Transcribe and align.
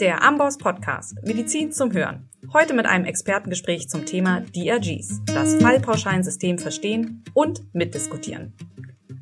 Der 0.00 0.22
Amboss 0.22 0.58
Podcast 0.58 1.16
Medizin 1.22 1.72
zum 1.72 1.90
Hören. 1.90 2.28
Heute 2.52 2.74
mit 2.74 2.84
einem 2.84 3.06
Expertengespräch 3.06 3.88
zum 3.88 4.04
Thema 4.04 4.42
DRGs, 4.54 5.22
das 5.24 5.54
Fallpauschalensystem 5.54 6.58
verstehen 6.58 7.24
und 7.32 7.62
mitdiskutieren. 7.74 8.52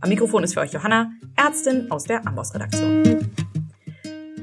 Am 0.00 0.08
Mikrofon 0.08 0.42
ist 0.42 0.54
für 0.54 0.60
euch 0.60 0.72
Johanna, 0.72 1.12
Ärztin 1.36 1.92
aus 1.92 2.04
der 2.04 2.26
Amboss 2.26 2.54
Redaktion. 2.54 3.30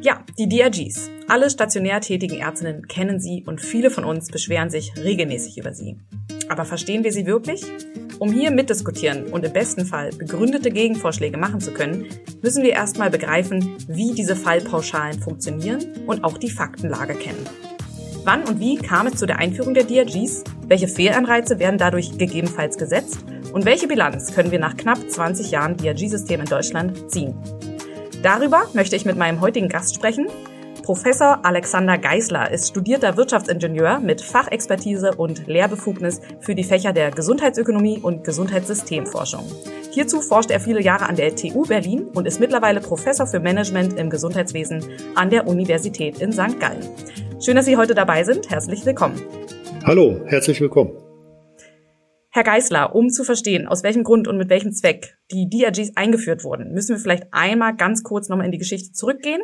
Ja, 0.02 0.24
die 0.38 0.48
DRGs. 0.48 1.10
Alle 1.28 1.50
stationär 1.50 2.00
tätigen 2.00 2.38
Ärztinnen 2.38 2.88
kennen 2.88 3.20
sie 3.20 3.44
und 3.46 3.60
viele 3.60 3.92
von 3.92 4.06
uns 4.06 4.30
beschweren 4.30 4.70
sich 4.70 4.94
regelmäßig 4.96 5.58
über 5.58 5.74
sie. 5.74 6.00
Aber 6.48 6.64
verstehen 6.64 7.04
wir 7.04 7.12
sie 7.12 7.26
wirklich? 7.26 7.66
Um 8.22 8.32
hier 8.32 8.52
mitdiskutieren 8.52 9.34
und 9.34 9.44
im 9.44 9.52
besten 9.52 9.84
Fall 9.84 10.12
begründete 10.12 10.70
Gegenvorschläge 10.70 11.40
machen 11.40 11.60
zu 11.60 11.72
können, 11.72 12.06
müssen 12.44 12.62
wir 12.62 12.70
erstmal 12.70 13.10
begreifen, 13.10 13.76
wie 13.88 14.14
diese 14.14 14.36
Fallpauschalen 14.36 15.20
funktionieren 15.20 15.84
und 16.06 16.24
auch 16.24 16.38
die 16.38 16.52
Faktenlage 16.52 17.16
kennen. 17.16 17.44
Wann 18.24 18.44
und 18.44 18.60
wie 18.60 18.76
kam 18.76 19.08
es 19.08 19.16
zu 19.16 19.26
der 19.26 19.40
Einführung 19.40 19.74
der 19.74 19.86
DRGs? 19.86 20.44
Welche 20.68 20.88
Fehlanreize 20.88 21.58
werden 21.58 21.80
dadurch 21.80 22.16
gegebenenfalls 22.16 22.78
gesetzt? 22.78 23.26
Und 23.54 23.66
welche 23.66 23.88
Bilanz 23.88 24.36
können 24.36 24.52
wir 24.52 24.60
nach 24.60 24.78
knapp 24.78 25.00
20 25.10 25.50
Jahren 25.50 25.76
DRG-System 25.78 26.42
in 26.42 26.46
Deutschland 26.46 27.10
ziehen? 27.10 27.34
Darüber 28.22 28.70
möchte 28.76 28.96
ich 28.96 29.04
mit 29.04 29.18
meinem 29.18 29.42
heutigen 29.42 29.68
Gast 29.68 29.96
sprechen, 29.96 30.28
Professor 30.84 31.46
Alexander 31.46 32.00
Geisler 32.00 32.50
ist 32.50 32.70
studierter 32.70 33.16
Wirtschaftsingenieur 33.16 34.00
mit 34.00 34.20
Fachexpertise 34.20 35.14
und 35.14 35.46
Lehrbefugnis 35.46 36.22
für 36.40 36.56
die 36.56 36.64
Fächer 36.64 36.92
der 36.92 37.12
Gesundheitsökonomie 37.12 38.00
und 38.00 38.24
Gesundheitssystemforschung. 38.24 39.46
Hierzu 39.92 40.22
forscht 40.22 40.50
er 40.50 40.60
viele 40.60 40.82
Jahre 40.82 41.08
an 41.08 41.16
der 41.16 41.36
TU 41.36 41.68
Berlin 41.68 42.08
und 42.16 42.26
ist 42.26 42.40
mittlerweile 42.40 42.82
Professor 42.82 43.28
für 43.28 43.40
Management 43.40 43.94
im 44.00 44.10
Gesundheitswesen 44.10 44.84
an 45.14 45.30
der 45.30 45.48
Universität 45.48 46.20
in 46.20 46.32
St. 46.32 46.60
Gallen. 46.60 46.88
Schön, 47.40 47.56
dass 47.56 47.66
Sie 47.66 47.78
heute 47.78 47.94
dabei 47.94 48.24
sind. 48.24 48.50
Herzlich 48.50 48.84
willkommen. 48.84 49.22
Hallo, 49.86 50.22
herzlich 50.26 50.60
willkommen. 50.62 50.94
Herr 52.32 52.44
Geisler, 52.44 52.96
um 52.96 53.10
zu 53.10 53.24
verstehen, 53.24 53.68
aus 53.68 53.84
welchem 53.84 54.04
Grund 54.04 54.28
und 54.28 54.38
mit 54.38 54.50
welchem 54.50 54.72
Zweck 54.72 55.18
die 55.32 55.48
DRGs 55.48 55.96
eingeführt 55.96 56.44
wurden, 56.44 56.74
müssen 56.74 56.96
wir 56.96 57.00
vielleicht 57.00 57.26
einmal 57.32 57.76
ganz 57.76 58.02
kurz 58.02 58.30
nochmal 58.30 58.46
in 58.46 58.52
die 58.52 58.58
Geschichte 58.58 58.94
zurückgehen 58.94 59.42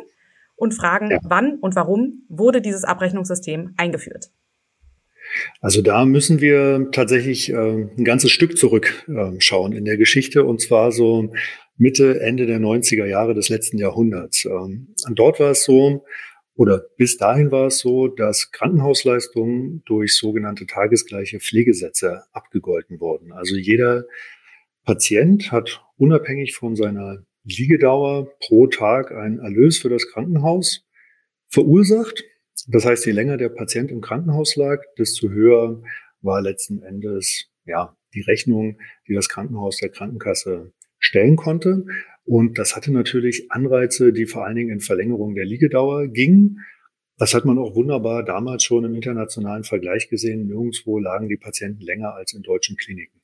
und 0.58 0.74
fragen, 0.74 1.10
ja. 1.10 1.18
wann 1.22 1.58
und 1.60 1.74
warum 1.76 2.24
wurde 2.28 2.60
dieses 2.60 2.84
Abrechnungssystem 2.84 3.74
eingeführt? 3.76 4.30
Also 5.60 5.82
da 5.82 6.04
müssen 6.04 6.40
wir 6.40 6.88
tatsächlich 6.90 7.50
äh, 7.50 7.54
ein 7.54 8.04
ganzes 8.04 8.30
Stück 8.30 8.56
zurückschauen 8.56 9.72
äh, 9.72 9.76
in 9.76 9.84
der 9.84 9.96
Geschichte 9.96 10.44
und 10.44 10.60
zwar 10.60 10.90
so 10.90 11.32
Mitte, 11.76 12.20
Ende 12.20 12.46
der 12.46 12.58
90er 12.58 13.06
Jahre 13.06 13.34
des 13.34 13.48
letzten 13.48 13.78
Jahrhunderts. 13.78 14.46
Ähm, 14.46 14.94
und 15.06 15.18
dort 15.18 15.38
war 15.38 15.52
es 15.52 15.64
so, 15.64 16.04
oder 16.54 16.82
bis 16.96 17.18
dahin 17.18 17.52
war 17.52 17.68
es 17.68 17.78
so, 17.78 18.08
dass 18.08 18.50
Krankenhausleistungen 18.50 19.82
durch 19.86 20.16
sogenannte 20.16 20.66
tagesgleiche 20.66 21.38
Pflegesätze 21.38 22.24
abgegolten 22.32 22.98
wurden. 22.98 23.32
Also 23.32 23.54
jeder 23.54 24.06
Patient 24.84 25.52
hat 25.52 25.84
unabhängig 25.98 26.56
von 26.56 26.74
seiner 26.74 27.22
Liegedauer 27.44 28.28
pro 28.40 28.66
Tag 28.66 29.12
einen 29.12 29.38
Erlös 29.38 29.78
für 29.78 29.88
das 29.88 30.06
Krankenhaus 30.10 30.86
verursacht. 31.48 32.24
Das 32.66 32.84
heißt, 32.84 33.06
je 33.06 33.12
länger 33.12 33.36
der 33.36 33.48
Patient 33.48 33.90
im 33.90 34.00
Krankenhaus 34.00 34.56
lag, 34.56 34.82
desto 34.98 35.28
höher 35.28 35.82
war 36.20 36.42
letzten 36.42 36.82
Endes 36.82 37.46
ja 37.64 37.96
die 38.14 38.22
Rechnung, 38.22 38.78
die 39.06 39.14
das 39.14 39.28
Krankenhaus 39.28 39.78
der 39.78 39.90
Krankenkasse 39.90 40.72
stellen 40.98 41.36
konnte. 41.36 41.84
Und 42.24 42.58
das 42.58 42.76
hatte 42.76 42.92
natürlich 42.92 43.50
Anreize, 43.50 44.12
die 44.12 44.26
vor 44.26 44.44
allen 44.44 44.56
Dingen 44.56 44.70
in 44.70 44.80
Verlängerung 44.80 45.34
der 45.34 45.44
Liegedauer 45.44 46.08
gingen. 46.08 46.58
Das 47.16 47.34
hat 47.34 47.44
man 47.44 47.58
auch 47.58 47.74
wunderbar 47.74 48.24
damals 48.24 48.64
schon 48.64 48.84
im 48.84 48.94
internationalen 48.94 49.64
Vergleich 49.64 50.08
gesehen. 50.08 50.46
Nirgendwo 50.46 50.98
lagen 50.98 51.28
die 51.28 51.36
Patienten 51.36 51.80
länger 51.80 52.14
als 52.14 52.32
in 52.34 52.42
deutschen 52.42 52.76
Kliniken. 52.76 53.17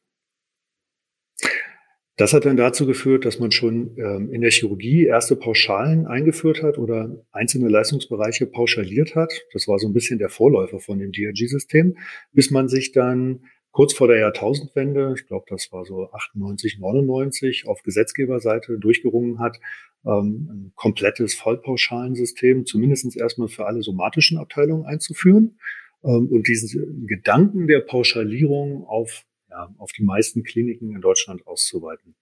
Das 2.16 2.32
hat 2.32 2.44
dann 2.44 2.56
dazu 2.56 2.86
geführt, 2.86 3.24
dass 3.24 3.40
man 3.40 3.50
schon 3.50 3.96
ähm, 3.98 4.30
in 4.32 4.40
der 4.40 4.52
Chirurgie 4.52 5.04
erste 5.04 5.34
Pauschalen 5.34 6.06
eingeführt 6.06 6.62
hat 6.62 6.78
oder 6.78 7.24
einzelne 7.32 7.68
Leistungsbereiche 7.68 8.46
pauschaliert 8.46 9.16
hat. 9.16 9.32
Das 9.52 9.66
war 9.66 9.80
so 9.80 9.88
ein 9.88 9.92
bisschen 9.92 10.20
der 10.20 10.28
Vorläufer 10.28 10.78
von 10.78 11.00
dem 11.00 11.10
DRG-System, 11.10 11.96
bis 12.32 12.52
man 12.52 12.68
sich 12.68 12.92
dann 12.92 13.40
kurz 13.72 13.92
vor 13.92 14.06
der 14.06 14.18
Jahrtausendwende, 14.20 15.14
ich 15.18 15.26
glaube, 15.26 15.46
das 15.48 15.72
war 15.72 15.84
so 15.84 16.08
98, 16.12 16.78
99, 16.78 17.66
auf 17.66 17.82
Gesetzgeberseite 17.82 18.78
durchgerungen 18.78 19.40
hat, 19.40 19.58
ähm, 20.06 20.48
ein 20.48 20.72
komplettes 20.76 21.34
Vollpauschalensystem, 21.34 22.64
zumindest 22.64 23.16
erstmal 23.16 23.48
für 23.48 23.66
alle 23.66 23.82
somatischen 23.82 24.38
Abteilungen 24.38 24.84
einzuführen 24.84 25.58
ähm, 26.04 26.28
und 26.30 26.46
diesen 26.46 27.08
Gedanken 27.08 27.66
der 27.66 27.80
Pauschalierung 27.80 28.84
auf 28.86 29.24
ja, 29.54 29.74
auf 29.78 29.92
die 29.92 30.02
meisten 30.02 30.42
Kliniken 30.42 30.94
in 30.94 31.00
Deutschland 31.00 31.46
auszuweiten. 31.46 32.16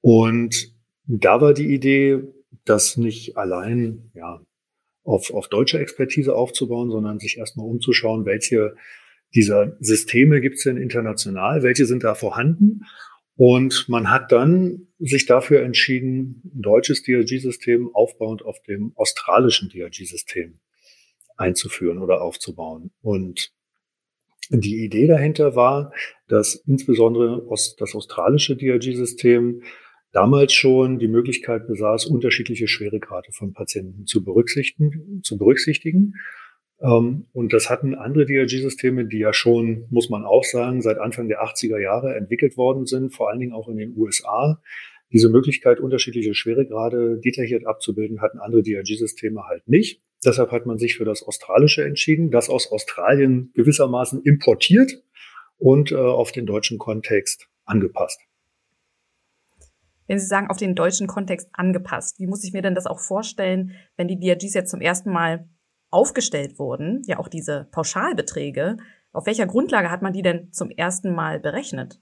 Und 0.00 0.74
da 1.06 1.40
war 1.40 1.52
die 1.52 1.72
Idee, 1.72 2.22
das 2.64 2.96
nicht 2.96 3.36
allein 3.36 4.10
ja, 4.14 4.40
auf, 5.04 5.32
auf 5.32 5.48
deutsche 5.48 5.78
Expertise 5.78 6.34
aufzubauen, 6.34 6.90
sondern 6.90 7.18
sich 7.18 7.36
erstmal 7.38 7.66
umzuschauen, 7.66 8.24
welche 8.24 8.74
dieser 9.34 9.76
Systeme 9.80 10.40
gibt 10.40 10.56
es 10.56 10.64
denn 10.64 10.76
international, 10.76 11.62
welche 11.62 11.86
sind 11.86 12.04
da 12.04 12.14
vorhanden. 12.14 12.82
Und 13.36 13.88
man 13.88 14.10
hat 14.10 14.30
dann 14.32 14.88
sich 14.98 15.26
dafür 15.26 15.62
entschieden, 15.62 16.42
ein 16.54 16.62
deutsches 16.62 17.02
DRG-System 17.02 17.94
aufbauend 17.94 18.44
auf 18.44 18.60
dem 18.62 18.92
australischen 18.94 19.68
DRG-System 19.68 20.60
einzuführen 21.36 21.98
oder 21.98 22.22
aufzubauen. 22.22 22.92
Und 23.00 23.52
die 24.60 24.84
Idee 24.84 25.06
dahinter 25.06 25.56
war, 25.56 25.92
dass 26.28 26.54
insbesondere 26.66 27.42
das 27.78 27.94
australische 27.94 28.56
DRG-System 28.56 29.62
damals 30.12 30.52
schon 30.52 30.98
die 30.98 31.08
Möglichkeit 31.08 31.66
besaß, 31.66 32.06
unterschiedliche 32.06 32.68
Schweregrade 32.68 33.32
von 33.32 33.52
Patienten 33.52 34.06
zu 34.06 34.22
berücksichtigen. 34.24 35.20
Zu 35.22 35.38
berücksichtigen. 35.38 36.14
Ähm, 36.80 37.26
und 37.32 37.52
das 37.52 37.70
hatten 37.70 37.94
andere 37.94 38.26
DRG-Systeme, 38.26 39.06
die 39.06 39.18
ja 39.18 39.32
schon, 39.32 39.86
muss 39.90 40.10
man 40.10 40.24
auch 40.24 40.44
sagen, 40.44 40.82
seit 40.82 40.98
Anfang 40.98 41.28
der 41.28 41.42
80er 41.42 41.80
Jahre 41.80 42.14
entwickelt 42.14 42.56
worden 42.56 42.86
sind, 42.86 43.14
vor 43.14 43.30
allen 43.30 43.40
Dingen 43.40 43.52
auch 43.52 43.68
in 43.68 43.76
den 43.76 43.96
USA. 43.96 44.60
Diese 45.12 45.28
Möglichkeit, 45.28 45.80
unterschiedliche 45.80 46.34
Schweregrade 46.34 47.18
detailliert 47.18 47.66
abzubilden, 47.66 48.20
hatten 48.20 48.38
andere 48.38 48.62
DRG-Systeme 48.62 49.44
halt 49.46 49.68
nicht. 49.68 50.02
Deshalb 50.24 50.52
hat 50.52 50.66
man 50.66 50.78
sich 50.78 50.96
für 50.96 51.04
das 51.04 51.22
Australische 51.22 51.84
entschieden, 51.84 52.30
das 52.30 52.48
aus 52.48 52.70
Australien 52.70 53.50
gewissermaßen 53.54 54.22
importiert 54.22 55.02
und 55.58 55.90
äh, 55.90 55.96
auf 55.96 56.32
den 56.32 56.46
deutschen 56.46 56.78
Kontext 56.78 57.48
angepasst. 57.64 58.20
Wenn 60.06 60.18
Sie 60.18 60.26
sagen, 60.26 60.48
auf 60.48 60.56
den 60.56 60.74
deutschen 60.74 61.06
Kontext 61.06 61.48
angepasst, 61.52 62.18
wie 62.18 62.26
muss 62.26 62.44
ich 62.44 62.52
mir 62.52 62.62
denn 62.62 62.74
das 62.74 62.86
auch 62.86 63.00
vorstellen, 63.00 63.72
wenn 63.96 64.08
die 64.08 64.18
DRGs 64.18 64.54
jetzt 64.54 64.70
zum 64.70 64.80
ersten 64.80 65.10
Mal 65.10 65.48
aufgestellt 65.90 66.58
wurden, 66.58 67.02
ja 67.06 67.18
auch 67.18 67.28
diese 67.28 67.68
Pauschalbeträge, 67.70 68.76
auf 69.12 69.26
welcher 69.26 69.46
Grundlage 69.46 69.90
hat 69.90 70.02
man 70.02 70.12
die 70.12 70.22
denn 70.22 70.52
zum 70.52 70.70
ersten 70.70 71.14
Mal 71.14 71.38
berechnet? 71.38 72.00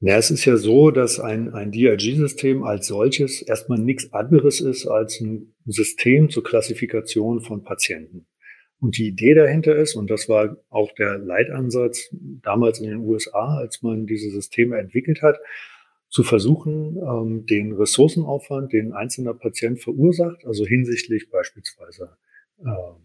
Na, 0.00 0.16
es 0.16 0.30
ist 0.30 0.44
ja 0.44 0.56
so, 0.56 0.90
dass 0.90 1.20
ein, 1.20 1.54
ein 1.54 1.72
DRG-System 1.72 2.64
als 2.64 2.86
solches 2.86 3.42
erstmal 3.42 3.78
nichts 3.78 4.12
anderes 4.12 4.60
ist 4.60 4.86
als 4.86 5.20
ein 5.20 5.53
System 5.66 6.30
zur 6.30 6.44
Klassifikation 6.44 7.40
von 7.40 7.62
Patienten. 7.62 8.26
Und 8.80 8.98
die 8.98 9.08
Idee 9.08 9.34
dahinter 9.34 9.74
ist, 9.76 9.94
und 9.94 10.10
das 10.10 10.28
war 10.28 10.58
auch 10.68 10.92
der 10.92 11.16
Leitansatz 11.18 12.14
damals 12.42 12.80
in 12.80 12.90
den 12.90 12.98
USA, 12.98 13.56
als 13.56 13.82
man 13.82 14.06
diese 14.06 14.30
Systeme 14.30 14.78
entwickelt 14.78 15.22
hat, 15.22 15.38
zu 16.10 16.22
versuchen, 16.22 16.96
ähm, 16.98 17.46
den 17.46 17.72
Ressourcenaufwand, 17.72 18.72
den 18.72 18.92
ein 18.92 18.92
einzelner 18.92 19.34
Patient 19.34 19.80
verursacht, 19.80 20.44
also 20.44 20.64
hinsichtlich 20.64 21.30
beispielsweise 21.30 22.16
ähm, 22.60 22.96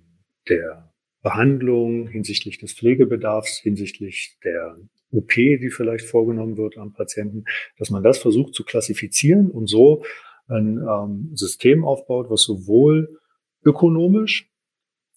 der 0.48 0.92
Behandlung, 1.22 2.08
hinsichtlich 2.08 2.60
des 2.60 2.74
Pflegebedarfs, 2.74 3.60
hinsichtlich 3.60 4.38
der 4.44 4.78
OP, 5.12 5.34
die 5.34 5.70
vielleicht 5.70 6.06
vorgenommen 6.06 6.58
wird 6.58 6.78
am 6.78 6.94
Patienten, 6.94 7.46
dass 7.78 7.90
man 7.90 8.04
das 8.04 8.20
versucht 8.20 8.54
zu 8.54 8.64
klassifizieren 8.64 9.50
und 9.50 9.68
so 9.68 10.04
ein 10.50 10.78
ähm, 10.78 11.32
System 11.36 11.86
aufbaut, 11.86 12.30
was 12.30 12.44
sowohl 12.44 13.20
ökonomisch, 13.64 14.50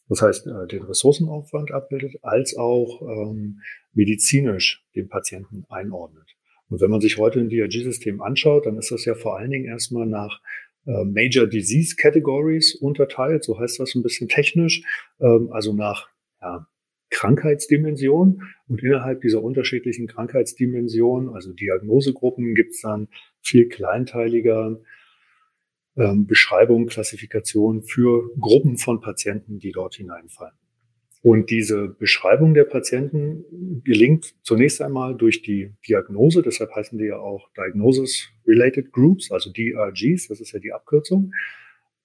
das 0.08 0.23
heißt 0.23 0.46
äh, 0.46 0.67
den 0.69 0.82
Ressourcenaufwand 0.82 1.73
abbildet, 1.73 2.17
als 2.23 2.56
auch 2.56 3.02
ähm, 3.02 3.61
medizinisch 3.93 4.84
den 4.94 5.08
Patienten 5.08 5.64
einordnet. 5.69 6.29
Und 6.69 6.81
wenn 6.81 6.90
man 6.90 7.00
sich 7.00 7.19
heute 7.19 7.40
ein 7.40 7.50
DRG-System 7.50 8.23
anschaut, 8.23 8.67
dann 8.67 8.79
ist 8.79 8.90
das 8.90 9.05
ja 9.05 9.14
vor 9.14 9.38
allen 9.38 9.50
Dingen 9.50 9.67
erstmal 9.67 10.06
nach 10.06 10.40
äh, 10.87 11.05
Major 11.05 11.46
Disease 11.46 11.96
Categories 11.96 12.75
unterteilt, 12.75 13.44
so 13.44 13.58
heißt 13.58 13.78
das 13.78 13.94
ein 13.94 14.02
bisschen 14.02 14.28
technisch, 14.28 14.82
ähm, 15.20 15.50
also 15.52 15.73
nach 15.73 16.08
ja, 16.40 16.67
Krankheitsdimension. 17.11 18.43
Und 18.69 18.82
innerhalb 18.82 19.20
dieser 19.20 19.43
unterschiedlichen 19.43 20.08
Krankheitsdimensionen, 20.08 21.28
also 21.35 21.52
Diagnosegruppen, 21.52 22.55
gibt 22.55 22.73
es 22.73 22.81
dann 22.81 23.08
viel 23.43 23.69
kleinteiliger 23.69 24.81
ähm, 25.96 26.26
Beschreibung, 26.26 26.86
Klassifikation 26.86 27.82
für 27.82 28.30
Gruppen 28.40 28.76
von 28.76 29.00
Patienten, 29.00 29.58
die 29.58 29.72
dort 29.72 29.94
hineinfallen. 29.96 30.54
Und 31.22 31.50
diese 31.50 31.88
Beschreibung 31.88 32.52
der 32.52 32.64
Patienten 32.64 33.82
gelingt 33.84 34.34
zunächst 34.42 34.82
einmal 34.82 35.16
durch 35.16 35.42
die 35.42 35.72
Diagnose, 35.86 36.42
deshalb 36.42 36.74
heißen 36.74 36.98
die 36.98 37.04
ja 37.04 37.18
auch 37.18 37.48
Diagnosis-Related 37.56 38.90
Groups, 38.90 39.30
also 39.30 39.52
DRGs, 39.52 40.26
das 40.28 40.40
ist 40.40 40.52
ja 40.52 40.58
die 40.58 40.72
Abkürzung. 40.72 41.32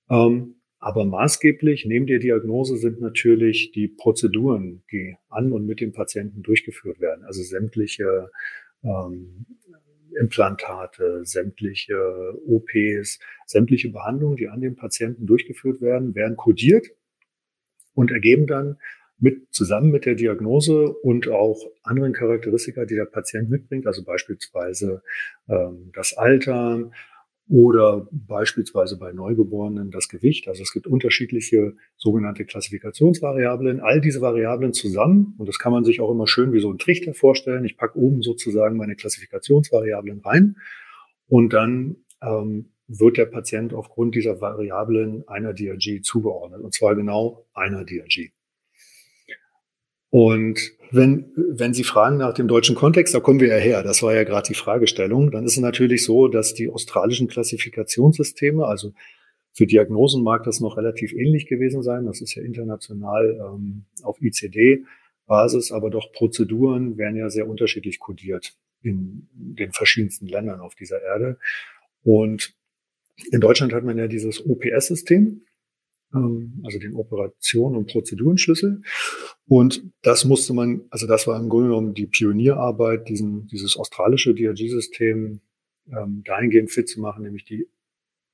Ähm, 0.09 0.55
aber 0.79 1.05
maßgeblich 1.05 1.85
neben 1.85 2.05
der 2.05 2.19
Diagnose 2.19 2.77
sind 2.77 3.01
natürlich 3.01 3.71
die 3.71 3.87
Prozeduren, 3.87 4.83
die 4.91 5.15
an 5.29 5.51
und 5.51 5.65
mit 5.65 5.81
dem 5.81 5.93
Patienten 5.93 6.43
durchgeführt 6.43 6.99
werden. 6.99 7.25
Also 7.25 7.41
sämtliche 7.41 8.29
ähm, 8.83 9.47
Implantate, 10.19 11.25
sämtliche 11.25 11.97
OPs, 12.45 13.19
sämtliche 13.45 13.89
Behandlungen, 13.89 14.37
die 14.37 14.49
an 14.49 14.61
dem 14.61 14.75
Patienten 14.75 15.25
durchgeführt 15.25 15.81
werden, 15.81 16.15
werden 16.15 16.37
kodiert 16.37 16.87
und 17.93 18.11
ergeben 18.11 18.47
dann 18.47 18.77
mit, 19.19 19.53
zusammen 19.53 19.91
mit 19.91 20.05
der 20.05 20.15
Diagnose 20.15 20.89
und 20.89 21.27
auch 21.27 21.59
anderen 21.83 22.13
Charakteristika, 22.13 22.85
die 22.85 22.95
der 22.95 23.05
Patient 23.05 23.49
mitbringt, 23.49 23.87
also 23.87 24.03
beispielsweise 24.03 25.01
ähm, 25.49 25.91
das 25.93 26.13
Alter 26.15 26.91
oder 27.49 28.07
beispielsweise 28.11 28.97
bei 28.97 29.13
Neugeborenen 29.13 29.89
das 29.89 30.09
Gewicht. 30.09 30.47
Also 30.47 30.63
es 30.63 30.73
gibt 30.73 30.85
unterschiedliche 30.85 31.75
sogenannte 31.95 32.45
Klassifikationsvariablen. 32.45 33.79
All 33.79 34.01
diese 34.01 34.21
Variablen 34.21 34.73
zusammen, 34.73 35.35
und 35.38 35.47
das 35.47 35.57
kann 35.57 35.71
man 35.71 35.85
sich 35.85 36.01
auch 36.01 36.11
immer 36.11 36.27
schön 36.27 36.51
wie 36.51 36.59
so 36.59 36.71
ein 36.71 36.77
Trichter 36.77 37.13
vorstellen. 37.13 37.63
Ich 37.63 37.77
packe 37.77 37.97
oben 37.97 38.21
sozusagen 38.21 38.75
meine 38.75 38.95
Klassifikationsvariablen 38.95 40.19
rein 40.19 40.57
und 41.27 41.53
dann 41.53 41.97
ähm, 42.21 42.71
wird 42.88 43.17
der 43.17 43.25
Patient 43.25 43.73
aufgrund 43.73 44.15
dieser 44.15 44.41
Variablen 44.41 45.27
einer 45.27 45.53
DRG 45.53 46.01
zugeordnet, 46.01 46.61
und 46.61 46.73
zwar 46.73 46.95
genau 46.95 47.45
einer 47.53 47.83
DRG. 47.83 48.31
Und 50.09 50.71
wenn, 50.92 51.31
wenn 51.36 51.74
Sie 51.74 51.83
fragen 51.83 52.18
nach 52.18 52.33
dem 52.33 52.48
deutschen 52.48 52.75
Kontext, 52.75 53.13
da 53.13 53.19
kommen 53.19 53.39
wir 53.39 53.50
ja 53.50 53.57
her, 53.57 53.83
das 53.83 54.01
war 54.04 54.15
ja 54.15 54.24
gerade 54.24 54.48
die 54.48 54.54
Fragestellung, 54.54 55.31
dann 55.31 55.45
ist 55.45 55.54
es 55.54 55.59
natürlich 55.59 56.04
so, 56.04 56.27
dass 56.27 56.54
die 56.54 56.69
australischen 56.69 57.27
Klassifikationssysteme, 57.27 58.65
also 58.65 58.94
für 59.54 59.65
Diagnosen 59.65 60.24
mag 60.24 60.44
das 60.44 60.59
noch 60.59 60.77
relativ 60.77 61.13
ähnlich 61.13 61.48
gewesen 61.48 61.81
sein, 61.81 62.06
das 62.06 62.21
ist 62.21 62.36
ja 62.36 62.44
international 62.44 63.38
ähm, 63.42 63.86
auf 64.04 64.21
ICD-Basis, 64.21 65.71
aber 65.71 65.89
doch 65.89 66.12
Prozeduren 66.13 66.98
werden 66.98 67.18
ja 67.18 67.30
sehr 67.30 67.50
unterschiedlich 67.50 68.00
kodiert 68.00 68.56
in 68.83 69.27
den 69.33 69.74
verschiedensten 69.74 70.27
Ländern 70.27 70.62
auf 70.62 70.75
dieser 70.75 71.01
Erde. 71.01 71.38
Und 72.04 72.54
in 73.31 73.42
Deutschland 73.42 73.74
hat 73.74 73.83
man 73.83 73.98
ja 73.98 74.07
dieses 74.07 74.45
OPS-System, 74.45 75.42
also 76.13 76.80
den 76.80 76.95
Operation- 76.95 77.75
und 77.75 77.92
Prozedurenschlüssel. 77.92 78.81
Und 79.48 79.83
das 80.01 80.25
musste 80.25 80.54
man, 80.54 80.83
also 80.89 81.07
das 81.07 81.27
war 81.27 81.39
im 81.39 81.50
Grunde 81.50 81.69
genommen 81.69 81.94
die 81.94 82.07
Pionierarbeit, 82.07 83.09
diesen, 83.09 83.48
dieses 83.48 83.77
australische 83.77 84.33
DRG-System 84.33 85.42
ähm, 85.89 86.24
dahingehend 86.25 86.71
fit 86.71 86.88
zu 86.88 87.01
machen, 87.01 87.24
nämlich 87.24 87.45
die 87.45 87.69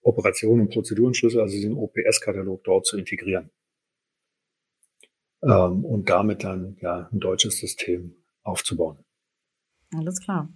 Operation- 0.01 0.61
und 0.61 0.71
Prozedurenschlüssel, 0.71 1.41
also 1.41 1.59
den 1.59 1.73
OPS-Katalog 1.73 2.63
dort 2.63 2.85
zu 2.85 2.97
integrieren. 2.97 3.49
Ähm, 5.41 5.83
und 5.85 6.09
damit 6.09 6.43
dann 6.43 6.77
ja 6.81 7.09
ein 7.11 7.19
deutsches 7.19 7.57
System 7.59 8.15
aufzubauen. 8.43 8.97
Alles 9.95 10.19
klar. 10.19 10.49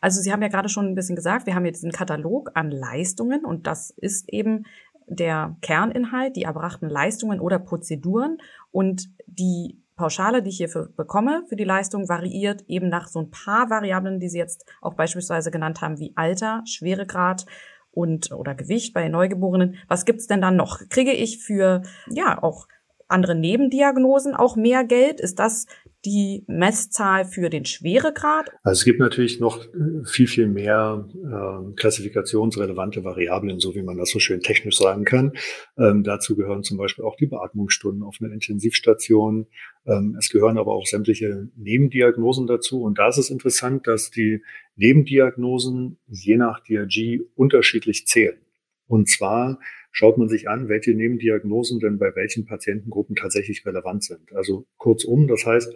Also 0.00 0.20
Sie 0.20 0.32
haben 0.32 0.42
ja 0.42 0.48
gerade 0.48 0.68
schon 0.68 0.86
ein 0.86 0.94
bisschen 0.94 1.16
gesagt, 1.16 1.46
wir 1.46 1.54
haben 1.54 1.64
jetzt 1.64 1.82
einen 1.82 1.92
Katalog 1.92 2.50
an 2.54 2.70
Leistungen 2.70 3.44
und 3.44 3.66
das 3.66 3.90
ist 3.90 4.28
eben 4.28 4.64
der 5.06 5.56
Kerninhalt, 5.60 6.36
die 6.36 6.42
erbrachten 6.42 6.88
Leistungen 6.88 7.40
oder 7.40 7.58
Prozeduren 7.58 8.38
und 8.70 9.08
die 9.26 9.80
Pauschale, 9.96 10.42
die 10.42 10.50
ich 10.50 10.56
hierfür 10.56 10.88
bekomme 10.96 11.44
für 11.48 11.56
die 11.56 11.64
Leistung, 11.64 12.08
variiert 12.08 12.64
eben 12.66 12.88
nach 12.88 13.06
so 13.06 13.20
ein 13.20 13.30
paar 13.30 13.70
Variablen, 13.70 14.18
die 14.18 14.28
Sie 14.28 14.38
jetzt 14.38 14.64
auch 14.80 14.94
beispielsweise 14.94 15.50
genannt 15.50 15.80
haben, 15.80 15.98
wie 15.98 16.12
Alter, 16.16 16.62
Schweregrad 16.66 17.46
und 17.92 18.32
oder 18.32 18.54
Gewicht 18.54 18.92
bei 18.92 19.08
Neugeborenen. 19.08 19.76
Was 19.86 20.04
gibt's 20.04 20.26
denn 20.26 20.40
dann 20.40 20.56
noch? 20.56 20.80
Kriege 20.88 21.12
ich 21.12 21.38
für 21.38 21.82
ja 22.10 22.42
auch 22.42 22.66
andere 23.06 23.36
Nebendiagnosen 23.36 24.34
auch 24.34 24.56
mehr 24.56 24.84
Geld? 24.84 25.20
Ist 25.20 25.38
das 25.38 25.66
die 26.04 26.44
Messzahl 26.46 27.24
für 27.24 27.50
den 27.50 27.64
Schweregrad? 27.64 28.50
Also 28.62 28.80
es 28.80 28.84
gibt 28.84 29.00
natürlich 29.00 29.40
noch 29.40 29.64
äh, 29.64 30.04
viel, 30.04 30.26
viel 30.26 30.46
mehr 30.46 31.08
äh, 31.12 31.74
klassifikationsrelevante 31.74 33.04
Variablen, 33.04 33.60
so 33.60 33.74
wie 33.74 33.82
man 33.82 33.96
das 33.96 34.10
so 34.10 34.18
schön 34.18 34.40
technisch 34.40 34.78
sagen 34.78 35.04
kann. 35.04 35.32
Ähm, 35.78 36.04
dazu 36.04 36.36
gehören 36.36 36.62
zum 36.62 36.78
Beispiel 36.78 37.04
auch 37.04 37.16
die 37.16 37.26
Beatmungsstunden 37.26 38.02
auf 38.02 38.18
einer 38.20 38.32
Intensivstation. 38.32 39.46
Ähm, 39.86 40.16
es 40.18 40.28
gehören 40.28 40.58
aber 40.58 40.72
auch 40.72 40.86
sämtliche 40.86 41.48
Nebendiagnosen 41.56 42.46
dazu. 42.46 42.82
Und 42.82 42.98
da 42.98 43.08
ist 43.08 43.18
es 43.18 43.30
interessant, 43.30 43.86
dass 43.86 44.10
die 44.10 44.42
Nebendiagnosen 44.76 45.98
je 46.06 46.36
nach 46.36 46.60
DRG 46.60 47.20
unterschiedlich 47.34 48.06
zählen. 48.06 48.38
Und 48.86 49.08
zwar 49.08 49.58
schaut 49.94 50.18
man 50.18 50.28
sich 50.28 50.48
an, 50.48 50.68
welche 50.68 50.92
Nebendiagnosen 50.92 51.78
denn 51.78 51.98
bei 51.98 52.14
welchen 52.16 52.44
Patientengruppen 52.44 53.14
tatsächlich 53.14 53.64
relevant 53.64 54.02
sind. 54.02 54.34
Also 54.34 54.66
kurzum, 54.76 55.28
das 55.28 55.46
heißt, 55.46 55.72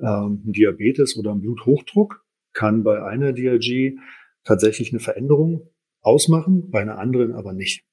ähm, 0.00 0.42
Diabetes 0.44 1.16
oder 1.16 1.32
ein 1.32 1.40
Bluthochdruck 1.40 2.24
kann 2.52 2.84
bei 2.84 3.02
einer 3.02 3.32
DRG 3.32 3.96
tatsächlich 4.44 4.92
eine 4.92 5.00
Veränderung 5.00 5.70
ausmachen, 6.02 6.70
bei 6.70 6.82
einer 6.82 6.98
anderen 6.98 7.32
aber 7.32 7.54
nicht. 7.54 7.84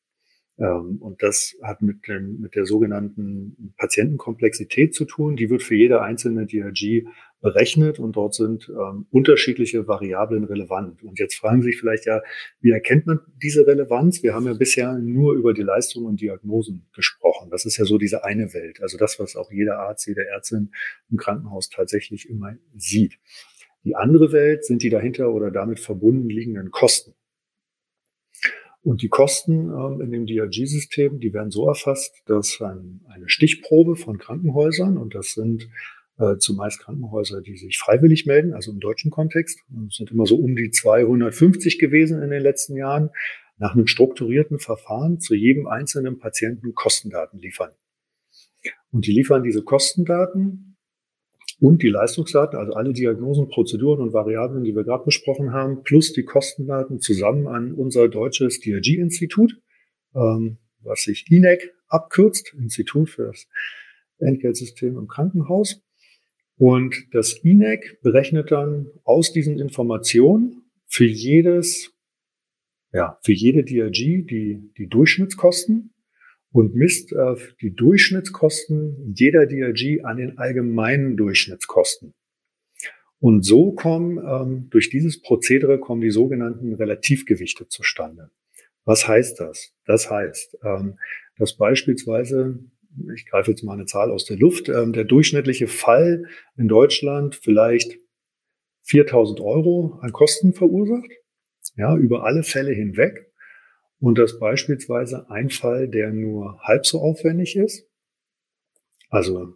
Ähm, 0.62 0.98
und 1.02 1.24
das 1.24 1.56
hat 1.63 1.81
mit, 1.81 2.08
dem, 2.08 2.40
mit 2.40 2.56
der 2.56 2.66
sogenannten 2.66 3.74
Patientenkomplexität 3.78 4.94
zu 4.94 5.06
tun. 5.06 5.36
Die 5.36 5.50
wird 5.50 5.63
für 5.63 5.75
jede 5.75 6.02
einzelne 6.02 6.46
DRG 6.46 7.08
berechnet 7.42 7.98
und 7.98 8.16
dort 8.16 8.36
sind 8.36 8.69
ähm, 8.69 9.08
unterschiedliche 9.10 9.88
Variablen 9.88 10.44
relevant. 10.44 11.02
Und 11.02 11.18
jetzt 11.18 11.36
fragen 11.36 11.63
Sie 11.63 11.72
sich 11.72 11.80
vielleicht 11.80 12.06
ja, 12.06 12.22
wie 12.60 12.69
erkennt 12.69 13.08
man 13.08 13.22
diese 13.42 13.66
Relevanz? 13.66 14.22
Wir 14.22 14.36
haben 14.36 14.46
ja 14.46 14.54
bisher 14.54 14.94
nur 15.00 15.34
über 15.34 15.56
die 15.56 15.63
Leistungen 15.63 16.06
und 16.06 16.22
Diagnosen 16.22 16.88
gesprochen. 16.94 17.50
Das 17.50 17.66
ist 17.66 17.78
ja 17.78 17.86
so 17.86 17.98
diese 17.98 18.24
eine 18.24 18.54
Welt, 18.54 18.84
also 18.84 19.00
das, 19.00 19.19
was 19.19 19.36
auch 19.36 19.52
jeder 19.52 19.80
Arzt, 19.80 20.06
jede 20.06 20.28
Ärztin 20.28 20.72
im 21.10 21.18
Krankenhaus 21.18 21.69
tatsächlich 21.69 22.30
immer 22.30 22.56
sieht. 22.75 23.18
Die 23.84 23.96
andere 23.96 24.31
Welt 24.31 24.64
sind 24.64 24.84
die 24.84 24.92
dahinter 24.92 25.34
oder 25.34 25.50
damit 25.50 25.80
verbunden 25.80 26.30
liegenden 26.30 26.69
Kosten. 26.69 27.16
Und 28.83 29.04
die 29.04 29.10
Kosten 29.10 29.69
ähm, 29.69 30.01
in 30.01 30.12
dem 30.12 30.25
DRG-System, 30.25 31.19
die 31.19 31.33
werden 31.33 31.52
so 31.52 31.68
erfasst, 31.68 32.16
dass 32.26 32.59
ein, 32.61 33.02
eine 33.09 33.30
Stichprobe 33.30 33.95
von 33.95 34.18
Krankenhäusern, 34.18 34.97
und 34.97 35.14
das 35.14 35.33
sind 35.33 35.69
äh, 36.18 36.38
zumeist 36.38 36.80
Krankenhäuser, 36.80 37.42
die 37.42 37.57
sich 37.57 37.78
freiwillig 37.78 38.26
melden, 38.26 38.54
also 38.54 38.71
im 38.71 38.80
deutschen 38.80 39.11
Kontext, 39.11 39.59
es 39.88 39.97
sind 39.97 40.11
immer 40.11 40.26
so 40.26 40.35
um 40.35 40.56
die 40.56 40.71
250 40.71 41.78
gewesen 41.78 42.23
in 42.23 42.31
den 42.31 42.42
letzten 42.42 42.76
Jahren, 42.76 43.11
nach 43.57 43.76
einem 43.76 43.85
strukturierten 43.85 44.57
Verfahren 44.57 45.19
zu 45.19 45.35
jedem 45.35 45.68
einzelnen 45.68 46.18
Patienten 46.18 46.73
Kostendaten 46.73 47.40
liefern. 47.40 47.71
Und 48.92 49.06
die 49.06 49.11
liefern 49.11 49.44
diese 49.44 49.64
Kostendaten 49.64 50.70
und 51.61 51.83
die 51.83 51.89
Leistungsdaten, 51.89 52.57
also 52.57 52.73
alle 52.73 52.91
Diagnosen, 52.91 53.47
Prozeduren 53.47 54.01
und 54.01 54.13
Variablen, 54.13 54.63
die 54.63 54.75
wir 54.75 54.83
gerade 54.83 55.06
besprochen 55.06 55.53
haben, 55.53 55.83
plus 55.83 56.11
die 56.11 56.23
Kostendaten 56.23 56.99
zusammen 56.99 57.47
an 57.47 57.73
unser 57.73 58.09
deutsches 58.09 58.59
DRG-Institut, 58.61 59.61
ähm, 60.15 60.57
was 60.80 61.03
sich 61.03 61.25
INEC 61.30 61.71
abkürzt, 61.87 62.56
Institut 62.57 63.11
für 63.11 63.27
das 63.27 63.47
Entgeltsystem 64.18 64.97
im 64.97 65.07
Krankenhaus. 65.07 65.83
Und 66.57 66.95
das 67.11 67.33
INEC 67.33 68.01
berechnet 68.01 68.49
dann 68.49 68.87
aus 69.03 69.31
diesen 69.31 69.59
Informationen 69.59 70.63
für 70.87 71.06
jedes, 71.06 71.94
ja, 72.91 73.19
für 73.21 73.33
jede 73.33 73.63
DRG 73.63 74.25
die, 74.25 74.71
die 74.80 74.87
Durchschnittskosten 74.87 75.91
und 76.52 76.76
misst 76.76 77.14
äh, 77.14 77.36
die 77.62 77.74
Durchschnittskosten 77.74 79.14
jeder 79.16 79.46
DRG 79.46 80.04
an 80.04 80.18
den 80.18 80.38
allgemeinen 80.38 81.18
Durchschnittskosten. 81.18 82.14
Und 83.20 83.44
so 83.44 83.72
kommen 83.72 84.18
ähm, 84.18 84.68
durch 84.72 84.90
dieses 84.90 85.22
Prozedere 85.22 85.80
kommen 85.80 86.02
die 86.02 86.12
sogenannten 86.12 86.74
Relativgewichte 86.74 87.68
zustande. 87.68 88.31
Was 88.84 89.08
heißt 89.08 89.40
das? 89.40 89.74
Das 89.86 90.10
heißt, 90.10 90.58
ähm, 90.64 90.98
dass 91.38 91.56
beispielsweise, 91.56 92.60
ich 93.16 93.28
greife 93.28 93.52
jetzt 93.52 93.64
mal 93.64 93.74
eine 93.74 93.86
Zahl 93.86 94.12
aus 94.12 94.26
der 94.26 94.38
Luft, 94.38 94.70
ähm, 94.70 94.92
der 94.92 95.04
durchschnittliche 95.04 95.68
Fall 95.68 96.26
in 96.58 96.68
Deutschland 96.68 97.36
vielleicht 97.36 98.00
4000 98.84 99.40
Euro 99.40 100.00
an 100.02 100.12
Kosten 100.12 100.54
verursacht, 100.54 101.12
ja, 101.76 101.96
über 101.96 102.26
alle 102.26 102.44
Fälle 102.44 102.72
hinweg. 102.72 103.31
Und 104.02 104.18
dass 104.18 104.40
beispielsweise 104.40 105.30
ein 105.30 105.52
Fall, 105.52 105.88
der 105.88 106.12
nur 106.12 106.60
halb 106.64 106.88
so 106.88 107.00
aufwendig 107.00 107.56
ist, 107.56 107.88
also 109.10 109.54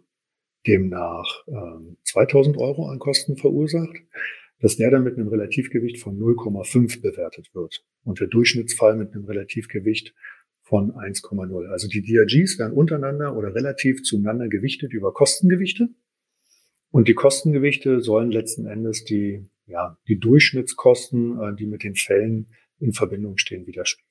demnach 0.66 1.44
äh, 1.48 1.94
2000 2.04 2.56
Euro 2.56 2.88
an 2.88 3.00
Kosten 3.00 3.36
verursacht, 3.36 3.96
dass 4.60 4.76
der 4.76 4.92
dann 4.92 5.02
mit 5.02 5.18
einem 5.18 5.28
Relativgewicht 5.28 5.98
von 5.98 6.16
0,5 6.16 7.02
bewertet 7.02 7.50
wird 7.54 7.84
und 8.04 8.20
der 8.20 8.28
Durchschnittsfall 8.28 8.96
mit 8.96 9.12
einem 9.12 9.24
Relativgewicht 9.24 10.14
von 10.62 10.92
1,0. 10.92 11.66
Also 11.66 11.88
die 11.88 12.02
DRGs 12.02 12.60
werden 12.60 12.72
untereinander 12.72 13.36
oder 13.36 13.52
relativ 13.52 14.04
zueinander 14.04 14.48
gewichtet 14.48 14.92
über 14.92 15.12
Kostengewichte. 15.12 15.88
Und 16.92 17.08
die 17.08 17.14
Kostengewichte 17.14 18.00
sollen 18.00 18.30
letzten 18.30 18.66
Endes 18.66 19.04
die, 19.04 19.44
ja, 19.66 19.98
die 20.06 20.20
Durchschnittskosten, 20.20 21.40
äh, 21.40 21.56
die 21.56 21.66
mit 21.66 21.82
den 21.82 21.96
Fällen 21.96 22.46
in 22.78 22.92
Verbindung 22.92 23.38
stehen, 23.38 23.66
widerspiegeln. 23.66 24.05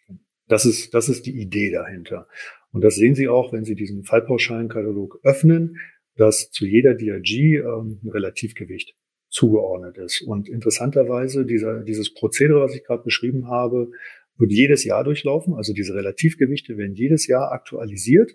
Das 0.48 0.66
ist, 0.66 0.94
das 0.94 1.10
ist 1.10 1.26
die 1.26 1.40
Idee 1.40 1.72
dahinter. 1.72 2.28
Und 2.72 2.84
das 2.84 2.96
sehen 2.96 3.16
Sie 3.16 3.28
auch, 3.28 3.54
wenn 3.54 3.66
Sie 3.66 3.76
diesen 3.76 4.04
Fallpauschalenkatalog 4.04 5.20
öffnen, 5.24 5.78
dass 6.18 6.52
zu 6.52 6.66
jeder 6.66 6.94
DRG 6.94 7.58
ähm, 7.60 8.00
ein 8.04 8.10
Relativgewicht 8.10 8.96
zugeordnet 9.30 9.98
ist. 9.98 10.22
Und 10.22 10.48
interessanterweise, 10.48 11.46
dieser, 11.46 11.84
dieses 11.84 12.14
Prozedere, 12.14 12.62
was 12.62 12.76
ich 12.76 12.84
gerade 12.84 13.04
beschrieben 13.04 13.48
habe, 13.48 13.92
wird 14.38 14.52
jedes 14.52 14.84
Jahr 14.84 15.04
durchlaufen. 15.04 15.54
Also 15.54 15.74
diese 15.74 15.94
Relativgewichte 15.94 16.78
werden 16.78 16.94
jedes 16.94 17.28
Jahr 17.28 17.52
aktualisiert 17.52 18.32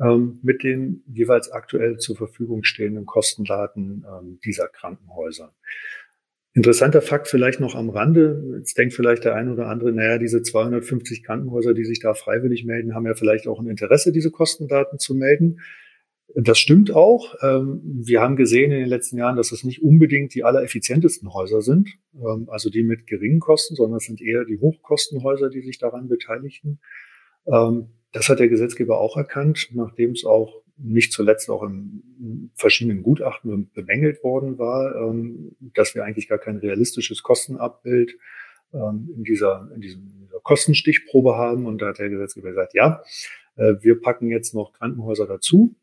ähm, 0.00 0.38
mit 0.42 0.62
den 0.62 1.02
jeweils 1.06 1.50
aktuell 1.50 1.98
zur 1.98 2.16
Verfügung 2.16 2.64
stehenden 2.64 3.06
Kostendaten 3.06 4.04
ähm, 4.06 4.38
dieser 4.44 4.68
Krankenhäuser. 4.68 5.54
Interessanter 6.54 7.02
Fakt 7.02 7.28
vielleicht 7.28 7.60
noch 7.60 7.74
am 7.74 7.90
Rande. 7.90 8.42
Jetzt 8.58 8.76
denkt 8.78 8.94
vielleicht 8.94 9.24
der 9.24 9.34
eine 9.34 9.52
oder 9.52 9.66
andere, 9.68 9.92
naja, 9.92 10.18
diese 10.18 10.42
250 10.42 11.22
Krankenhäuser, 11.22 11.74
die 11.74 11.84
sich 11.84 12.00
da 12.00 12.14
freiwillig 12.14 12.64
melden, 12.64 12.94
haben 12.94 13.06
ja 13.06 13.14
vielleicht 13.14 13.46
auch 13.46 13.60
ein 13.60 13.68
Interesse, 13.68 14.12
diese 14.12 14.30
Kostendaten 14.30 14.98
zu 14.98 15.14
melden. 15.14 15.60
Das 16.34 16.58
stimmt 16.58 16.90
auch. 16.90 17.34
Ähm, 17.42 17.80
wir 17.84 18.20
haben 18.20 18.36
gesehen 18.36 18.70
in 18.70 18.80
den 18.80 18.88
letzten 18.88 19.16
Jahren, 19.16 19.36
dass 19.36 19.52
es 19.52 19.64
nicht 19.64 19.82
unbedingt 19.82 20.34
die 20.34 20.44
allereffizientesten 20.44 21.32
Häuser 21.32 21.62
sind, 21.62 21.88
ähm, 22.14 22.48
also 22.48 22.70
die 22.70 22.82
mit 22.82 23.06
geringen 23.06 23.40
Kosten, 23.40 23.76
sondern 23.76 23.98
es 23.98 24.04
sind 24.04 24.20
eher 24.20 24.44
die 24.44 24.58
Hochkostenhäuser, 24.58 25.48
die 25.48 25.62
sich 25.62 25.78
daran 25.78 26.08
beteiligen. 26.08 26.80
Ähm, 27.46 27.88
das 28.12 28.28
hat 28.28 28.40
der 28.40 28.48
Gesetzgeber 28.48 29.00
auch 29.00 29.16
erkannt, 29.16 29.68
nachdem 29.72 30.12
es 30.12 30.24
auch 30.24 30.62
nicht 30.78 31.12
zuletzt 31.12 31.50
auch 31.50 31.62
in 31.64 32.50
verschiedenen 32.54 33.02
Gutachten 33.02 33.70
bemängelt 33.72 34.22
worden 34.22 34.58
war, 34.58 35.12
dass 35.74 35.94
wir 35.94 36.04
eigentlich 36.04 36.28
gar 36.28 36.38
kein 36.38 36.56
realistisches 36.56 37.22
Kostenabbild 37.22 38.16
in 38.72 39.24
dieser, 39.24 39.70
in 39.74 39.80
diesem, 39.80 40.18
Kostenstichprobe 40.42 41.36
haben. 41.36 41.66
Und 41.66 41.82
da 41.82 41.88
hat 41.88 41.98
der 41.98 42.08
Gesetzgeber 42.08 42.48
gesagt, 42.48 42.74
ja, 42.74 43.02
äh, 43.56 43.74
wir 43.80 44.00
packen 44.00 44.30
jetzt 44.30 44.54
noch 44.54 44.72
Krankenhäuser 44.72 45.26
dazu, 45.26 45.76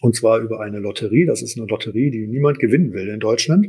und 0.00 0.16
zwar 0.16 0.40
über 0.40 0.60
eine 0.60 0.78
Lotterie. 0.78 1.26
Das 1.26 1.42
ist 1.42 1.58
eine 1.58 1.66
Lotterie, 1.66 2.10
die 2.10 2.26
niemand 2.26 2.58
gewinnen 2.58 2.92
will 2.92 3.08
in 3.08 3.20
Deutschland. 3.20 3.66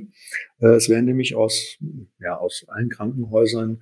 Äh, 0.59 0.67
es 0.67 0.89
werden 0.89 1.05
nämlich 1.05 1.35
aus, 1.35 1.77
ja, 2.19 2.37
aus 2.37 2.65
allen 2.67 2.89
Krankenhäusern, 2.89 3.81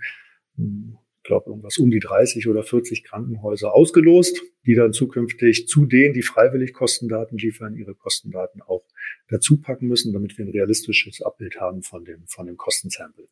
hm, 0.56 0.98
ich 1.22 1.28
glaube, 1.28 1.52
irgendwas 1.52 1.78
um 1.78 1.92
die 1.92 2.00
30 2.00 2.48
oder 2.48 2.64
40 2.64 3.04
Krankenhäuser 3.04 3.76
ausgelost, 3.76 4.42
die 4.66 4.74
dann 4.74 4.92
zukünftig 4.92 5.68
zu 5.68 5.86
denen, 5.86 6.16
die 6.16 6.24
freiwillig 6.24 6.74
Kostendaten 6.74 7.38
liefern, 7.38 7.76
ihre 7.76 7.94
Kostendaten 7.94 8.64
auch 8.64 8.84
dazu 9.30 9.62
packen 9.62 9.88
müssen, 9.88 10.14
damit 10.14 10.40
wir 10.40 10.46
ein 10.46 10.52
realistisches 10.52 11.22
Abbild 11.22 11.60
haben 11.60 11.84
von 11.84 12.06
dem, 12.06 12.26
von 12.26 12.48
dem 12.48 12.58
Kostensample. 12.58 13.28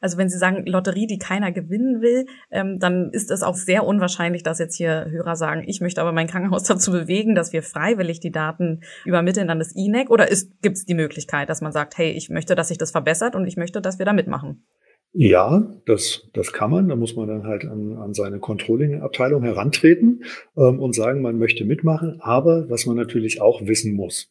Also 0.00 0.18
wenn 0.18 0.28
Sie 0.28 0.36
sagen 0.36 0.66
Lotterie, 0.66 1.06
die 1.06 1.18
keiner 1.18 1.50
gewinnen 1.50 2.02
will, 2.02 2.26
ähm, 2.50 2.78
dann 2.78 3.10
ist 3.10 3.30
es 3.30 3.42
auch 3.42 3.56
sehr 3.56 3.84
unwahrscheinlich, 3.84 4.42
dass 4.42 4.58
jetzt 4.58 4.76
hier 4.76 5.06
Hörer 5.10 5.34
sagen, 5.34 5.64
ich 5.66 5.80
möchte 5.80 6.02
aber 6.02 6.12
mein 6.12 6.28
Krankenhaus 6.28 6.62
dazu 6.64 6.92
bewegen, 6.92 7.34
dass 7.34 7.54
wir 7.54 7.62
freiwillig 7.62 8.20
die 8.20 8.30
Daten 8.30 8.82
übermitteln 9.06 9.48
an 9.48 9.58
das 9.58 9.74
INEC. 9.74 10.10
Oder 10.10 10.26
gibt 10.60 10.76
es 10.76 10.84
die 10.84 10.94
Möglichkeit, 10.94 11.48
dass 11.48 11.62
man 11.62 11.72
sagt, 11.72 11.96
hey, 11.96 12.10
ich 12.10 12.28
möchte, 12.28 12.54
dass 12.54 12.68
sich 12.68 12.78
das 12.78 12.90
verbessert 12.90 13.34
und 13.34 13.46
ich 13.46 13.56
möchte, 13.56 13.80
dass 13.80 13.98
wir 13.98 14.06
da 14.06 14.12
mitmachen? 14.12 14.66
Ja, 15.12 15.74
das, 15.86 16.28
das 16.34 16.52
kann 16.52 16.70
man. 16.70 16.88
Da 16.88 16.96
muss 16.96 17.16
man 17.16 17.28
dann 17.28 17.44
halt 17.44 17.64
an, 17.64 17.96
an 17.96 18.14
seine 18.14 18.38
Controlling-Abteilung 18.38 19.42
herantreten 19.42 20.24
ähm, 20.56 20.80
und 20.80 20.94
sagen, 20.94 21.22
man 21.22 21.38
möchte 21.38 21.64
mitmachen. 21.64 22.20
Aber 22.20 22.68
was 22.68 22.86
man 22.86 22.96
natürlich 22.96 23.40
auch 23.40 23.66
wissen 23.66 23.94
muss, 23.94 24.30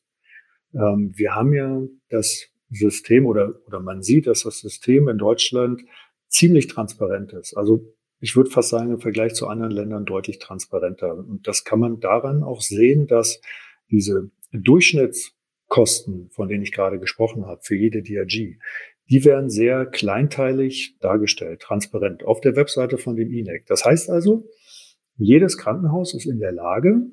ähm, 0.74 1.12
wir 1.16 1.36
haben 1.36 1.54
ja 1.54 1.82
das 2.10 2.48
System 2.70 3.26
oder, 3.26 3.56
oder 3.66 3.80
man 3.80 4.04
sieht, 4.04 4.28
dass 4.28 4.44
das 4.44 4.60
System 4.60 5.08
in 5.10 5.18
Deutschland 5.18 5.82
ziemlich 6.28 6.68
transparent 6.68 7.34
ist. 7.34 7.56
Also 7.56 7.94
ich 8.20 8.36
würde 8.36 8.50
fast 8.50 8.70
sagen, 8.70 8.92
im 8.92 9.00
Vergleich 9.00 9.34
zu 9.34 9.48
anderen 9.48 9.72
Ländern 9.72 10.06
deutlich 10.06 10.40
transparenter. 10.40 11.16
Und 11.16 11.48
das 11.48 11.64
kann 11.64 11.80
man 11.80 12.00
daran 12.00 12.44
auch 12.44 12.62
sehen, 12.62 13.08
dass 13.08 13.42
diese 13.90 14.32
Durchschnittskosten, 14.52 16.30
von 16.32 16.48
denen 16.48 16.64
ich 16.64 16.72
gerade 16.72 17.00
gesprochen 17.00 17.46
habe, 17.46 17.62
für 17.64 17.76
jede 17.76 18.02
DRG, 18.02 18.58
die 19.10 19.24
werden 19.24 19.50
sehr 19.50 19.86
kleinteilig 19.86 20.98
dargestellt, 21.00 21.62
transparent 21.62 22.24
auf 22.24 22.42
der 22.42 22.56
Webseite 22.56 22.98
von 22.98 23.16
dem 23.16 23.32
INEC. 23.32 23.66
Das 23.66 23.86
heißt 23.86 24.10
also, 24.10 24.48
jedes 25.18 25.58
Krankenhaus 25.58 26.14
ist 26.14 26.26
in 26.26 26.40
der 26.40 26.52
Lage, 26.52 27.08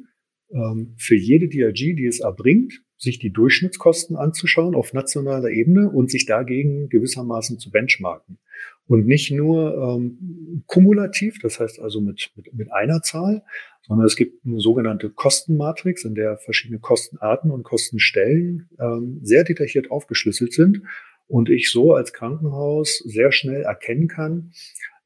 ähm, 0.50 0.94
für 0.98 1.16
jede 1.16 1.48
DRG, 1.48 1.94
die 1.96 2.06
es 2.06 2.20
erbringt, 2.20 2.82
sich 2.96 3.18
die 3.18 3.32
Durchschnittskosten 3.32 4.16
anzuschauen 4.16 4.74
auf 4.74 4.92
nationaler 4.92 5.50
Ebene 5.50 5.90
und 5.90 6.10
sich 6.10 6.26
dagegen 6.26 6.88
gewissermaßen 6.88 7.58
zu 7.58 7.70
benchmarken. 7.70 8.38
Und 8.86 9.06
nicht 9.06 9.30
nur 9.30 9.74
ähm, 9.76 10.62
kumulativ, 10.66 11.38
das 11.40 11.58
heißt 11.58 11.80
also 11.80 12.00
mit, 12.00 12.30
mit, 12.36 12.52
mit 12.52 12.72
einer 12.72 13.00
Zahl, 13.02 13.42
sondern 13.82 14.06
es 14.06 14.16
gibt 14.16 14.44
eine 14.44 14.60
sogenannte 14.60 15.10
Kostenmatrix, 15.10 16.04
in 16.04 16.14
der 16.14 16.36
verschiedene 16.38 16.80
Kostenarten 16.80 17.50
und 17.50 17.62
Kostenstellen 17.62 18.68
ähm, 18.78 19.20
sehr 19.22 19.44
detailliert 19.44 19.90
aufgeschlüsselt 19.90 20.52
sind 20.52 20.82
und 21.26 21.48
ich 21.48 21.70
so 21.70 21.94
als 21.94 22.12
Krankenhaus 22.12 22.98
sehr 22.98 23.32
schnell 23.32 23.62
erkennen 23.62 24.08
kann, 24.08 24.52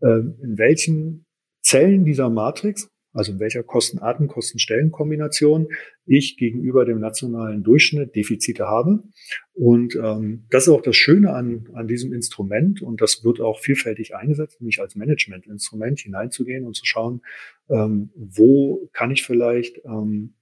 äh, 0.01 0.19
in 0.43 0.55
welchen 0.57 1.27
Zellen 1.63 2.05
dieser 2.05 2.31
Matrix 2.31 2.91
also 3.13 3.33
in 3.33 3.41
welcher 3.41 3.63
Kostenarten, 3.63 4.29
Kostenstellenkombination 4.29 5.69
ich 6.07 6.37
gegenüber 6.37 6.85
dem 6.85 7.01
nationalen 7.01 7.63
Durchschnitt 7.63 8.15
Defizite 8.15 8.67
habe. 8.67 9.03
Und 9.55 9.97
ähm, 9.97 10.47
das 10.51 10.65
ist 10.65 10.69
auch 10.73 10.83
das 10.83 10.97
Schöne 10.97 11.33
an, 11.33 11.69
an 11.75 11.89
diesem 11.89 12.13
Instrument 12.13 12.81
und 12.83 13.01
das 13.01 13.25
wird 13.25 13.41
auch 13.41 13.59
vielfältig 13.59 14.15
eingesetzt, 14.15 14.61
nämlich 14.61 14.81
als 14.81 14.95
Managementinstrument 14.95 16.01
hineinzugehen 16.01 16.65
und 16.65 16.77
zu 16.77 16.85
schauen, 16.85 17.23
ähm, 17.69 18.11
wo 18.15 18.89
kann 18.93 19.11
ich 19.11 19.25
vielleicht 19.25 19.85
ähm, 19.85 20.35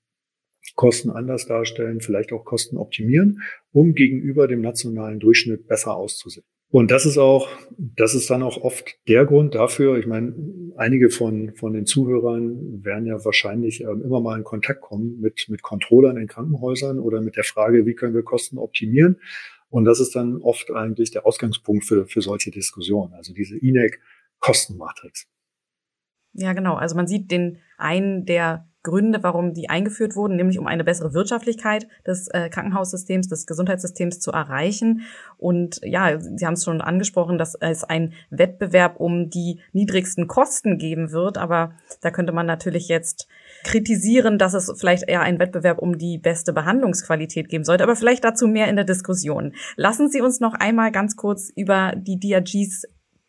Kosten 0.75 1.11
anders 1.11 1.47
darstellen, 1.47 2.01
vielleicht 2.01 2.33
auch 2.33 2.45
Kosten 2.45 2.77
optimieren, 2.77 3.43
um 3.73 3.95
gegenüber 3.95 4.49
dem 4.49 4.61
nationalen 4.61 5.21
Durchschnitt 5.21 5.67
besser 5.69 5.97
auszusehen. 5.97 6.45
Und 6.69 6.91
das 6.91 7.07
ist 7.07 7.17
auch, 7.17 7.49
das 7.79 8.15
ist 8.15 8.29
dann 8.29 8.43
auch 8.43 8.59
oft 8.59 8.99
der 9.07 9.25
Grund 9.25 9.55
dafür. 9.55 9.97
Ich 9.99 10.07
meine, 10.07 10.35
einige 10.77 11.11
von, 11.11 11.55
von 11.55 11.73
den 11.73 11.87
Zuhörern 11.87 12.85
werden 12.85 13.07
ja 13.07 13.25
wahrscheinlich 13.25 13.83
ähm, 13.83 14.03
immer 14.03 14.21
mal 14.21 14.37
in 14.37 14.45
Kontakt 14.45 14.81
kommen 14.81 15.21
mit, 15.21 15.47
mit 15.49 15.63
Controllern 15.63 16.17
in 16.17 16.27
Krankenhäusern 16.27 16.99
oder 16.99 17.21
mit 17.21 17.37
der 17.37 17.45
Frage, 17.45 17.87
wie 17.87 17.95
können 17.95 18.15
wir 18.15 18.25
Kosten 18.25 18.59
optimieren? 18.59 19.21
Und 19.69 19.85
das 19.85 20.01
ist 20.01 20.17
dann 20.17 20.39
oft 20.39 20.71
eigentlich 20.71 21.13
der 21.13 21.25
Ausgangspunkt 21.25 21.85
für, 21.85 22.07
für 22.07 22.21
solche 22.21 22.51
Diskussionen. 22.51 23.15
Also 23.15 23.33
diese 23.33 23.57
INEC-Kostenmatrix. 23.57 25.27
Ja, 26.33 26.53
genau. 26.53 26.75
Also 26.75 26.97
man 26.97 27.07
sieht 27.07 27.31
den 27.31 27.59
einen 27.79 28.25
der 28.25 28.69
Gründe, 28.87 29.25
warum 29.25 29.53
die 29.53 29.69
eingeführt 29.69 30.15
wurden, 30.15 30.37
nämlich 30.37 30.61
um 30.61 30.69
eine 30.69 30.85
bessere 30.85 31.13
Wirtschaftlichkeit 31.13 31.89
des 32.07 32.29
äh, 32.29 32.49
Krankenhaussystems, 32.49 33.27
des 33.27 33.45
Gesundheitssystems 33.47 34.21
zu 34.21 34.31
erreichen. 34.31 35.03
Und 35.39 35.81
ja, 35.83 36.21
Sie 36.21 36.47
haben 36.47 36.55
es 36.55 36.65
schon 36.65 36.81
angesprochen, 36.81 37.37
dass 37.37 37.57
es 37.57 37.83
ein 37.83 38.13
Wettbewerb 38.31 39.01
um 39.01 39.29
die 39.29 39.61
niedrigsten 39.73 40.29
Kosten 40.29 40.79
geben 40.79 41.11
wird. 41.11 41.37
Aber 41.37 41.73
da 42.01 42.13
könnte 42.13 42.33
man 42.33 42.47
natürlich 42.47 42.87
jetzt 42.87 43.27
kritisieren, 43.65 44.39
dass 44.39 44.55
es 44.55 44.73
vielleicht 44.79 45.09
eher 45.09 45.23
ein 45.23 45.41
Wettbewerb 45.41 45.79
um 45.79 45.99
die 45.99 46.19
beste 46.19 46.53
Behandlungsqualität 46.53 47.49
geben 47.49 47.65
sollte. 47.65 47.83
Aber 47.83 47.97
vielleicht 47.97 48.23
dazu 48.23 48.47
mehr 48.47 48.69
in 48.69 48.77
der 48.77 48.85
Diskussion. 48.85 49.53
Lassen 49.75 50.09
Sie 50.09 50.21
uns 50.21 50.39
noch 50.39 50.55
einmal 50.55 50.93
ganz 50.93 51.17
kurz 51.17 51.51
über 51.57 51.93
die 51.97 52.21
DRGs 52.21 52.87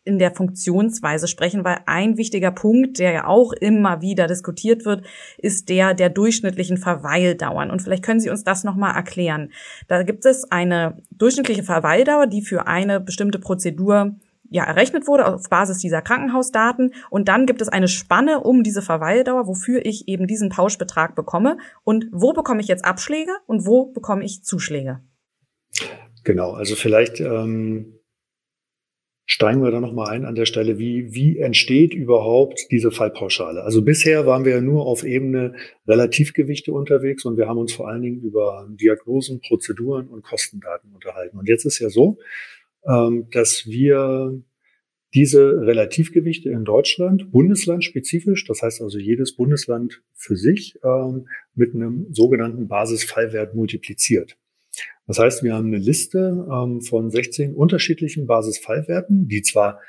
in 0.08 0.18
der 0.18 0.34
Funktionsweise 0.34 1.28
sprechen, 1.28 1.64
weil 1.64 1.80
ein 1.84 2.16
wichtiger 2.16 2.50
Punkt, 2.50 2.98
der 2.98 3.12
ja 3.12 3.26
auch 3.26 3.52
immer 3.52 4.00
wieder 4.00 4.26
diskutiert 4.26 4.86
wird, 4.86 5.04
ist 5.36 5.68
der 5.68 5.92
der 5.92 6.08
durchschnittlichen 6.08 6.78
Verweildauern. 6.78 7.70
Und 7.70 7.82
vielleicht 7.82 8.02
können 8.02 8.18
Sie 8.18 8.30
uns 8.30 8.42
das 8.42 8.64
nochmal 8.64 8.94
erklären. 8.94 9.52
Da 9.86 10.02
gibt 10.02 10.24
es 10.24 10.50
eine 10.50 10.96
durchschnittliche 11.10 11.62
Verweildauer, 11.62 12.26
die 12.26 12.40
für 12.40 12.66
eine 12.66 13.00
bestimmte 13.00 13.38
Prozedur 13.38 14.16
ja, 14.50 14.64
errechnet 14.64 15.06
wurde 15.06 15.26
auf 15.26 15.50
Basis 15.50 15.76
dieser 15.76 16.00
Krankenhausdaten. 16.00 16.94
Und 17.10 17.28
dann 17.28 17.44
gibt 17.44 17.60
es 17.60 17.68
eine 17.68 17.86
Spanne 17.86 18.40
um 18.40 18.62
diese 18.62 18.80
Verweildauer, 18.80 19.46
wofür 19.46 19.84
ich 19.84 20.08
eben 20.08 20.26
diesen 20.26 20.48
Pauschbetrag 20.48 21.14
bekomme. 21.14 21.58
Und 21.84 22.06
wo 22.12 22.32
bekomme 22.32 22.62
ich 22.62 22.68
jetzt 22.68 22.86
Abschläge 22.86 23.32
und 23.46 23.66
wo 23.66 23.92
bekomme 23.92 24.24
ich 24.24 24.42
Zuschläge? 24.44 25.00
Genau, 26.24 26.52
also 26.52 26.76
vielleicht 26.76 27.20
ähm, 27.20 27.97
steigen 29.28 29.62
wir 29.62 29.70
da 29.70 29.78
nochmal 29.78 30.08
ein 30.08 30.24
an 30.24 30.34
der 30.34 30.46
Stelle, 30.46 30.78
wie, 30.78 31.14
wie 31.14 31.38
entsteht 31.38 31.92
überhaupt 31.92 32.66
diese 32.70 32.90
Fallpauschale? 32.90 33.62
Also 33.62 33.82
bisher 33.82 34.26
waren 34.26 34.46
wir 34.46 34.52
ja 34.52 34.60
nur 34.62 34.86
auf 34.86 35.04
Ebene 35.04 35.54
Relativgewichte 35.86 36.72
unterwegs 36.72 37.26
und 37.26 37.36
wir 37.36 37.46
haben 37.46 37.58
uns 37.58 37.74
vor 37.74 37.88
allen 37.88 38.00
Dingen 38.00 38.22
über 38.22 38.66
Diagnosen, 38.70 39.40
Prozeduren 39.40 40.08
und 40.08 40.22
Kostendaten 40.22 40.94
unterhalten. 40.94 41.38
Und 41.38 41.46
jetzt 41.46 41.66
ist 41.66 41.78
ja 41.78 41.90
so, 41.90 42.18
ähm, 42.86 43.28
dass 43.30 43.66
wir 43.66 44.42
diese 45.12 45.60
Relativgewichte 45.60 46.48
in 46.48 46.64
Deutschland 46.64 47.30
bundeslandspezifisch, 47.30 48.46
das 48.46 48.62
heißt 48.62 48.80
also 48.80 48.98
jedes 48.98 49.36
Bundesland 49.36 50.02
für 50.14 50.36
sich, 50.36 50.78
ähm, 50.82 51.28
mit 51.54 51.74
einem 51.74 52.06
sogenannten 52.12 52.66
Basisfallwert 52.66 53.54
multipliziert. 53.54 54.38
Das 55.08 55.18
heißt, 55.18 55.42
wir 55.42 55.54
haben 55.54 55.68
eine 55.68 55.78
Liste 55.78 56.46
ähm, 56.52 56.82
von 56.82 57.10
16 57.10 57.54
unterschiedlichen 57.54 58.26
Basisfallwerten, 58.26 59.26
die 59.26 59.40
zwar 59.40 59.80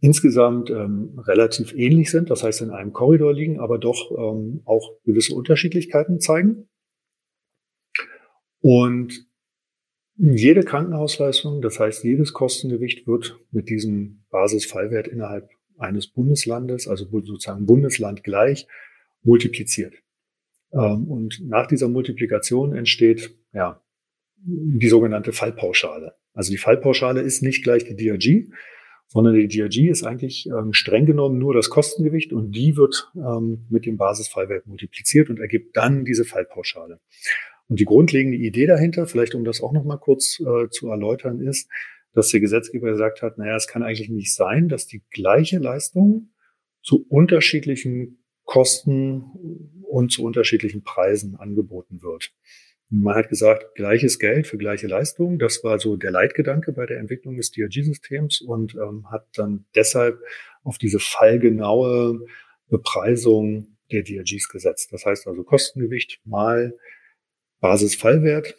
insgesamt 0.00 0.70
ähm, 0.70 1.18
relativ 1.18 1.74
ähnlich 1.74 2.10
sind, 2.10 2.30
das 2.30 2.42
heißt 2.42 2.62
in 2.62 2.70
einem 2.70 2.94
Korridor 2.94 3.34
liegen, 3.34 3.60
aber 3.60 3.78
doch 3.78 4.10
ähm, 4.16 4.62
auch 4.64 4.96
gewisse 5.04 5.34
Unterschiedlichkeiten 5.34 6.20
zeigen. 6.20 6.70
Und 8.60 9.26
jede 10.16 10.62
Krankenhausleistung, 10.62 11.60
das 11.60 11.78
heißt 11.78 12.02
jedes 12.02 12.32
Kostengewicht 12.32 13.06
wird 13.06 13.38
mit 13.50 13.68
diesem 13.68 14.24
Basisfallwert 14.30 15.06
innerhalb 15.06 15.50
eines 15.76 16.08
Bundeslandes, 16.08 16.88
also 16.88 17.06
sozusagen 17.10 17.66
Bundesland 17.66 18.24
gleich, 18.24 18.66
multipliziert. 19.22 19.94
Ähm, 20.72 21.04
und 21.08 21.40
nach 21.46 21.66
dieser 21.66 21.88
Multiplikation 21.88 22.74
entsteht 22.74 23.36
ja 23.52 23.82
die 24.42 24.88
sogenannte 24.88 25.32
Fallpauschale. 25.32 26.14
Also 26.32 26.50
die 26.50 26.58
Fallpauschale 26.58 27.20
ist 27.20 27.42
nicht 27.42 27.62
gleich 27.62 27.84
die 27.84 27.96
DRG, 27.96 28.50
sondern 29.08 29.34
die 29.34 29.48
DRG 29.48 29.90
ist 29.90 30.04
eigentlich 30.04 30.46
ähm, 30.46 30.72
streng 30.72 31.04
genommen 31.04 31.38
nur 31.38 31.52
das 31.52 31.68
Kostengewicht 31.68 32.32
und 32.32 32.52
die 32.52 32.76
wird 32.76 33.10
ähm, 33.16 33.66
mit 33.68 33.84
dem 33.84 33.96
Basisfallwert 33.96 34.66
multipliziert 34.66 35.30
und 35.30 35.40
ergibt 35.40 35.76
dann 35.76 36.04
diese 36.04 36.24
Fallpauschale. 36.24 37.00
Und 37.68 37.80
die 37.80 37.84
grundlegende 37.84 38.38
Idee 38.38 38.66
dahinter, 38.66 39.06
vielleicht 39.06 39.34
um 39.34 39.44
das 39.44 39.60
auch 39.60 39.72
noch 39.72 39.84
mal 39.84 39.96
kurz 39.96 40.40
äh, 40.40 40.68
zu 40.70 40.88
erläutern, 40.88 41.40
ist, 41.40 41.68
dass 42.12 42.28
der 42.28 42.40
Gesetzgeber 42.40 42.90
gesagt 42.90 43.22
hat, 43.22 43.38
naja, 43.38 43.56
es 43.56 43.66
kann 43.66 43.82
eigentlich 43.82 44.10
nicht 44.10 44.34
sein, 44.34 44.68
dass 44.68 44.86
die 44.86 45.02
gleiche 45.10 45.58
Leistung 45.58 46.30
zu 46.82 47.04
unterschiedlichen 47.08 48.19
Kosten 48.50 49.78
und 49.88 50.10
zu 50.10 50.24
unterschiedlichen 50.24 50.82
Preisen 50.82 51.36
angeboten 51.36 52.02
wird. 52.02 52.32
Man 52.88 53.14
hat 53.14 53.28
gesagt, 53.28 53.76
gleiches 53.76 54.18
Geld 54.18 54.48
für 54.48 54.58
gleiche 54.58 54.88
Leistung. 54.88 55.38
Das 55.38 55.62
war 55.62 55.78
so 55.78 55.96
der 55.96 56.10
Leitgedanke 56.10 56.72
bei 56.72 56.84
der 56.84 56.98
Entwicklung 56.98 57.36
des 57.36 57.52
DRG-Systems 57.52 58.40
und 58.40 58.74
ähm, 58.74 59.08
hat 59.08 59.28
dann 59.34 59.66
deshalb 59.76 60.18
auf 60.64 60.78
diese 60.78 60.98
fallgenaue 60.98 62.26
Bepreisung 62.68 63.76
der 63.92 64.02
DRGs 64.02 64.48
gesetzt. 64.48 64.92
Das 64.92 65.06
heißt 65.06 65.28
also 65.28 65.44
Kostengewicht 65.44 66.20
mal 66.24 66.76
Basisfallwert, 67.60 68.56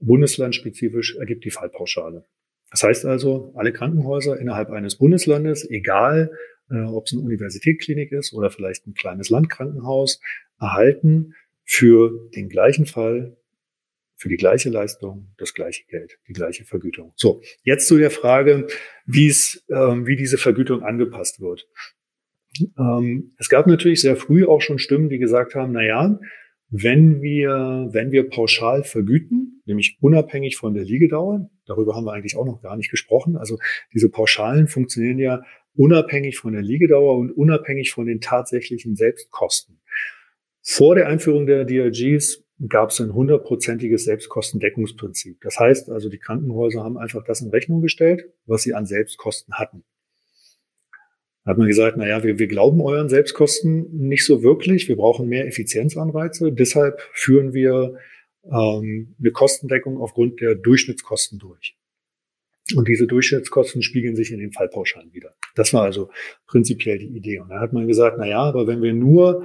bundeslandspezifisch 0.00 1.16
ergibt 1.16 1.46
die 1.46 1.50
Fallpauschale. 1.50 2.26
Das 2.70 2.82
heißt 2.82 3.06
also, 3.06 3.54
alle 3.56 3.72
Krankenhäuser 3.72 4.38
innerhalb 4.38 4.68
eines 4.68 4.96
Bundeslandes, 4.96 5.66
egal 5.70 6.30
äh, 6.70 6.84
ob 6.84 7.06
es 7.06 7.12
eine 7.12 7.22
Universitätsklinik 7.22 8.12
ist 8.12 8.32
oder 8.32 8.50
vielleicht 8.50 8.86
ein 8.86 8.94
kleines 8.94 9.30
Landkrankenhaus, 9.30 10.20
erhalten 10.58 11.34
für 11.64 12.28
den 12.34 12.48
gleichen 12.48 12.86
Fall 12.86 13.36
für 14.20 14.28
die 14.28 14.36
gleiche 14.36 14.68
Leistung 14.68 15.32
das 15.38 15.54
gleiche 15.54 15.86
Geld, 15.86 16.18
die 16.28 16.34
gleiche 16.34 16.66
Vergütung. 16.66 17.14
So, 17.16 17.40
jetzt 17.62 17.88
zu 17.88 17.96
der 17.96 18.10
Frage, 18.10 18.66
wie 19.06 19.28
es, 19.28 19.64
ähm, 19.70 20.06
wie 20.06 20.16
diese 20.16 20.36
Vergütung 20.36 20.82
angepasst 20.82 21.40
wird. 21.40 21.66
Ähm, 22.78 23.32
es 23.38 23.48
gab 23.48 23.66
natürlich 23.66 24.02
sehr 24.02 24.16
früh 24.16 24.44
auch 24.44 24.60
schon 24.60 24.78
Stimmen, 24.78 25.08
die 25.08 25.18
gesagt 25.18 25.54
haben, 25.54 25.72
na 25.72 25.82
ja, 25.82 26.18
wenn 26.68 27.22
wir, 27.22 27.88
wenn 27.92 28.12
wir 28.12 28.28
pauschal 28.28 28.84
vergüten, 28.84 29.62
nämlich 29.64 29.96
unabhängig 30.00 30.56
von 30.56 30.74
der 30.74 30.84
Liegedauer, 30.84 31.50
darüber 31.64 31.96
haben 31.96 32.04
wir 32.04 32.12
eigentlich 32.12 32.36
auch 32.36 32.44
noch 32.44 32.60
gar 32.60 32.76
nicht 32.76 32.90
gesprochen. 32.90 33.36
Also 33.36 33.58
diese 33.94 34.10
Pauschalen 34.10 34.68
funktionieren 34.68 35.18
ja 35.18 35.42
unabhängig 35.74 36.38
von 36.38 36.52
der 36.52 36.62
Liegedauer 36.62 37.16
und 37.16 37.32
unabhängig 37.32 37.92
von 37.92 38.06
den 38.06 38.20
tatsächlichen 38.20 38.96
Selbstkosten. 38.96 39.80
Vor 40.62 40.94
der 40.94 41.08
Einführung 41.08 41.46
der 41.46 41.64
DRGs 41.64 42.44
gab 42.68 42.90
es 42.90 43.00
ein 43.00 43.14
hundertprozentiges 43.14 44.04
Selbstkostendeckungsprinzip. 44.04 45.40
Das 45.40 45.58
heißt 45.58 45.90
also, 45.90 46.08
die 46.08 46.18
Krankenhäuser 46.18 46.84
haben 46.84 46.98
einfach 46.98 47.24
das 47.24 47.40
in 47.40 47.48
Rechnung 47.48 47.80
gestellt, 47.80 48.24
was 48.46 48.62
sie 48.62 48.74
an 48.74 48.84
Selbstkosten 48.84 49.54
hatten. 49.54 49.84
Da 51.44 51.52
hat 51.52 51.58
man 51.58 51.68
gesagt, 51.68 51.96
na 51.96 52.06
ja, 52.06 52.22
wir, 52.22 52.38
wir 52.38 52.48
glauben 52.48 52.82
euren 52.82 53.08
Selbstkosten 53.08 53.88
nicht 53.96 54.26
so 54.26 54.42
wirklich. 54.42 54.88
Wir 54.88 54.96
brauchen 54.96 55.26
mehr 55.26 55.46
Effizienzanreize. 55.46 56.52
Deshalb 56.52 57.00
führen 57.14 57.54
wir 57.54 57.96
ähm, 58.44 59.14
eine 59.18 59.32
Kostendeckung 59.32 59.98
aufgrund 59.98 60.40
der 60.42 60.54
Durchschnittskosten 60.54 61.38
durch. 61.38 61.76
Und 62.76 62.88
diese 62.88 63.06
Durchschnittskosten 63.06 63.82
spiegeln 63.82 64.16
sich 64.16 64.32
in 64.32 64.38
den 64.38 64.52
Fallpauschalen 64.52 65.12
wieder. 65.12 65.34
Das 65.54 65.72
war 65.72 65.82
also 65.82 66.10
prinzipiell 66.46 66.98
die 66.98 67.16
Idee. 67.16 67.40
Und 67.40 67.50
da 67.50 67.60
hat 67.60 67.72
man 67.72 67.86
gesagt, 67.86 68.16
na 68.18 68.26
ja, 68.26 68.42
aber 68.42 68.66
wenn 68.66 68.82
wir 68.82 68.92
nur 68.92 69.44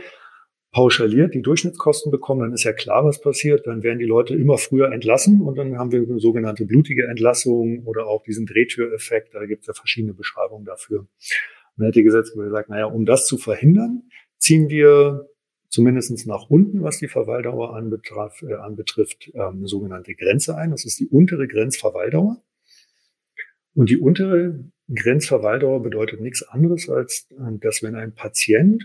pauschaliert 0.72 1.34
die 1.34 1.42
Durchschnittskosten 1.42 2.12
bekommen, 2.12 2.42
dann 2.42 2.54
ist 2.54 2.66
ja 2.66 2.74
klar, 2.74 3.06
was 3.06 3.22
passiert. 3.22 3.66
Dann 3.66 3.82
werden 3.82 4.00
die 4.00 4.06
Leute 4.06 4.36
immer 4.36 4.58
früher 4.58 4.92
entlassen 4.92 5.42
und 5.42 5.58
dann 5.58 5.78
haben 5.78 5.94
wir 5.94 6.02
eine 6.02 6.20
sogenannte 6.20 6.66
blutige 6.66 7.08
Entlassung 7.08 7.84
oder 7.86 8.08
auch 8.08 8.24
diesen 8.24 8.46
Drehtüreffekt. 8.46 9.34
Da 9.34 9.46
gibt 9.46 9.62
es 9.62 9.68
ja 9.68 9.74
verschiedene 9.74 10.14
Beschreibungen 10.14 10.66
dafür. 10.66 11.00
Und 11.00 11.08
dann 11.78 11.88
hat 11.88 11.96
die 11.96 12.04
Gesetzgeber 12.04 12.44
gesagt, 12.44 12.70
naja, 12.70 12.86
um 12.88 13.06
das 13.06 13.26
zu 13.26 13.38
verhindern, 13.38 14.04
ziehen 14.38 14.70
wir 14.70 15.30
zumindest 15.70 16.28
nach 16.28 16.50
unten, 16.50 16.84
was 16.84 17.00
die 17.00 17.08
Verweildauer 17.08 17.76
anbetraf, 17.76 18.42
äh, 18.42 18.56
anbetrifft, 18.56 19.32
äh, 19.34 19.40
eine 19.40 19.68
sogenannte 19.68 20.14
Grenze 20.14 20.56
ein. 20.58 20.72
Das 20.72 20.86
ist 20.86 21.00
die 21.00 21.08
untere 21.08 21.48
Grenzverweildauer. 21.48 22.42
Und 23.76 23.90
die 23.90 23.98
untere 23.98 24.64
Grenzverweildauer 24.94 25.84
bedeutet 25.84 26.22
nichts 26.22 26.44
anderes, 26.44 26.90
als 26.90 27.28
äh, 27.32 27.58
dass 27.60 27.84
wenn 27.84 27.96
ein 27.96 28.16
Patient 28.16 28.84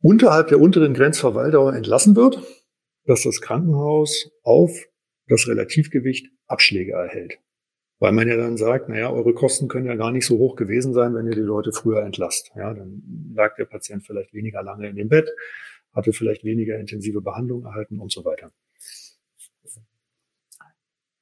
unterhalb 0.00 0.48
der 0.48 0.60
unteren 0.60 0.94
Grenzverweildauer 0.94 1.74
entlassen 1.74 2.16
wird, 2.16 2.42
dass 3.04 3.22
das 3.22 3.40
Krankenhaus 3.40 4.30
auf 4.42 4.72
das 5.28 5.46
Relativgewicht 5.46 6.28
Abschläge 6.46 6.92
erhält. 6.92 7.38
Weil 8.00 8.12
man 8.12 8.28
ja 8.28 8.36
dann 8.36 8.56
sagt, 8.56 8.88
naja, 8.88 9.10
eure 9.12 9.32
Kosten 9.32 9.68
können 9.68 9.86
ja 9.86 9.94
gar 9.94 10.10
nicht 10.10 10.26
so 10.26 10.38
hoch 10.38 10.56
gewesen 10.56 10.92
sein, 10.92 11.14
wenn 11.14 11.26
ihr 11.26 11.36
die 11.36 11.40
Leute 11.40 11.70
früher 11.72 12.02
entlasst. 12.02 12.50
Ja, 12.56 12.74
dann 12.74 13.30
lag 13.34 13.54
der 13.54 13.64
Patient 13.64 14.04
vielleicht 14.04 14.34
weniger 14.34 14.62
lange 14.62 14.88
in 14.88 14.96
dem 14.96 15.08
Bett, 15.08 15.30
hatte 15.92 16.12
vielleicht 16.12 16.42
weniger 16.42 16.78
intensive 16.78 17.20
Behandlung 17.20 17.64
erhalten 17.64 18.00
und 18.00 18.10
so 18.10 18.24
weiter. 18.24 18.50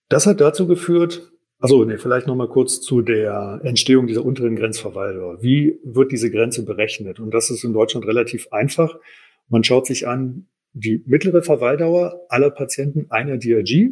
Das 0.08 0.26
hat 0.26 0.40
dazu 0.40 0.66
geführt, 0.66 1.30
also 1.60 1.84
nee, 1.84 1.98
vielleicht 1.98 2.26
noch 2.26 2.36
mal 2.36 2.48
kurz 2.48 2.80
zu 2.80 3.02
der 3.02 3.60
Entstehung 3.62 4.06
dieser 4.06 4.24
unteren 4.24 4.56
Grenzverweildauer. 4.56 5.42
Wie 5.42 5.78
wird 5.84 6.10
diese 6.10 6.30
Grenze 6.30 6.64
berechnet? 6.64 7.20
Und 7.20 7.32
das 7.32 7.50
ist 7.50 7.64
in 7.64 7.74
Deutschland 7.74 8.06
relativ 8.06 8.48
einfach. 8.50 8.98
Man 9.48 9.62
schaut 9.62 9.86
sich 9.86 10.08
an 10.08 10.48
die 10.72 11.02
mittlere 11.06 11.42
Verweildauer 11.42 12.24
aller 12.28 12.50
Patienten 12.50 13.06
einer 13.10 13.36
DRG 13.36 13.90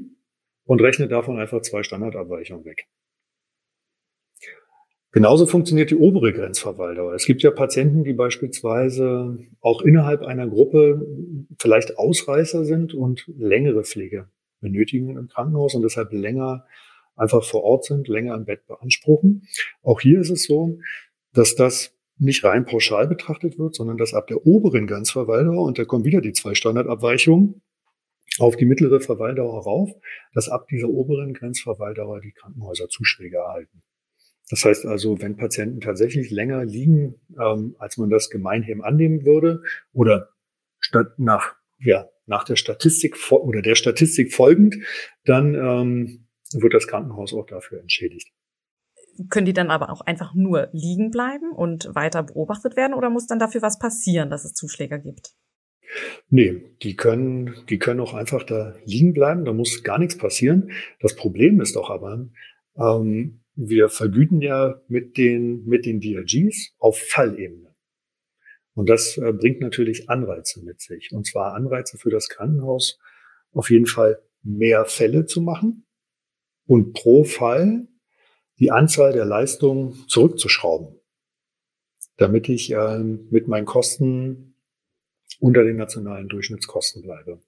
und 0.64 0.80
rechnet 0.80 1.12
davon 1.12 1.38
einfach 1.38 1.60
zwei 1.60 1.82
Standardabweichungen 1.82 2.64
weg. 2.64 2.86
Genauso 5.10 5.46
funktioniert 5.46 5.90
die 5.90 5.96
obere 5.96 6.32
Grenzverweildauer. 6.32 7.14
Es 7.14 7.26
gibt 7.26 7.42
ja 7.42 7.50
Patienten, 7.50 8.04
die 8.04 8.12
beispielsweise 8.12 9.38
auch 9.60 9.82
innerhalb 9.82 10.22
einer 10.22 10.46
Gruppe 10.46 11.06
vielleicht 11.58 11.98
Ausreißer 11.98 12.64
sind 12.64 12.94
und 12.94 13.24
längere 13.36 13.84
Pflege 13.84 14.28
benötigen 14.60 15.16
im 15.16 15.28
Krankenhaus 15.28 15.74
und 15.74 15.82
deshalb 15.82 16.12
länger 16.12 16.64
einfach 17.18 17.44
vor 17.44 17.64
Ort 17.64 17.84
sind, 17.84 18.08
länger 18.08 18.34
im 18.34 18.44
Bett 18.44 18.66
beanspruchen. 18.66 19.46
Auch 19.82 20.00
hier 20.00 20.20
ist 20.20 20.30
es 20.30 20.44
so, 20.44 20.78
dass 21.32 21.54
das 21.54 21.94
nicht 22.18 22.44
rein 22.44 22.64
pauschal 22.64 23.06
betrachtet 23.06 23.58
wird, 23.58 23.74
sondern 23.74 23.96
dass 23.96 24.14
ab 24.14 24.26
der 24.26 24.44
oberen 24.46 24.86
Grenzverweildauer, 24.86 25.64
und 25.64 25.78
da 25.78 25.84
kommen 25.84 26.04
wieder 26.04 26.20
die 26.20 26.32
zwei 26.32 26.54
Standardabweichungen, 26.54 27.62
auf 28.38 28.56
die 28.56 28.66
mittlere 28.66 29.00
Verweildauer 29.00 29.62
rauf, 29.64 29.90
dass 30.32 30.48
ab 30.48 30.68
dieser 30.68 30.88
oberen 30.88 31.34
Grenzverweildauer 31.34 32.20
die 32.20 32.32
Krankenhäuser 32.32 32.88
Zuschläge 32.88 33.38
erhalten. 33.38 33.82
Das 34.50 34.64
heißt 34.64 34.86
also, 34.86 35.20
wenn 35.20 35.36
Patienten 35.36 35.80
tatsächlich 35.80 36.30
länger 36.30 36.64
liegen, 36.64 37.16
ähm, 37.38 37.76
als 37.78 37.98
man 37.98 38.10
das 38.10 38.30
gemeinhin 38.30 38.82
annehmen 38.82 39.24
würde, 39.24 39.62
oder 39.92 40.30
statt 40.78 41.18
nach, 41.18 41.56
ja, 41.78 42.08
nach 42.26 42.44
der 42.44 42.56
Statistik 42.56 43.16
oder 43.30 43.62
der 43.62 43.74
Statistik 43.74 44.32
folgend, 44.32 44.76
dann 45.24 45.54
ähm, 45.54 46.27
wird 46.52 46.74
das 46.74 46.86
Krankenhaus 46.86 47.34
auch 47.34 47.46
dafür 47.46 47.80
entschädigt. 47.80 48.32
Können 49.30 49.46
die 49.46 49.52
dann 49.52 49.70
aber 49.70 49.90
auch 49.90 50.00
einfach 50.02 50.34
nur 50.34 50.68
liegen 50.72 51.10
bleiben 51.10 51.50
und 51.50 51.94
weiter 51.94 52.22
beobachtet 52.22 52.76
werden 52.76 52.94
oder 52.94 53.10
muss 53.10 53.26
dann 53.26 53.40
dafür 53.40 53.62
was 53.62 53.78
passieren, 53.78 54.30
dass 54.30 54.44
es 54.44 54.54
Zuschläge 54.54 55.00
gibt? 55.00 55.32
Nee, 56.28 56.62
die 56.82 56.94
können, 56.96 57.54
die 57.68 57.78
können 57.78 58.00
auch 58.00 58.14
einfach 58.14 58.42
da 58.44 58.76
liegen 58.84 59.14
bleiben, 59.14 59.44
da 59.44 59.52
muss 59.52 59.82
gar 59.82 59.98
nichts 59.98 60.18
passieren. 60.18 60.70
Das 61.00 61.16
Problem 61.16 61.60
ist 61.60 61.76
doch 61.76 61.90
aber, 61.90 62.28
ähm, 62.76 63.40
wir 63.54 63.88
vergüten 63.88 64.40
ja 64.40 64.80
mit 64.86 65.16
den, 65.16 65.64
mit 65.64 65.84
den 65.84 66.00
DRGs 66.00 66.74
auf 66.78 66.98
Fallebene. 66.98 67.74
Und 68.74 68.88
das 68.88 69.16
äh, 69.16 69.32
bringt 69.32 69.60
natürlich 69.60 70.08
Anreize 70.08 70.62
mit 70.62 70.80
sich. 70.80 71.10
Und 71.12 71.26
zwar 71.26 71.54
Anreize 71.54 71.98
für 71.98 72.10
das 72.10 72.28
Krankenhaus, 72.28 73.00
auf 73.50 73.70
jeden 73.70 73.86
Fall 73.86 74.22
mehr 74.42 74.84
Fälle 74.84 75.26
zu 75.26 75.40
machen, 75.40 75.87
und 76.68 76.92
pro 76.92 77.24
Fall 77.24 77.88
die 78.60 78.70
Anzahl 78.70 79.12
der 79.12 79.24
Leistungen 79.24 80.04
zurückzuschrauben, 80.06 81.00
damit 82.18 82.48
ich 82.48 82.72
äh, 82.72 82.98
mit 82.98 83.48
meinen 83.48 83.64
Kosten 83.64 84.54
unter 85.40 85.64
den 85.64 85.76
nationalen 85.76 86.28
Durchschnittskosten 86.28 87.02
bleibe. 87.02 87.40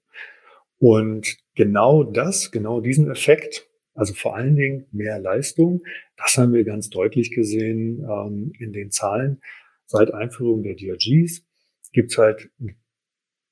Und 0.79 1.37
genau 1.55 2.03
das, 2.03 2.51
genau 2.51 2.81
diesen 2.81 3.09
Effekt, 3.11 3.69
also 3.93 4.13
vor 4.13 4.35
allen 4.35 4.55
Dingen 4.55 4.87
mehr 4.91 5.19
Leistung, 5.19 5.83
das 6.17 6.37
haben 6.37 6.53
wir 6.53 6.63
ganz 6.63 6.89
deutlich 6.89 7.31
gesehen 7.31 8.03
ähm, 8.09 8.53
in 8.57 8.73
den 8.73 8.89
Zahlen. 8.89 9.41
Seit 9.85 10.13
Einführung 10.13 10.63
der 10.63 10.75
DRGs 10.75 11.43
gibt 11.91 12.11
es 12.11 12.17
halt 12.17 12.49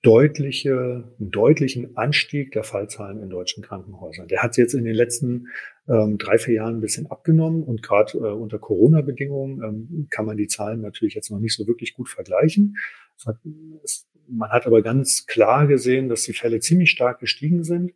deutliche, 0.01 1.13
einen 1.19 1.31
deutlichen 1.31 1.97
Anstieg 1.97 2.53
der 2.53 2.63
Fallzahlen 2.63 3.21
in 3.21 3.29
deutschen 3.29 3.63
Krankenhäusern. 3.63 4.27
Der 4.27 4.41
hat 4.41 4.55
jetzt 4.55 4.73
in 4.73 4.85
den 4.85 4.95
letzten 4.95 5.47
ähm, 5.89 6.17
drei, 6.17 6.37
vier 6.37 6.55
Jahren 6.55 6.77
ein 6.77 6.81
bisschen 6.81 7.07
abgenommen 7.07 7.63
und 7.63 7.83
gerade 7.83 8.17
äh, 8.17 8.31
unter 8.31 8.59
Corona-Bedingungen 8.59 9.61
ähm, 9.61 10.07
kann 10.09 10.25
man 10.25 10.37
die 10.37 10.47
Zahlen 10.47 10.81
natürlich 10.81 11.15
jetzt 11.15 11.31
noch 11.31 11.39
nicht 11.39 11.55
so 11.55 11.67
wirklich 11.67 11.93
gut 11.93 12.07
vergleichen. 12.07 12.77
Hat, 13.25 13.37
es, 13.83 14.07
man 14.29 14.49
hat 14.51 14.65
aber 14.65 14.81
ganz 14.81 15.25
klar 15.25 15.67
gesehen, 15.67 16.07
dass 16.07 16.23
die 16.23 16.33
Fälle 16.33 16.61
ziemlich 16.61 16.91
stark 16.91 17.19
gestiegen 17.19 17.63
sind 17.65 17.91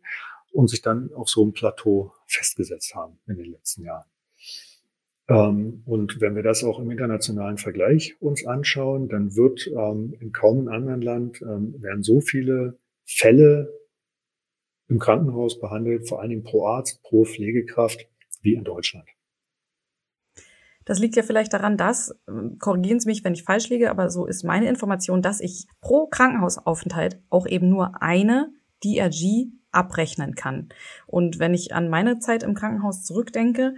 und 0.52 0.68
sich 0.68 0.82
dann 0.82 1.10
auf 1.14 1.30
so 1.30 1.42
einem 1.42 1.52
Plateau 1.52 2.12
festgesetzt 2.26 2.94
haben 2.94 3.18
in 3.26 3.36
den 3.36 3.50
letzten 3.50 3.82
Jahren. 3.82 4.04
Ähm, 5.28 5.82
und 5.86 6.20
wenn 6.20 6.36
wir 6.36 6.42
das 6.42 6.64
auch 6.64 6.78
im 6.78 6.90
internationalen 6.90 7.56
Vergleich 7.56 8.16
uns 8.20 8.46
anschauen, 8.46 9.08
dann 9.08 9.34
wird 9.36 9.66
ähm, 9.68 10.14
in 10.20 10.32
kaum 10.32 10.58
einem 10.58 10.68
anderen 10.68 11.02
Land 11.02 11.42
ähm, 11.42 11.80
werden 11.80 12.02
so 12.02 12.20
viele 12.20 12.78
Fälle 13.06 13.72
im 14.88 14.98
Krankenhaus 14.98 15.60
behandelt, 15.60 16.08
vor 16.08 16.20
allen 16.20 16.30
Dingen 16.30 16.44
pro 16.44 16.66
Arzt, 16.66 17.02
pro 17.02 17.24
Pflegekraft, 17.24 18.06
wie 18.42 18.54
in 18.54 18.64
Deutschland. 18.64 19.08
Das 20.84 20.98
liegt 20.98 21.16
ja 21.16 21.22
vielleicht 21.22 21.54
daran, 21.54 21.78
dass, 21.78 22.14
korrigieren 22.58 23.00
Sie 23.00 23.08
mich, 23.08 23.24
wenn 23.24 23.32
ich 23.32 23.44
falsch 23.44 23.70
liege, 23.70 23.90
aber 23.90 24.10
so 24.10 24.26
ist 24.26 24.44
meine 24.44 24.68
Information, 24.68 25.22
dass 25.22 25.40
ich 25.40 25.66
pro 25.80 26.06
Krankenhausaufenthalt 26.06 27.22
auch 27.30 27.46
eben 27.46 27.70
nur 27.70 28.02
eine 28.02 28.52
DRG 28.84 29.46
abrechnen 29.70 30.34
kann. 30.34 30.68
Und 31.06 31.38
wenn 31.38 31.54
ich 31.54 31.74
an 31.74 31.88
meine 31.88 32.18
Zeit 32.18 32.42
im 32.42 32.54
Krankenhaus 32.54 33.02
zurückdenke, 33.02 33.74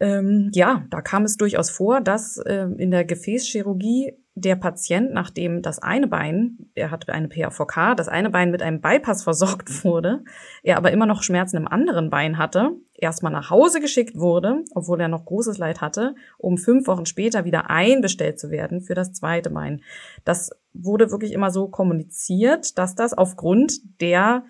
ähm, 0.00 0.50
ja, 0.52 0.84
da 0.90 1.00
kam 1.00 1.24
es 1.24 1.36
durchaus 1.36 1.70
vor, 1.70 2.00
dass 2.00 2.36
äh, 2.38 2.66
in 2.76 2.90
der 2.90 3.04
Gefäßchirurgie 3.04 4.14
der 4.36 4.56
Patient, 4.56 5.12
nachdem 5.12 5.62
das 5.62 5.78
eine 5.78 6.08
Bein, 6.08 6.58
er 6.74 6.90
hatte 6.90 7.12
eine 7.12 7.28
PAVK, 7.28 7.96
das 7.96 8.08
eine 8.08 8.30
Bein 8.30 8.50
mit 8.50 8.62
einem 8.62 8.80
Bypass 8.80 9.22
versorgt 9.22 9.84
wurde, 9.84 10.24
er 10.62 10.76
aber 10.76 10.90
immer 10.90 11.06
noch 11.06 11.22
Schmerzen 11.22 11.56
im 11.56 11.68
anderen 11.68 12.10
Bein 12.10 12.36
hatte, 12.36 12.72
erstmal 12.94 13.32
nach 13.32 13.50
Hause 13.50 13.80
geschickt 13.80 14.18
wurde, 14.18 14.64
obwohl 14.74 15.00
er 15.00 15.08
noch 15.08 15.24
großes 15.24 15.58
Leid 15.58 15.80
hatte, 15.80 16.16
um 16.38 16.58
fünf 16.58 16.88
Wochen 16.88 17.06
später 17.06 17.44
wieder 17.44 17.70
einbestellt 17.70 18.40
zu 18.40 18.50
werden 18.50 18.80
für 18.80 18.94
das 18.94 19.12
zweite 19.12 19.50
Bein. 19.50 19.82
Das 20.24 20.50
wurde 20.72 21.12
wirklich 21.12 21.32
immer 21.32 21.50
so 21.50 21.68
kommuniziert, 21.68 22.76
dass 22.76 22.96
das 22.96 23.14
aufgrund 23.14 24.00
der 24.00 24.44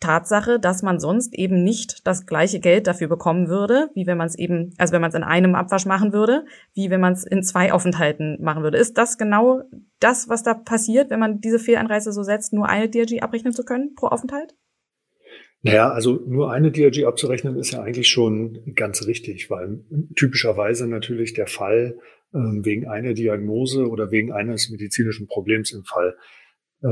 Tatsache, 0.00 0.60
dass 0.60 0.82
man 0.82 1.00
sonst 1.00 1.34
eben 1.34 1.62
nicht 1.62 2.06
das 2.06 2.26
gleiche 2.26 2.60
Geld 2.60 2.86
dafür 2.86 3.08
bekommen 3.08 3.48
würde, 3.48 3.88
wie 3.94 4.06
wenn 4.06 4.18
man 4.18 4.26
es 4.26 4.36
eben, 4.36 4.74
also 4.76 4.92
wenn 4.92 5.00
man 5.00 5.08
es 5.08 5.16
in 5.16 5.22
einem 5.22 5.54
Abwasch 5.54 5.86
machen 5.86 6.12
würde, 6.12 6.44
wie 6.74 6.90
wenn 6.90 7.00
man 7.00 7.14
es 7.14 7.24
in 7.24 7.42
zwei 7.42 7.72
Aufenthalten 7.72 8.36
machen 8.42 8.62
würde. 8.62 8.76
Ist 8.76 8.98
das 8.98 9.16
genau 9.16 9.62
das, 9.98 10.28
was 10.28 10.42
da 10.42 10.54
passiert, 10.54 11.10
wenn 11.10 11.20
man 11.20 11.40
diese 11.40 11.58
Fehleinreise 11.58 12.12
so 12.12 12.22
setzt, 12.22 12.52
nur 12.52 12.68
eine 12.68 12.90
DRG 12.90 13.22
abrechnen 13.22 13.54
zu 13.54 13.64
können 13.64 13.94
pro 13.94 14.08
Aufenthalt? 14.08 14.54
Naja, 15.62 15.90
also 15.90 16.20
nur 16.26 16.52
eine 16.52 16.70
DRG 16.70 17.06
abzurechnen 17.06 17.56
ist 17.56 17.72
ja 17.72 17.82
eigentlich 17.82 18.08
schon 18.08 18.74
ganz 18.76 19.06
richtig, 19.06 19.50
weil 19.50 19.80
typischerweise 20.14 20.86
natürlich 20.86 21.32
der 21.32 21.46
Fall 21.46 21.98
äh, 22.32 22.38
wegen 22.38 22.86
einer 22.86 23.14
Diagnose 23.14 23.88
oder 23.88 24.10
wegen 24.10 24.30
eines 24.30 24.70
medizinischen 24.70 25.26
Problems 25.26 25.72
im 25.72 25.84
Fall 25.84 26.16
äh, 26.82 26.88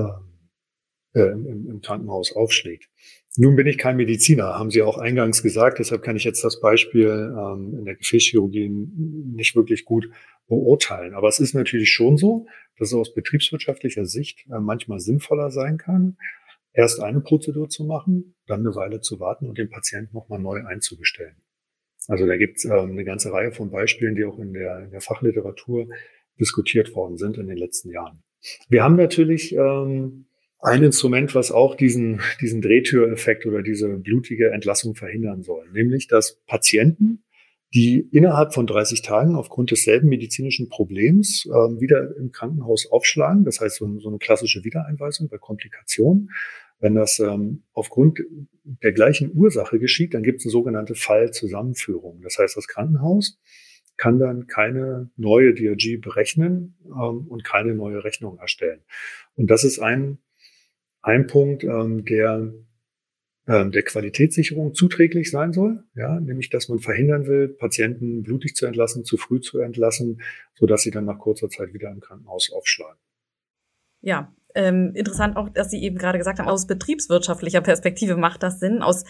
äh, 1.14 1.22
im, 1.22 1.70
im 1.70 1.80
Krankenhaus 1.80 2.34
aufschlägt. 2.34 2.88
Nun 3.36 3.56
bin 3.56 3.66
ich 3.66 3.78
kein 3.78 3.96
Mediziner, 3.96 4.58
haben 4.58 4.70
Sie 4.70 4.82
auch 4.82 4.98
eingangs 4.98 5.42
gesagt. 5.42 5.80
Deshalb 5.80 6.02
kann 6.02 6.16
ich 6.16 6.24
jetzt 6.24 6.44
das 6.44 6.60
Beispiel 6.60 7.34
ähm, 7.36 7.74
in 7.78 7.84
der 7.84 7.96
Gefäßchirurgie 7.96 8.68
nicht 8.68 9.56
wirklich 9.56 9.84
gut 9.84 10.08
beurteilen. 10.46 11.14
Aber 11.14 11.28
es 11.28 11.40
ist 11.40 11.54
natürlich 11.54 11.90
schon 11.90 12.16
so, 12.16 12.46
dass 12.78 12.88
es 12.88 12.94
aus 12.94 13.14
betriebswirtschaftlicher 13.14 14.04
Sicht 14.04 14.46
äh, 14.46 14.60
manchmal 14.60 15.00
sinnvoller 15.00 15.50
sein 15.50 15.78
kann, 15.78 16.16
erst 16.72 17.00
eine 17.00 17.20
Prozedur 17.20 17.68
zu 17.68 17.84
machen, 17.84 18.34
dann 18.46 18.60
eine 18.60 18.76
Weile 18.76 19.00
zu 19.00 19.18
warten 19.18 19.48
und 19.48 19.58
den 19.58 19.70
Patienten 19.70 20.14
nochmal 20.14 20.38
neu 20.38 20.64
einzubestellen. 20.64 21.36
Also 22.06 22.26
da 22.26 22.36
gibt 22.36 22.58
es 22.58 22.64
ähm, 22.66 22.90
eine 22.90 23.04
ganze 23.04 23.32
Reihe 23.32 23.50
von 23.50 23.70
Beispielen, 23.70 24.14
die 24.14 24.24
auch 24.24 24.38
in 24.38 24.52
der, 24.52 24.84
in 24.84 24.90
der 24.90 25.00
Fachliteratur 25.00 25.88
diskutiert 26.38 26.94
worden 26.94 27.16
sind 27.16 27.38
in 27.38 27.46
den 27.46 27.56
letzten 27.56 27.90
Jahren. 27.90 28.22
Wir 28.68 28.84
haben 28.84 28.96
natürlich 28.96 29.54
ähm, 29.54 30.26
ein 30.64 30.82
Instrument, 30.82 31.34
was 31.34 31.52
auch 31.52 31.74
diesen, 31.74 32.20
diesen 32.40 32.62
Drehtüreffekt 32.62 33.46
oder 33.46 33.62
diese 33.62 33.88
blutige 33.98 34.50
Entlassung 34.50 34.94
verhindern 34.94 35.42
soll, 35.42 35.68
nämlich 35.72 36.08
dass 36.08 36.40
Patienten, 36.46 37.22
die 37.74 38.08
innerhalb 38.12 38.54
von 38.54 38.66
30 38.66 39.02
Tagen 39.02 39.34
aufgrund 39.34 39.72
desselben 39.72 40.08
medizinischen 40.08 40.68
Problems 40.68 41.44
äh, 41.46 41.50
wieder 41.50 42.16
im 42.16 42.30
Krankenhaus 42.30 42.90
aufschlagen, 42.90 43.44
das 43.44 43.60
heißt 43.60 43.76
so, 43.76 43.98
so, 43.98 44.08
eine 44.08 44.18
klassische 44.18 44.64
Wiedereinweisung 44.64 45.28
bei 45.28 45.38
Komplikationen, 45.38 46.30
wenn 46.80 46.94
das 46.94 47.18
ähm, 47.18 47.64
aufgrund 47.72 48.20
der 48.64 48.92
gleichen 48.92 49.32
Ursache 49.34 49.78
geschieht, 49.78 50.14
dann 50.14 50.22
gibt 50.22 50.40
es 50.40 50.46
eine 50.46 50.52
sogenannte 50.52 50.94
Fallzusammenführung. 50.94 52.20
Das 52.22 52.38
heißt, 52.38 52.56
das 52.56 52.68
Krankenhaus 52.68 53.38
kann 53.96 54.18
dann 54.18 54.46
keine 54.46 55.10
neue 55.16 55.54
DRG 55.54 56.00
berechnen 56.00 56.76
ähm, 56.86 57.26
und 57.28 57.44
keine 57.44 57.74
neue 57.74 58.04
Rechnung 58.04 58.38
erstellen. 58.38 58.80
Und 59.36 59.50
das 59.50 59.64
ist 59.64 59.78
ein 59.78 60.18
ein 61.04 61.26
Punkt, 61.26 61.64
ähm, 61.64 62.04
der 62.04 62.52
ähm, 63.46 63.72
der 63.72 63.82
Qualitätssicherung 63.82 64.74
zuträglich 64.74 65.30
sein 65.30 65.52
soll, 65.52 65.84
ja, 65.94 66.18
nämlich 66.18 66.48
dass 66.48 66.70
man 66.70 66.78
verhindern 66.78 67.26
will, 67.26 67.48
Patienten 67.48 68.22
blutig 68.22 68.56
zu 68.56 68.64
entlassen, 68.64 69.04
zu 69.04 69.18
früh 69.18 69.40
zu 69.40 69.58
entlassen, 69.58 70.22
so 70.54 70.64
dass 70.64 70.82
sie 70.82 70.90
dann 70.90 71.04
nach 71.04 71.18
kurzer 71.18 71.50
Zeit 71.50 71.74
wieder 71.74 71.90
im 71.90 72.00
Krankenhaus 72.00 72.50
aufschlagen. 72.50 72.98
Ja, 74.00 74.34
ähm, 74.54 74.92
interessant 74.94 75.36
auch, 75.36 75.48
dass 75.48 75.70
Sie 75.70 75.82
eben 75.82 75.98
gerade 75.98 76.18
gesagt 76.18 76.38
haben, 76.38 76.48
aus 76.48 76.66
betriebswirtschaftlicher 76.66 77.60
Perspektive 77.60 78.16
macht 78.16 78.42
das 78.42 78.60
Sinn. 78.60 78.82
Aus 78.82 79.04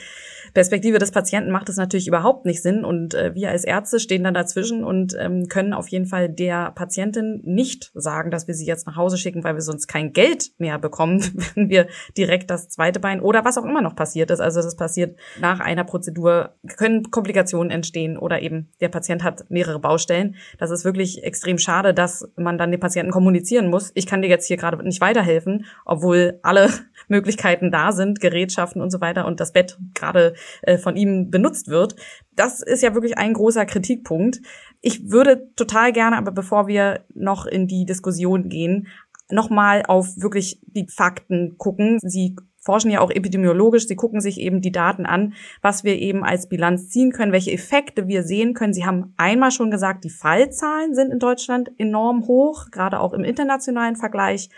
Perspektive 0.55 0.99
des 0.99 1.11
Patienten 1.11 1.51
macht 1.51 1.69
es 1.69 1.77
natürlich 1.77 2.09
überhaupt 2.09 2.47
nicht 2.47 2.63
Sinn. 2.63 2.85
Und 2.85 3.15
äh, 3.15 3.35
wir 3.35 3.51
als 3.51 3.65
Ärzte 3.65 4.01
stehen 4.01 4.25
dann 4.25 4.35
dazwischen 4.35 4.85
und 4.85 5.15
ähm, 5.19 5.49
können 5.49 5.75
auf 5.75 5.89
jeden 5.89 6.07
Fall 6.07 6.31
der 6.31 6.71
Patientin 6.71 7.43
nicht 7.45 7.91
sagen, 7.95 8.31
dass 8.31 8.49
wir 8.49 8.55
sie 8.55 8.65
jetzt 8.65 8.87
nach 8.87 8.97
Hause 8.97 9.19
schicken, 9.19 9.45
weil 9.45 9.55
wir 9.55 9.61
sonst 9.61 9.87
kein 9.87 10.13
Geld 10.13 10.53
mehr 10.57 10.79
bekommen, 10.79 11.21
wenn 11.55 11.69
wir 11.69 11.89
direkt 12.17 12.51
das 12.51 12.71
zweite 12.71 12.99
Bein 12.99 13.21
oder 13.21 13.45
was 13.45 13.59
auch 13.59 13.65
immer 13.65 13.83
noch 13.83 13.97
passiert 13.97 14.31
ist. 14.31 14.41
Also 14.41 14.63
das 14.63 14.77
passiert 14.77 15.19
nach 15.41 15.61
einer 15.61 15.85
Prozedur, 15.85 16.55
können 16.79 17.11
Komplikationen 17.11 17.71
entstehen 17.71 18.17
oder 18.17 18.41
eben 18.41 18.71
der 18.81 18.89
Patient 18.89 19.23
hat 19.23 19.45
mehrere 19.51 19.79
Baustellen. 19.79 20.37
Das 20.59 20.71
ist 20.71 20.87
wirklich 20.87 21.23
extrem 21.23 21.59
schade, 21.59 21.93
dass 21.93 22.27
man 22.37 22.57
dann 22.57 22.71
den 22.71 22.81
Patienten 22.81 23.13
kommunizieren 23.13 23.69
muss. 23.69 23.93
Ich 23.95 24.07
kann 24.07 24.23
dir 24.23 24.29
jetzt 24.29 24.47
hier 24.47 24.57
gerade 24.57 24.83
nicht 24.83 25.03
weiterhelfen 25.03 25.34
helfen, 25.35 25.67
obwohl 25.85 26.39
alle 26.43 26.71
Möglichkeiten 27.09 27.71
da 27.71 27.93
sind, 27.93 28.21
Gerätschaften 28.21 28.81
und 28.81 28.91
so 28.91 29.01
weiter 29.01 29.27
und 29.27 29.41
das 29.41 29.53
Bett 29.53 29.77
gerade 29.95 30.35
äh, 30.63 30.79
von 30.79 30.97
ihm 30.97 31.31
benutzt 31.31 31.69
wird. 31.69 31.97
Das 32.37 32.63
ist 32.63 32.83
ja 32.83 32.95
wirklich 32.95 33.19
ein 33.19 33.35
großer 33.35 33.67
Kritikpunkt. 33.67 34.41
Ich 34.81 35.11
würde 35.11 35.49
total 35.57 35.93
gerne, 35.93 36.17
aber 36.17 36.33
bevor 36.33 36.67
wir 36.67 37.05
noch 37.15 37.47
in 37.47 37.67
die 37.67 37.85
Diskussion 37.85 38.49
gehen, 38.49 38.89
nochmal 39.31 39.83
auf 39.87 40.17
wirklich 40.17 40.61
die 40.67 40.87
Fakten 40.89 41.57
gucken. 41.59 41.99
Sie 42.01 42.37
forschen 42.65 42.91
ja 42.91 43.01
auch 43.01 43.11
epidemiologisch. 43.11 43.87
Sie 43.87 43.97
gucken 43.97 44.21
sich 44.21 44.41
eben 44.41 44.61
die 44.61 44.73
Daten 44.73 45.07
an, 45.07 45.35
was 45.61 45.85
wir 45.85 45.99
eben 45.99 46.25
als 46.25 46.49
Bilanz 46.49 46.89
ziehen 46.89 47.13
können, 47.13 47.33
welche 47.33 47.53
Effekte 47.53 48.09
wir 48.09 48.23
sehen 48.23 48.55
können. 48.55 48.73
Sie 48.73 48.87
haben 48.87 49.13
einmal 49.17 49.51
schon 49.51 49.71
gesagt, 49.71 50.05
die 50.05 50.11
Fallzahlen 50.11 50.95
sind 50.95 51.13
in 51.13 51.19
Deutschland 51.19 51.71
enorm 51.79 52.27
hoch, 52.27 52.71
gerade 52.71 53.01
auch 53.01 53.13
im 53.13 53.23
internationalen 53.23 53.97
Vergleich. 53.97 54.49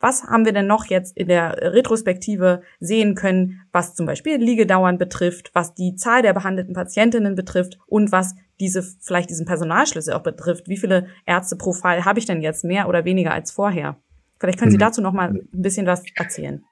Was 0.00 0.24
haben 0.24 0.46
wir 0.46 0.52
denn 0.52 0.66
noch 0.66 0.86
jetzt 0.86 1.16
in 1.16 1.28
der 1.28 1.74
Retrospektive 1.74 2.62
sehen 2.80 3.14
können, 3.14 3.60
was 3.70 3.94
zum 3.94 4.06
Beispiel 4.06 4.36
Liegedauern 4.36 4.96
betrifft, 4.96 5.50
was 5.52 5.74
die 5.74 5.94
Zahl 5.94 6.22
der 6.22 6.32
behandelten 6.32 6.74
Patientinnen 6.74 7.34
betrifft 7.34 7.78
und 7.86 8.10
was 8.10 8.34
diese, 8.60 8.82
vielleicht 8.82 9.28
diesen 9.28 9.44
Personalschlüssel 9.44 10.14
auch 10.14 10.22
betrifft? 10.22 10.68
Wie 10.68 10.78
viele 10.78 11.08
Ärzte 11.26 11.56
pro 11.56 11.74
Fall 11.74 12.06
habe 12.06 12.18
ich 12.18 12.24
denn 12.24 12.40
jetzt 12.40 12.64
mehr 12.64 12.88
oder 12.88 13.04
weniger 13.04 13.32
als 13.32 13.52
vorher? 13.52 14.00
Vielleicht 14.38 14.58
können 14.58 14.70
Sie 14.70 14.78
mhm. 14.78 14.80
dazu 14.80 15.02
noch 15.02 15.12
mal 15.12 15.30
ein 15.30 15.48
bisschen 15.52 15.86
was 15.86 16.02
erzählen. 16.14 16.64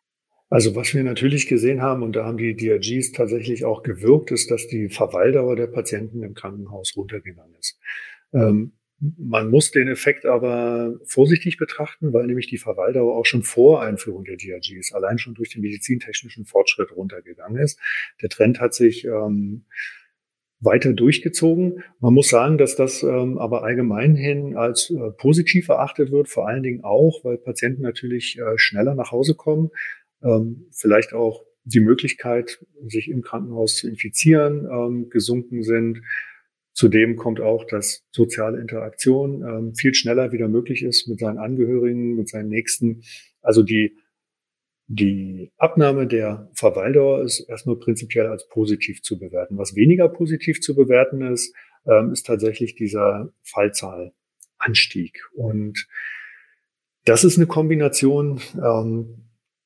Also 0.51 0.75
was 0.75 0.95
wir 0.95 1.05
natürlich 1.05 1.47
gesehen 1.47 1.83
haben, 1.83 2.03
und 2.03 2.17
da 2.17 2.25
haben 2.25 2.39
die 2.39 2.57
DRGs 2.57 3.13
tatsächlich 3.13 3.67
auch 3.67 3.83
gewirkt, 3.83 4.31
ist, 4.31 4.51
dass 4.51 4.67
die 4.67 4.89
Verweildauer 4.89 5.57
der 5.57 5.67
Patienten 5.67 6.23
im 6.23 6.33
Krankenhaus 6.33 6.95
runtergegangen 6.97 7.55
ist. 7.59 7.79
Ähm, 8.33 8.73
man 9.01 9.51
muss 9.51 9.71
den 9.71 9.89
Effekt 9.89 10.27
aber 10.27 10.99
vorsichtig 11.05 11.57
betrachten, 11.57 12.13
weil 12.13 12.27
nämlich 12.27 12.49
die 12.49 12.59
Verweildauer 12.59 13.17
auch 13.17 13.27
schon 13.27 13.45
vor 13.45 13.83
Einführung 13.83 14.25
der 14.25 14.37
DRGs 14.37 14.93
allein 14.93 15.19
schon 15.19 15.35
durch 15.35 15.51
den 15.51 15.63
medizintechnischen 15.63 16.45
Fortschritt 16.45 16.95
runtergegangen 16.95 17.63
ist. 17.63 17.79
Der 18.23 18.29
Trend 18.29 18.61
hat 18.61 18.75
sich 18.75 19.05
ähm, 19.05 19.67
weiter 20.61 20.93
durchgezogen. 20.93 21.85
Man 22.01 22.15
muss 22.15 22.29
sagen, 22.29 22.59
dass 22.59 22.75
das 22.75 23.03
ähm, 23.03 23.39
aber 23.39 23.63
allgemein 23.63 24.17
hin 24.17 24.57
als 24.57 24.91
äh, 24.91 25.11
positiv 25.17 25.69
erachtet 25.69 26.11
wird, 26.11 26.29
vor 26.29 26.49
allen 26.49 26.63
Dingen 26.63 26.83
auch, 26.83 27.25
weil 27.25 27.39
Patienten 27.39 27.83
natürlich 27.83 28.39
äh, 28.39 28.59
schneller 28.59 28.95
nach 28.95 29.13
Hause 29.13 29.35
kommen, 29.37 29.71
ähm, 30.23 30.67
vielleicht 30.73 31.13
auch 31.13 31.45
die 31.65 31.81
Möglichkeit, 31.81 32.65
sich 32.87 33.09
im 33.09 33.23
Krankenhaus 33.23 33.77
zu 33.77 33.89
infizieren, 33.89 34.67
ähm, 34.71 35.11
gesunken 35.11 35.63
sind. 35.63 36.01
Zudem 36.79 37.17
kommt 37.17 37.41
auch, 37.41 37.65
dass 37.65 38.05
soziale 38.13 38.61
Interaktion 38.61 39.43
ähm, 39.43 39.75
viel 39.75 39.95
schneller 39.95 40.31
wieder 40.31 40.47
möglich 40.47 40.85
ist 40.85 41.09
mit 41.09 41.19
seinen 41.19 41.39
Angehörigen, 41.39 42.15
mit 42.15 42.29
seinen 42.29 42.49
Nächsten. 42.49 43.03
Also 43.43 43.65
die 43.65 43.97
die 44.87 45.51
Abnahme 45.57 46.07
der 46.07 46.49
Verweildauer 46.55 47.25
ist 47.25 47.41
erstmal 47.41 47.75
prinzipiell 47.75 48.29
als 48.29 48.49
positiv 48.49 49.03
zu 49.03 49.19
bewerten. 49.19 49.59
Was 49.59 49.75
weniger 49.75 50.09
positiv 50.09 50.61
zu 50.61 50.77
bewerten 50.77 51.21
ist, 51.21 51.53
ähm, 51.85 52.13
ist 52.13 52.27
tatsächlich 52.27 52.77
dieser 52.77 53.33
Fallzahlanstieg. 53.43 55.21
Und 55.35 55.89
das 57.05 57.25
ist 57.25 57.39
eine 57.39 57.49
Kombination, 57.49 58.41
ähm, 58.55 59.25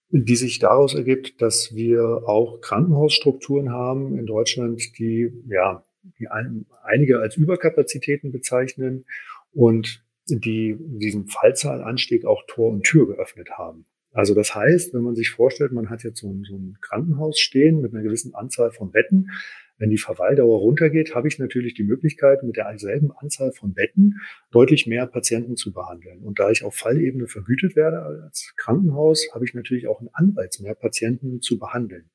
die 0.08 0.36
sich 0.36 0.60
daraus 0.60 0.94
ergibt, 0.94 1.42
dass 1.42 1.74
wir 1.74 2.22
auch 2.26 2.62
Krankenhausstrukturen 2.62 3.70
haben 3.70 4.18
in 4.18 4.24
Deutschland, 4.24 4.98
die 4.98 5.30
ja 5.46 5.84
die 6.18 6.28
ein, 6.28 6.66
einige 6.82 7.20
als 7.20 7.36
Überkapazitäten 7.36 8.32
bezeichnen 8.32 9.04
und 9.52 10.04
die 10.26 10.76
diesem 10.78 11.26
Fallzahlanstieg 11.26 12.24
auch 12.24 12.42
Tor 12.46 12.70
und 12.70 12.84
Tür 12.84 13.06
geöffnet 13.06 13.50
haben. 13.50 13.86
Also 14.12 14.34
das 14.34 14.54
heißt, 14.54 14.92
wenn 14.94 15.02
man 15.02 15.16
sich 15.16 15.30
vorstellt, 15.30 15.72
man 15.72 15.88
hat 15.88 16.04
jetzt 16.04 16.20
so 16.20 16.30
ein, 16.30 16.44
so 16.44 16.54
ein 16.54 16.76
Krankenhaus 16.80 17.38
stehen 17.38 17.80
mit 17.80 17.94
einer 17.94 18.02
gewissen 18.02 18.34
Anzahl 18.34 18.70
von 18.70 18.90
Betten, 18.90 19.30
wenn 19.78 19.90
die 19.90 19.98
Verweildauer 19.98 20.58
runtergeht, 20.58 21.14
habe 21.14 21.26
ich 21.26 21.38
natürlich 21.38 21.74
die 21.74 21.82
Möglichkeit, 21.82 22.42
mit 22.44 22.56
derselben 22.56 23.10
Anzahl 23.10 23.52
von 23.52 23.74
Betten 23.74 24.20
deutlich 24.52 24.86
mehr 24.86 25.06
Patienten 25.06 25.56
zu 25.56 25.72
behandeln. 25.72 26.22
Und 26.22 26.38
da 26.38 26.50
ich 26.50 26.62
auf 26.62 26.76
Fallebene 26.76 27.26
vergütet 27.26 27.74
werde 27.74 28.02
als 28.02 28.54
Krankenhaus, 28.56 29.28
habe 29.34 29.44
ich 29.44 29.54
natürlich 29.54 29.88
auch 29.88 29.98
einen 29.98 30.10
Anreiz, 30.12 30.60
mehr 30.60 30.74
Patienten 30.74 31.40
zu 31.40 31.58
behandeln. 31.58 32.10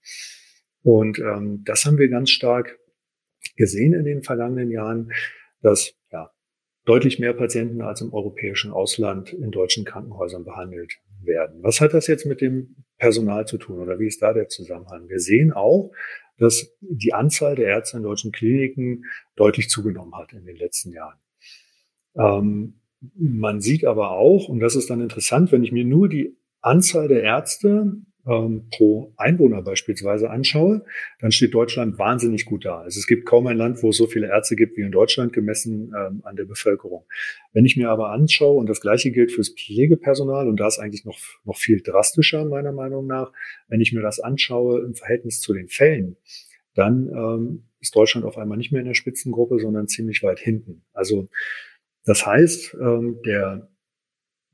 Und 0.83 1.19
ähm, 1.19 1.63
das 1.65 1.85
haben 1.85 1.97
wir 1.97 2.07
ganz 2.07 2.29
stark 2.29 2.79
gesehen 3.55 3.93
in 3.93 4.05
den 4.05 4.23
vergangenen 4.23 4.71
Jahren, 4.71 5.11
dass 5.61 5.93
ja, 6.11 6.31
deutlich 6.85 7.19
mehr 7.19 7.33
Patienten 7.33 7.81
als 7.81 8.01
im 8.01 8.13
europäischen 8.13 8.71
Ausland 8.71 9.33
in 9.33 9.51
deutschen 9.51 9.85
Krankenhäusern 9.85 10.45
behandelt 10.45 10.93
werden. 11.21 11.61
Was 11.63 11.81
hat 11.81 11.93
das 11.93 12.07
jetzt 12.07 12.25
mit 12.25 12.41
dem 12.41 12.75
Personal 12.97 13.45
zu 13.45 13.57
tun 13.57 13.79
oder 13.79 13.99
wie 13.99 14.07
ist 14.07 14.21
da 14.21 14.33
der 14.33 14.47
Zusammenhang? 14.47 15.09
Wir 15.09 15.19
sehen 15.19 15.51
auch, 15.51 15.91
dass 16.37 16.71
die 16.81 17.13
Anzahl 17.13 17.55
der 17.55 17.67
Ärzte 17.67 17.97
in 17.97 18.03
deutschen 18.03 18.31
Kliniken 18.31 19.05
deutlich 19.35 19.69
zugenommen 19.69 20.15
hat 20.15 20.33
in 20.33 20.45
den 20.45 20.55
letzten 20.55 20.91
Jahren. 20.91 21.19
Ähm, 22.15 22.79
man 23.15 23.61
sieht 23.61 23.85
aber 23.85 24.11
auch, 24.11 24.47
und 24.47 24.59
das 24.59 24.75
ist 24.75 24.89
dann 24.89 25.01
interessant, 25.01 25.51
wenn 25.51 25.63
ich 25.63 25.71
mir 25.71 25.85
nur 25.85 26.09
die 26.09 26.37
Anzahl 26.61 27.07
der 27.07 27.23
Ärzte 27.23 27.93
ähm, 28.27 28.67
pro 28.71 29.13
Einwohner 29.17 29.61
beispielsweise 29.61 30.29
anschaue, 30.29 30.85
dann 31.19 31.31
steht 31.31 31.53
Deutschland 31.53 31.97
wahnsinnig 31.97 32.45
gut 32.45 32.65
da. 32.65 32.79
Also 32.81 32.99
es 32.99 33.07
gibt 33.07 33.25
kaum 33.25 33.47
ein 33.47 33.57
Land, 33.57 33.81
wo 33.83 33.89
es 33.89 33.97
so 33.97 34.07
viele 34.07 34.27
Ärzte 34.27 34.55
gibt 34.55 34.77
wie 34.77 34.81
in 34.81 34.91
Deutschland, 34.91 35.33
gemessen 35.33 35.93
ähm, 35.97 36.21
an 36.23 36.35
der 36.35 36.45
Bevölkerung. 36.45 37.05
Wenn 37.53 37.65
ich 37.65 37.77
mir 37.77 37.89
aber 37.89 38.11
anschaue, 38.11 38.57
und 38.57 38.67
das 38.67 38.81
Gleiche 38.81 39.11
gilt 39.11 39.31
fürs 39.31 39.49
Pflegepersonal, 39.49 40.47
und 40.47 40.59
da 40.59 40.67
ist 40.67 40.79
eigentlich 40.79 41.05
noch, 41.05 41.17
noch 41.45 41.57
viel 41.57 41.81
drastischer 41.81 42.45
meiner 42.45 42.71
Meinung 42.71 43.07
nach, 43.07 43.31
wenn 43.67 43.81
ich 43.81 43.93
mir 43.93 44.01
das 44.01 44.19
anschaue 44.19 44.81
im 44.81 44.95
Verhältnis 44.95 45.39
zu 45.39 45.53
den 45.53 45.69
Fällen, 45.69 46.17
dann 46.73 47.07
ähm, 47.07 47.63
ist 47.79 47.95
Deutschland 47.95 48.25
auf 48.25 48.37
einmal 48.37 48.57
nicht 48.57 48.71
mehr 48.71 48.81
in 48.81 48.87
der 48.87 48.93
Spitzengruppe, 48.93 49.59
sondern 49.59 49.87
ziemlich 49.87 50.21
weit 50.23 50.39
hinten. 50.39 50.83
Also 50.93 51.29
das 52.05 52.25
heißt, 52.25 52.75
ähm, 52.79 53.19
der 53.25 53.69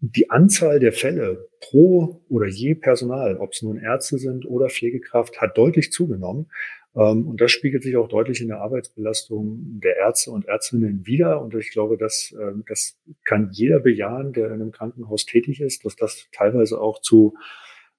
die 0.06 0.30
Anzahl 0.30 0.82
der 0.82 0.92
Fälle 0.92 1.48
pro 1.62 2.22
oder 2.28 2.46
je 2.46 2.76
Personal, 2.76 3.38
ob 3.38 3.54
es 3.54 3.62
nun 3.62 3.78
Ärzte 3.78 4.18
sind 4.18 4.46
oder 4.46 4.68
Pflegekraft, 4.70 5.40
hat 5.40 5.58
deutlich 5.58 5.94
zugenommen. 5.94 6.52
Ähm, 6.94 7.26
und 7.26 7.40
das 7.40 7.52
spiegelt 7.52 7.84
sich 7.84 7.96
auch 7.96 8.10
deutlich 8.10 8.42
in 8.42 8.50
der 8.50 8.60
Arbeitsbelastung 8.60 9.80
der 9.82 9.96
Ärzte 9.96 10.32
und 10.32 10.46
Ärztinnen 10.46 11.08
wider. 11.08 11.42
Und 11.42 11.56
ich 11.56 11.72
glaube, 11.72 11.96
das, 11.96 12.36
ähm, 12.38 12.66
das 12.68 13.00
kann 13.24 13.50
jeder 13.54 13.80
bejahen, 13.80 14.34
der 14.34 14.48
in 14.48 14.54
einem 14.56 14.72
Krankenhaus 14.74 15.26
tätig 15.26 15.62
ist, 15.62 15.86
dass 15.86 15.96
das 15.96 16.28
teilweise 16.34 16.82
auch 16.82 17.00
zu 17.00 17.36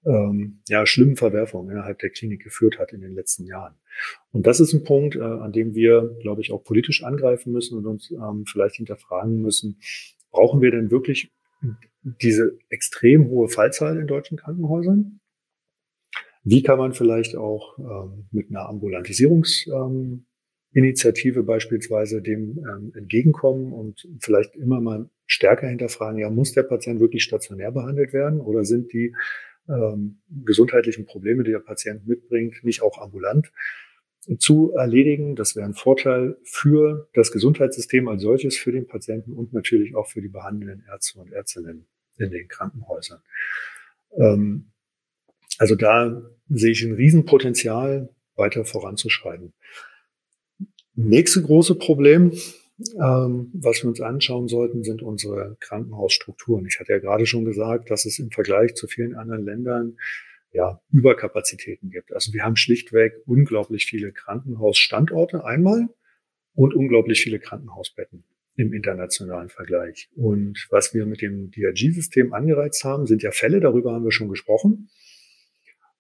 ähm, 0.05 0.61
ja, 0.69 0.85
schlimmen 0.85 1.17
Verwerfungen 1.17 1.71
innerhalb 1.71 2.01
der 2.01 2.11
Klinik 2.11 2.43
geführt 2.43 2.79
hat 2.79 2.93
in 2.93 3.01
den 3.01 3.15
letzten 3.15 3.47
Jahren. 3.47 3.77
Und 4.31 4.47
das 4.47 4.61
ist 4.61 4.75
ein 4.75 4.85
Punkt, 4.85 5.17
äh, 5.17 5.23
an 5.23 5.53
dem 5.53 5.75
wir, 5.75 6.15
glaube 6.21 6.43
ich, 6.43 6.53
auch 6.53 6.63
politisch 6.63 7.03
angreifen 7.03 7.51
müssen 7.51 7.79
und 7.79 7.87
uns 7.87 8.11
ähm, 8.11 8.45
vielleicht 8.47 8.77
hinterfragen 8.77 9.41
müssen, 9.41 9.79
brauchen 10.31 10.61
wir 10.61 10.71
denn 10.71 10.91
wirklich 10.91 11.33
diese 12.05 12.59
extrem 12.69 13.29
hohe 13.29 13.49
Fallzahl 13.49 13.99
in 13.99 14.07
deutschen 14.07 14.37
Krankenhäusern. 14.37 15.19
Wie 16.45 16.63
kann 16.63 16.79
man 16.79 16.93
vielleicht 16.93 17.35
auch 17.37 17.79
ähm, 17.79 18.27
mit 18.31 18.51
einer 18.51 18.69
Ambulantisierungsinitiative 18.69 21.41
ähm, 21.41 21.47
beispielsweise 21.47 22.21
dem 22.21 22.59
ähm, 22.59 22.93
entgegenkommen 22.95 23.73
und 23.73 24.07
vielleicht 24.21 24.55
immer 24.55 24.81
mal 24.81 25.09
stärker 25.27 25.69
hinterfragen, 25.69 26.21
ja, 26.21 26.29
muss 26.29 26.53
der 26.53 26.65
Patient 26.65 27.01
wirklich 27.01 27.25
stationär 27.25 27.73
behandelt 27.73 28.13
werden 28.13 28.41
oder 28.41 28.65
sind 28.65 28.93
die 28.93 29.15
ähm, 29.71 30.21
gesundheitlichen 30.45 31.07
Probleme, 31.07 31.45
die 31.45 31.53
der 31.53 31.61
Patient 31.61 32.07
mitbringt, 32.07 32.63
nicht 32.63 32.83
auch 32.83 33.01
ambulant 33.01 33.51
zu 34.39 34.73
erledigen. 34.73 35.37
Das 35.37 35.57
wäre 35.57 35.67
ein 35.67 35.73
Vorteil 35.73 36.37
für 36.45 37.09
das 37.15 37.33
Gesundheitssystem 37.33 38.07
als 38.09 38.21
solches, 38.23 38.59
für 38.59 38.73
den 38.73 38.87
Patienten 38.87 39.33
und 39.33 39.55
natürlich 39.55 39.95
auch 39.95 40.09
für 40.09 40.21
die 40.21 40.29
behandelnden 40.29 40.85
Ärzte 40.87 41.21
und 41.21 41.33
Ärztinnen 41.33 41.87
in 42.19 42.31
den 42.31 42.49
Krankenhäusern. 42.49 43.21
Ähm, 44.17 44.71
also 45.59 45.75
da 45.75 46.23
sehe 46.49 46.73
ich 46.73 46.83
ein 46.83 46.95
Riesenpotenzial, 46.95 48.09
weiter 48.37 48.65
voranzuschreiten. 48.65 49.53
Nächste 50.95 51.43
große 51.43 51.77
Problem, 51.77 52.33
ähm, 53.01 53.51
was 53.55 53.83
wir 53.83 53.89
uns 53.89 54.01
anschauen 54.01 54.49
sollten, 54.49 54.83
sind 54.83 55.03
unsere 55.03 55.57
Krankenhausstrukturen. 55.61 56.67
Ich 56.67 56.81
hatte 56.81 56.93
ja 56.93 56.99
gerade 56.99 57.27
schon 57.27 57.45
gesagt, 57.45 57.91
dass 57.91 58.05
es 58.05 58.19
im 58.19 58.31
Vergleich 58.31 58.75
zu 58.75 58.87
vielen 58.87 59.15
anderen 59.15 59.45
Ländern 59.45 59.97
ja, 60.53 60.81
Überkapazitäten 60.91 61.91
gibt. 61.91 62.13
Also 62.13 62.33
wir 62.33 62.45
haben 62.45 62.57
schlichtweg 62.57 63.15
unglaublich 63.27 63.87
viele 63.87 64.13
Krankenhausstandorte 64.13 65.45
einmal 65.45 65.89
und 66.55 66.75
unglaublich 66.75 67.21
viele 67.21 67.41
Krankenhausbetten 67.41 68.25
im 68.57 68.73
internationalen 68.73 69.49
Vergleich. 69.49 70.09
Und 70.15 70.67
was 70.71 70.95
wir 70.95 71.07
mit 71.07 71.23
dem 71.23 71.51
DRG-System 71.51 72.33
angereizt 72.33 72.85
haben, 72.85 73.07
sind 73.07 73.23
ja 73.23 73.31
Fälle, 73.31 73.61
darüber 73.61 73.93
haben 73.93 74.05
wir 74.05 74.13
schon 74.13 74.29
gesprochen. 74.29 74.89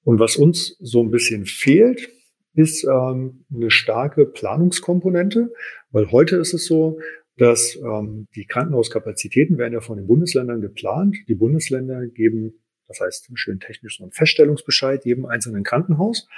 Und 0.04 0.20
was 0.20 0.36
uns 0.36 0.76
so 0.80 1.02
ein 1.02 1.10
bisschen 1.10 1.46
fehlt, 1.46 2.10
ist 2.54 2.84
ähm, 2.84 3.44
eine 3.52 3.70
starke 3.70 4.26
Planungskomponente, 4.26 5.52
weil 5.90 6.12
heute 6.12 6.36
ist 6.36 6.54
es 6.54 6.66
so, 6.66 7.00
dass 7.36 7.76
ähm, 7.76 8.28
die 8.36 8.46
Krankenhauskapazitäten 8.46 9.58
werden 9.58 9.72
ja 9.72 9.80
von 9.80 9.96
den 9.96 10.06
Bundesländern 10.06 10.60
geplant. 10.60 11.16
Die 11.26 11.34
Bundesländer 11.34 12.06
geben, 12.06 12.62
das 12.86 13.00
heißt 13.00 13.30
schön 13.34 13.58
technisch, 13.58 13.98
so 13.98 14.04
einen 14.04 14.12
Feststellungsbescheid 14.12 15.04
jedem 15.04 15.26
einzelnen 15.26 15.64
Krankenhaus 15.64 16.28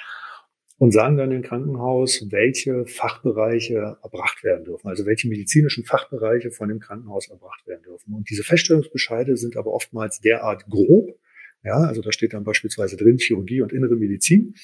und 0.79 0.93
sagen 0.93 1.17
dann 1.17 1.33
im 1.33 1.43
Krankenhaus, 1.43 2.27
welche 2.31 2.85
Fachbereiche 2.87 3.97
erbracht 4.03 4.45
werden 4.45 4.65
dürfen, 4.65 4.89
also 4.89 5.07
welche 5.07 5.29
medizinischen 5.29 5.85
Fachbereiche 5.85 6.51
von 6.51 6.69
dem 6.69 6.81
Krankenhaus 6.81 7.29
erbracht 7.29 7.67
werden 7.67 7.83
dürfen. 7.83 8.15
Und 8.15 8.29
diese 8.29 8.43
Feststellungsbescheide 8.43 9.37
sind 9.37 9.57
aber 9.57 9.73
oftmals 9.73 10.21
derart 10.21 10.67
grob, 10.67 11.19
ja, 11.65 11.79
also 11.79 12.01
da 12.01 12.13
steht 12.13 12.33
dann 12.33 12.45
beispielsweise 12.45 12.97
drin 12.97 13.19
Chirurgie 13.19 13.61
und 13.61 13.73
innere 13.73 13.97
Medizin, 13.97 14.55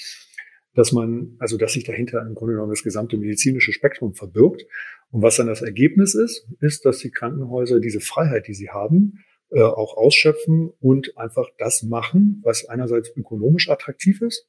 dass 0.75 0.92
man, 0.92 1.35
also 1.38 1.57
dass 1.57 1.72
sich 1.72 1.85
dahinter 1.85 2.25
im 2.27 2.35
Grunde 2.35 2.55
genommen 2.55 2.70
das 2.70 2.85
gesamte 2.85 3.16
medizinische 3.16 3.72
Spektrum 3.72 4.14
verbirgt. 4.14 4.64
Und 5.11 5.22
was 5.22 5.37
dann 5.37 5.46
das 5.46 5.62
Ergebnis 5.62 6.14
ist, 6.14 6.46
ist, 6.61 6.85
dass 6.85 6.98
die 6.98 7.11
Krankenhäuser 7.11 7.81
diese 7.81 8.01
Freiheit, 8.01 8.46
die 8.46 8.55
sie 8.55 8.70
haben, 8.70 9.25
äh, 9.51 9.61
auch 9.61 9.96
ausschöpfen 9.96 10.70
und 10.81 11.18
einfach 11.18 11.48
das 11.59 11.83
machen, 11.83 12.40
was 12.44 12.66
einerseits 12.66 13.14
ökonomisch 13.16 13.68
attraktiv 13.68 14.22
ist, 14.22 14.48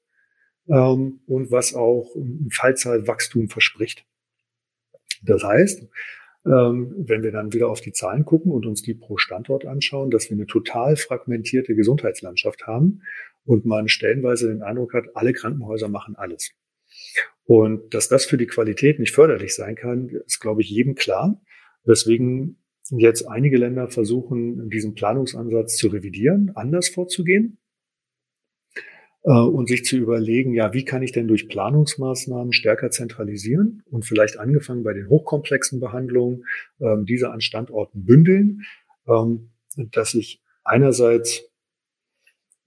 ähm, 0.67 1.21
und 1.27 1.51
was 1.51 1.73
auch 1.73 2.15
ein 2.15 2.49
Fallzahlwachstum 2.51 3.49
verspricht. 3.49 4.05
Das 5.23 5.43
heißt, 5.43 5.87
ähm, 6.45 6.93
wenn 6.97 7.23
wir 7.23 7.31
dann 7.31 7.53
wieder 7.53 7.69
auf 7.69 7.81
die 7.81 7.93
Zahlen 7.93 8.25
gucken 8.25 8.51
und 8.51 8.65
uns 8.65 8.81
die 8.81 8.93
pro 8.93 9.17
Standort 9.17 9.65
anschauen, 9.65 10.11
dass 10.11 10.29
wir 10.29 10.35
eine 10.35 10.45
total 10.45 10.97
fragmentierte 10.97 11.75
Gesundheitslandschaft 11.75 12.67
haben 12.67 13.01
und 13.45 13.65
man 13.65 13.87
stellenweise 13.87 14.47
den 14.47 14.61
Eindruck 14.61 14.93
hat, 14.93 15.05
alle 15.13 15.33
Krankenhäuser 15.33 15.87
machen 15.87 16.15
alles. 16.15 16.51
Und 17.45 17.93
dass 17.93 18.09
das 18.09 18.25
für 18.25 18.37
die 18.37 18.47
Qualität 18.47 18.99
nicht 18.99 19.13
förderlich 19.13 19.55
sein 19.55 19.75
kann, 19.75 20.09
ist, 20.09 20.39
glaube 20.39 20.61
ich, 20.61 20.69
jedem 20.69 20.95
klar. 20.95 21.41
Weswegen 21.85 22.63
jetzt 22.89 23.27
einige 23.27 23.57
Länder 23.57 23.89
versuchen, 23.89 24.69
diesen 24.69 24.95
Planungsansatz 24.95 25.77
zu 25.77 25.87
revidieren, 25.87 26.51
anders 26.55 26.89
vorzugehen. 26.89 27.57
Äh, 29.23 29.31
und 29.31 29.67
sich 29.69 29.85
zu 29.85 29.97
überlegen, 29.97 30.53
ja, 30.53 30.73
wie 30.73 30.85
kann 30.85 31.03
ich 31.03 31.11
denn 31.11 31.27
durch 31.27 31.47
Planungsmaßnahmen 31.47 32.53
stärker 32.53 32.91
zentralisieren 32.91 33.83
und 33.89 34.05
vielleicht 34.05 34.37
angefangen 34.37 34.83
bei 34.83 34.93
den 34.93 35.09
hochkomplexen 35.09 35.79
Behandlungen 35.79 36.45
ähm, 36.79 37.05
diese 37.05 37.31
an 37.31 37.41
Standorten 37.41 38.05
bündeln, 38.05 38.63
ähm, 39.07 39.51
dass 39.75 40.13
ich 40.13 40.41
einerseits 40.63 41.49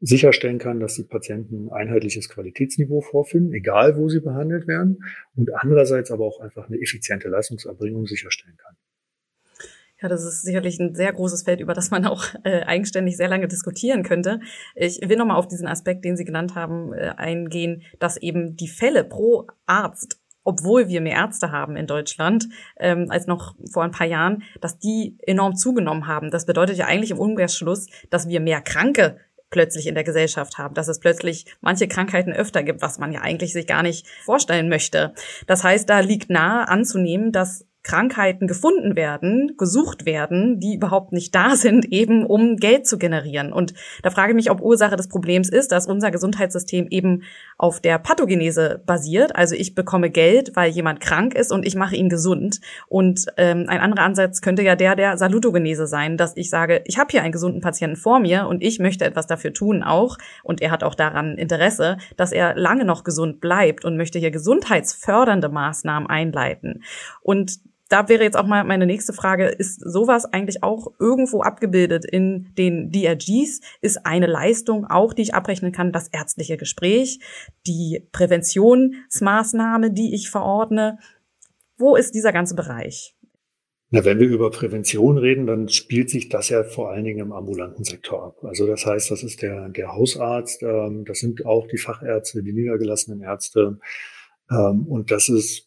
sicherstellen 0.01 0.59
kann, 0.59 0.81
dass 0.81 0.95
die 0.95 1.05
Patienten 1.05 1.69
ein 1.69 1.89
einheitliches 1.89 2.29
Qualitätsniveau 2.29 3.01
vorfinden, 3.01 3.55
egal 3.55 3.97
wo 3.97 4.09
sie 4.09 4.21
behandelt 4.21 4.67
werden, 4.67 5.03
und 5.35 5.55
andererseits 5.55 6.11
aber 6.11 6.27
auch 6.27 6.41
einfach 6.41 6.69
eine 6.69 6.81
effiziente 6.81 7.29
Leistungserbringung 7.29 8.07
sicherstellen 8.07 8.57
kann. 8.57 8.77
Ja, 10.01 10.09
das 10.09 10.25
ist 10.25 10.43
sicherlich 10.43 10.79
ein 10.79 10.95
sehr 10.95 11.13
großes 11.13 11.45
Feld, 11.45 11.61
über 11.61 11.73
das 11.73 11.91
man 11.91 12.05
auch 12.05 12.25
äh, 12.45 12.63
eigenständig 12.63 13.17
sehr 13.17 13.29
lange 13.29 13.49
diskutieren 13.49 14.03
könnte. 14.03 14.41
Ich 14.75 15.01
will 15.03 15.17
nochmal 15.17 15.39
auf 15.39 15.49
diesen 15.49 15.67
Aspekt, 15.67 16.05
den 16.05 16.17
Sie 16.17 16.25
genannt 16.25 16.55
haben, 16.55 16.93
äh, 16.93 17.15
eingehen, 17.17 17.83
dass 17.99 18.19
eben 18.19 18.57
die 18.57 18.69
Fälle 18.69 19.05
pro 19.05 19.47
Arzt 19.67 20.21
obwohl 20.49 20.87
wir 20.87 21.01
mehr 21.01 21.17
Ärzte 21.17 21.51
haben 21.51 21.77
in 21.77 21.89
Deutschland 21.89 22.49
ähm, 22.79 23.07
als 23.11 23.27
noch 23.27 23.57
vor 23.73 23.83
ein 23.83 23.91
paar 23.91 24.07
Jahren, 24.07 24.45
dass 24.61 24.79
die 24.79 25.19
enorm 25.27 25.57
zugenommen 25.57 26.07
haben. 26.07 26.31
Das 26.31 26.47
bedeutet 26.47 26.77
ja 26.77 26.87
eigentlich 26.87 27.11
im 27.11 27.19
Umkehrschluss, 27.19 27.89
dass 28.11 28.29
wir 28.29 28.39
mehr 28.39 28.61
Kranke 28.61 29.19
plötzlich 29.51 29.89
in 29.89 29.95
der 29.95 30.05
Gesellschaft 30.05 30.57
haben, 30.57 30.75
dass 30.75 30.87
es 30.87 31.01
plötzlich 31.01 31.47
manche 31.61 31.89
Krankheiten 31.89 32.33
öfter 32.33 32.63
gibt, 32.63 32.81
was 32.81 32.99
man 32.99 33.13
ja 33.13 33.23
eigentlich 33.23 33.53
sich 33.53 33.67
gar 33.67 33.83
nicht 33.83 34.07
vorstellen 34.25 34.69
möchte. 34.69 35.15
Das 35.49 35.65
heißt, 35.65 35.91
da 35.91 36.01
liegt 36.01 36.31
nahe 36.31 36.69
anzunehmen, 36.69 37.33
dass 37.33 37.66
Krankheiten 37.87 38.49
gefunden 38.49 38.97
werden, 38.97 39.55
gesucht 39.57 40.07
werden, 40.07 40.59
die 40.59 40.75
überhaupt 40.75 41.13
nicht 41.13 41.33
da 41.35 41.55
sind, 41.55 41.85
eben 41.93 42.27
um 42.27 42.57
Geld 42.57 42.87
zu 42.87 42.99
generieren. 42.99 43.53
Und 43.53 43.75
da 44.03 44.11
frage 44.11 44.33
ich 44.33 44.37
mich, 44.37 44.51
ob 44.51 44.61
Ursache 44.61 44.97
des 44.97 45.09
Problems 45.09 45.49
ist, 45.49 45.71
dass 45.71 45.87
unser 45.87 46.11
Gesundheitssystem 46.11 46.89
eben 46.91 47.23
auf 47.59 47.81
der 47.81 47.99
Pathogenese 47.99 48.83
basiert. 48.85 49.37
Also 49.37 49.55
ich 49.55 49.77
bekomme 49.77 50.11
Geld, 50.11 50.57
weil 50.57 50.71
jemand 50.73 51.01
krank 51.01 51.35
ist 51.35 51.53
und 51.53 51.65
ich 51.65 51.77
mache 51.77 51.95
ihn 51.95 52.09
gesund. 52.09 52.61
Und 52.89 53.27
ähm, 53.37 53.67
ein 53.69 53.79
anderer 53.79 54.05
Ansatz 54.05 54.41
könnte 54.41 54.63
ja 54.63 54.75
der 54.75 54.97
der 54.97 55.17
Salutogenese 55.17 55.87
sein, 55.87 56.17
dass 56.17 56.37
ich 56.37 56.51
sage, 56.51 56.83
ich 56.87 56.99
habe 56.99 57.13
hier 57.13 57.23
einen 57.23 57.33
gesunden 57.33 57.61
Patienten 57.61 57.97
vor 57.97 58.19
mir 58.19 58.49
und 58.49 58.65
ich 58.65 58.81
möchte 58.81 59.05
etwas 59.05 59.29
dafür 59.29 59.53
tun 59.53 59.85
auch. 59.85 60.19
Und 60.43 60.61
er 60.61 60.73
hat 60.73 60.83
auch 60.83 60.97
daran 60.97 61.39
Interesse, 61.39 61.99
dass 62.17 62.33
er 62.33 62.57
lange 62.57 62.85
noch 62.85 63.05
gesund 63.05 63.41
bleibt 63.41 63.85
und 63.85 63.97
möchte 63.97 64.19
hier 64.19 64.33
gesundheitsfördernde 64.33 65.49
Maßnahmen 65.49 66.09
einleiten. 66.09 66.83
Und 67.23 67.61
da 67.89 68.09
wäre 68.09 68.25
jetzt 68.25 68.37
auch 68.37 68.47
mal 68.47 68.65
meine 68.65 68.87
nächste 68.87 69.13
Frage, 69.13 69.47
ist 69.47 69.81
sowas 69.81 70.25
eigentlich 70.25 70.63
auch 70.63 70.89
irgendwo 70.99 71.43
abgebildet 71.43 72.05
in 72.05 72.53
den 72.59 72.91
DRGs? 72.91 73.61
Ist 73.81 74.05
eine 74.05 74.27
Leistung 74.27 74.87
auch, 74.87 75.13
die 75.13 75.23
ich 75.23 75.35
abrechnen 75.35 75.73
kann, 75.73 75.93
das 75.93 76.09
ärztliche 76.09 76.57
Gespräch, 76.57 77.21
die 77.67 78.07
Präventionsmaßnahme, 78.13 79.93
die 79.93 80.15
ich 80.15 80.31
verordne? 80.31 80.99
Wo 81.77 81.95
ist 81.95 82.15
dieser 82.15 82.33
ganze 82.33 82.55
Bereich? 82.55 83.15
Na, 83.91 84.05
wenn 84.05 84.19
wir 84.19 84.27
über 84.27 84.51
Prävention 84.51 85.17
reden, 85.17 85.47
dann 85.47 85.69
spielt 85.69 86.11
sich 86.11 86.29
das 86.29 86.49
ja 86.49 86.65
vor 86.65 86.91
allen 86.91 87.05
Dingen 87.05 87.21
im 87.21 87.33
ambulanten 87.33 87.85
Sektor 87.85 88.25
ab. 88.25 88.43
Also 88.43 88.67
das 88.67 88.85
heißt, 88.85 89.13
das 89.13 89.23
ist 89.23 89.43
der, 89.43 89.69
der 89.69 89.95
Hausarzt, 89.95 90.63
ähm, 90.65 91.05
das 91.05 91.21
sind 91.21 91.47
auch 91.47 91.69
die 91.69 91.79
Fachärzte, 91.79 92.43
die 92.43 92.53
niedergelassenen 92.53 93.23
Ärzte. 93.23 93.79
Ähm, 94.51 94.89
und 94.89 95.13
das 95.13 95.29
ist 95.29 95.66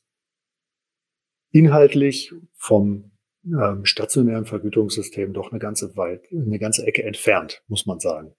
inhaltlich 1.52 2.34
vom 2.54 3.12
ähm, 3.46 3.86
stationären 3.86 4.46
Vergütungssystem 4.46 5.34
doch 5.34 5.52
eine 5.52 5.60
ganze 5.60 5.96
weit, 5.96 6.22
eine 6.32 6.60
ganze 6.60 6.86
Ecke 6.86 7.04
entfernt, 7.04 7.64
muss 7.68 7.86
man 7.86 8.00
sagen. 8.00 8.34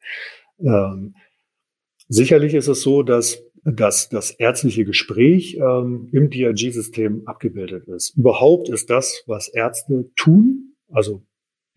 Ähm, 0.61 1.15
sicherlich 2.09 2.55
ist 2.55 2.69
es 2.69 2.83
so, 2.83 3.03
dass, 3.03 3.43
dass 3.65 4.09
das 4.09 4.31
ärztliche 4.31 4.85
Gespräch 4.85 5.57
ähm, 5.57 6.09
im 6.13 6.31
DRG-System 6.31 7.23
abgebildet 7.27 7.89
ist. 7.89 8.17
Überhaupt 8.17 8.69
ist 8.69 8.91
das, 8.91 9.23
was 9.27 9.49
Ärzte 9.49 10.11
tun, 10.17 10.77
also 10.89 11.23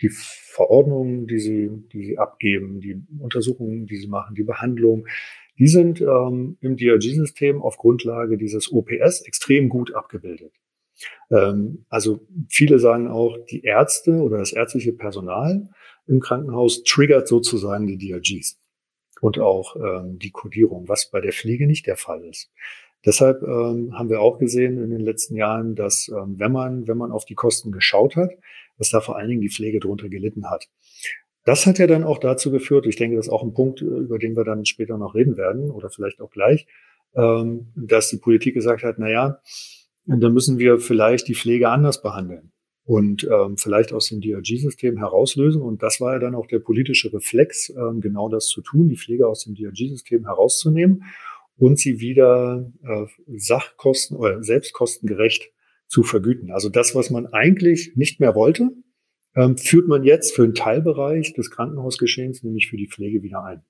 die 0.02 0.10
Verordnungen, 0.10 1.28
die 1.28 1.39
sie, 1.39 1.69
die 1.93 2.04
sie 2.04 2.17
abgeben, 2.17 2.82
die 2.82 3.02
Untersuchungen, 3.19 3.86
die 3.86 3.98
sie 3.98 4.08
machen, 4.08 4.36
die 4.36 4.43
Behandlung, 4.43 5.08
die 5.58 5.67
sind 5.67 6.02
ähm, 6.02 6.58
im 6.62 6.78
DRG-System 6.78 7.62
auf 7.62 7.78
Grundlage 7.78 8.38
dieses 8.38 8.72
OPS 8.72 9.22
extrem 9.22 9.69
gut 9.69 9.93
abgebildet. 9.93 10.52
Ähm, 11.32 11.86
also 11.89 12.25
viele 12.49 12.79
sagen 12.79 13.08
auch, 13.08 13.38
die 13.49 13.63
Ärzte 13.63 14.13
oder 14.21 14.38
das 14.38 14.53
ärztliche 14.53 14.93
Personal 14.93 15.69
im 16.08 16.19
Krankenhaus 16.19 16.84
triggert 16.84 17.27
sozusagen 17.27 17.88
die 17.88 17.97
DRGs 17.97 18.60
und 19.21 19.39
auch 19.39 19.75
ähm, 19.75 20.19
die 20.19 20.32
Kodierung, 20.32 20.88
was 20.88 21.10
bei 21.10 21.21
der 21.21 21.34
Pflege 21.34 21.67
nicht 21.67 21.88
der 21.88 21.97
Fall 21.97 22.23
ist. 22.25 22.51
Deshalb 23.06 23.41
ähm, 23.43 23.97
haben 23.97 24.10
wir 24.10 24.21
auch 24.21 24.38
gesehen 24.38 24.82
in 24.82 24.89
den 24.89 25.01
letzten 25.01 25.36
Jahren, 25.36 25.75
dass 25.75 26.08
ähm, 26.10 26.36
wenn 26.39 26.51
man 26.51 26.88
wenn 26.88 26.97
man 26.97 27.12
auf 27.12 27.25
die 27.25 27.36
Kosten 27.36 27.71
geschaut 27.71 28.15
hat, 28.15 28.32
dass 28.77 28.89
da 28.89 29.01
vor 29.01 29.17
allen 29.17 29.29
Dingen 29.29 29.41
die 29.41 29.49
Pflege 29.49 29.79
darunter 29.79 30.10
gelitten 30.10 30.49
hat. 30.49 30.69
Das 31.45 31.65
hat 31.65 31.79
ja 31.79 31.88
dann 31.88 32.06
auch 32.06 32.19
dazu 32.19 32.51
geführt, 32.51 32.86
ich 32.86 32.95
denke, 32.95 33.17
das 33.17 33.27
ist 33.27 33.32
auch 33.32 33.43
ein 33.43 33.53
Punkt, 33.53 33.82
über 33.82 34.17
den 34.17 34.38
wir 34.38 34.45
dann 34.45 34.65
später 34.65 34.97
noch 34.97 35.13
reden 35.13 35.36
werden 35.36 35.69
oder 35.69 35.89
vielleicht 35.89 36.21
auch 36.21 36.32
gleich, 36.32 36.65
ähm, 37.15 37.67
dass 37.75 38.10
die 38.10 38.17
Politik 38.17 38.53
gesagt 38.53 38.84
hat, 38.84 38.95
na 38.97 39.10
ja, 39.10 39.39
und 40.07 40.21
dann 40.21 40.33
müssen 40.33 40.57
wir 40.59 40.79
vielleicht 40.79 41.27
die 41.27 41.35
Pflege 41.35 41.69
anders 41.69 42.01
behandeln 42.01 42.51
und 42.85 43.27
ähm, 43.31 43.57
vielleicht 43.57 43.93
aus 43.93 44.09
dem 44.09 44.19
DRG-System 44.19 44.97
herauslösen. 44.97 45.61
Und 45.61 45.81
das 45.83 46.01
war 46.01 46.13
ja 46.13 46.19
dann 46.19 46.35
auch 46.35 46.47
der 46.47 46.59
politische 46.59 47.13
Reflex, 47.13 47.69
ähm, 47.69 48.01
genau 48.01 48.29
das 48.29 48.47
zu 48.47 48.61
tun, 48.61 48.89
die 48.89 48.97
Pflege 48.97 49.27
aus 49.27 49.45
dem 49.45 49.55
DRG-System 49.55 50.25
herauszunehmen 50.25 51.03
und 51.57 51.79
sie 51.79 51.99
wieder 51.99 52.71
äh, 52.83 53.05
Sachkosten 53.37 54.17
oder 54.17 54.43
selbstkostengerecht 54.43 55.51
zu 55.87 56.03
vergüten. 56.03 56.51
Also 56.51 56.69
das, 56.69 56.95
was 56.95 57.09
man 57.09 57.27
eigentlich 57.27 57.93
nicht 57.95 58.19
mehr 58.19 58.35
wollte, 58.35 58.71
ähm, 59.35 59.57
führt 59.57 59.87
man 59.87 60.03
jetzt 60.03 60.35
für 60.35 60.43
einen 60.43 60.55
Teilbereich 60.55 61.33
des 61.33 61.51
Krankenhausgeschehens, 61.51 62.43
nämlich 62.43 62.67
für 62.67 62.77
die 62.77 62.87
Pflege, 62.87 63.23
wieder 63.23 63.43
ein. 63.43 63.61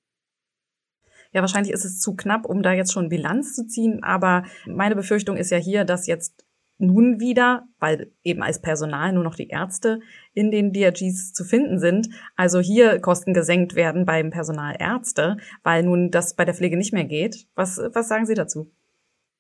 Ja, 1.34 1.42
wahrscheinlich 1.42 1.74
ist 1.74 1.86
es 1.86 2.00
zu 2.00 2.16
knapp, 2.16 2.46
um 2.46 2.62
da 2.62 2.74
jetzt 2.74 2.94
schon 2.94 3.10
Bilanz 3.10 3.56
zu 3.56 3.68
ziehen. 3.68 4.04
Aber 4.04 4.44
meine 4.66 4.96
Befürchtung 4.96 5.36
ist 5.36 5.52
ja 5.52 5.58
hier, 5.58 5.84
dass 5.84 6.08
jetzt 6.08 6.46
nun 6.78 7.20
wieder, 7.20 7.64
weil 7.80 8.12
eben 8.24 8.44
als 8.44 8.62
Personal 8.62 9.14
nur 9.14 9.24
noch 9.24 9.36
die 9.36 9.48
Ärzte 9.48 10.00
in 10.34 10.52
den 10.52 10.74
DRGs 10.74 11.34
zu 11.34 11.44
finden 11.44 11.80
sind, 11.80 12.10
also 12.36 12.60
hier 12.60 13.00
Kosten 13.00 13.34
gesenkt 13.34 13.76
werden 13.76 14.06
beim 14.06 14.32
Personal 14.32 14.76
Ärzte, 14.80 15.38
weil 15.64 15.84
nun 15.84 16.12
das 16.12 16.36
bei 16.36 16.46
der 16.46 16.54
Pflege 16.54 16.78
nicht 16.78 16.94
mehr 16.94 17.06
geht. 17.06 17.48
Was, 17.56 17.80
was 17.94 18.08
sagen 18.08 18.26
Sie 18.26 18.34
dazu? 18.34 18.72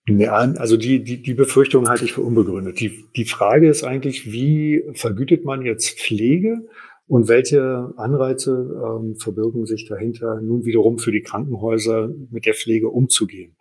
Ja, 0.07 0.33
also 0.33 0.75
die, 0.75 1.03
die, 1.03 1.21
die 1.21 1.33
Befürchtung 1.33 1.87
halte 1.87 2.03
ich 2.03 2.13
für 2.13 2.21
unbegründet. 2.21 2.79
Die, 2.79 3.05
die 3.15 3.25
Frage 3.25 3.69
ist 3.69 3.83
eigentlich, 3.83 4.31
wie 4.31 4.83
vergütet 4.93 5.45
man 5.45 5.61
jetzt 5.61 5.97
Pflege 5.99 6.67
und 7.07 7.27
welche 7.27 7.93
Anreize 7.97 8.51
ähm, 8.51 9.15
verbirgen 9.15 9.65
sich 9.65 9.87
dahinter, 9.87 10.39
nun 10.41 10.65
wiederum 10.65 10.97
für 10.97 11.11
die 11.11 11.21
Krankenhäuser 11.21 12.09
mit 12.31 12.45
der 12.45 12.53
Pflege 12.53 12.89
umzugehen? 12.89 13.55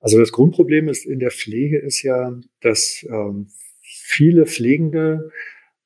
Also 0.00 0.18
das 0.18 0.32
Grundproblem 0.32 0.88
ist 0.88 1.04
in 1.04 1.18
der 1.18 1.30
Pflege 1.30 1.78
ist 1.78 2.02
ja, 2.02 2.38
dass 2.60 3.04
ähm, 3.10 3.48
viele 3.82 4.46
Pflegende 4.46 5.30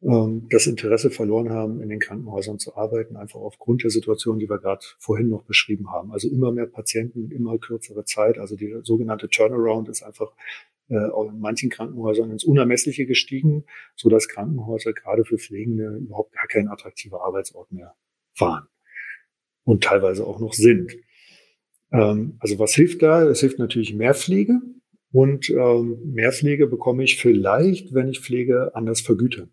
ähm, 0.03 0.46
das 0.51 0.66
Interesse 0.66 1.11
verloren 1.11 1.51
haben, 1.51 1.81
in 1.81 1.88
den 1.88 2.01
Krankenhäusern 2.01 2.59
zu 2.59 2.77
arbeiten, 2.77 3.16
einfach 3.16 3.40
aufgrund 3.40 3.83
der 3.83 3.90
Situation, 3.90 4.38
die 4.38 4.49
wir 4.49 4.59
gerade 4.59 4.85
vorhin 4.99 5.29
noch 5.29 5.44
beschrieben 5.44 5.90
haben. 5.90 6.12
Also 6.12 6.29
immer 6.29 6.53
mehr 6.53 6.66
Patienten, 6.66 7.31
immer 7.31 7.59
kürzere 7.59 8.05
Zeit. 8.05 8.38
Also 8.38 8.57
die 8.57 8.79
sogenannte 8.83 9.29
Turnaround 9.29 9.88
ist 9.88 10.03
einfach 10.03 10.33
in 10.90 11.40
manchen 11.40 11.70
Krankenhäusern 11.70 12.31
ins 12.31 12.44
Unermessliche 12.44 13.07
gestiegen, 13.07 13.64
so 13.94 14.09
dass 14.09 14.29
Krankenhäuser 14.29 14.92
gerade 14.92 15.24
für 15.24 15.38
Pflegende 15.38 15.96
überhaupt 15.96 16.33
gar 16.33 16.46
kein 16.48 16.68
attraktiver 16.68 17.22
Arbeitsort 17.24 17.70
mehr 17.72 17.94
waren 18.38 18.66
und 19.64 19.85
teilweise 19.85 20.26
auch 20.26 20.40
noch 20.40 20.53
sind. 20.53 20.96
Ähm, 21.92 22.37
also 22.40 22.59
was 22.59 22.74
hilft 22.74 23.03
da? 23.03 23.22
Es 23.22 23.40
hilft 23.40 23.59
natürlich 23.59 23.94
mehr 23.94 24.14
Pflege 24.14 24.61
und 25.12 25.50
ähm, 25.50 26.12
mehr 26.12 26.33
Pflege 26.33 26.66
bekomme 26.66 27.05
ich 27.05 27.20
vielleicht, 27.20 27.95
wenn 27.95 28.09
ich 28.09 28.20
Pflege 28.20 28.72
anders 28.74 29.01
vergüte. 29.01 29.49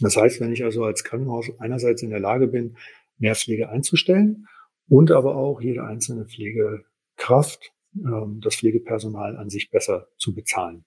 Das 0.00 0.16
heißt, 0.16 0.40
wenn 0.40 0.52
ich 0.52 0.64
also 0.64 0.84
als 0.84 1.04
Krankenhaus 1.04 1.50
einerseits 1.58 2.02
in 2.02 2.10
der 2.10 2.20
Lage 2.20 2.48
bin, 2.48 2.76
mehr 3.18 3.34
Pflege 3.34 3.68
einzustellen 3.68 4.46
und 4.88 5.10
aber 5.10 5.36
auch 5.36 5.60
jede 5.60 5.84
einzelne 5.84 6.24
Pflegekraft 6.24 7.72
ähm, 7.96 8.40
das 8.42 8.56
Pflegepersonal 8.56 9.36
an 9.36 9.50
sich 9.50 9.70
besser 9.70 10.08
zu 10.18 10.34
bezahlen. 10.34 10.84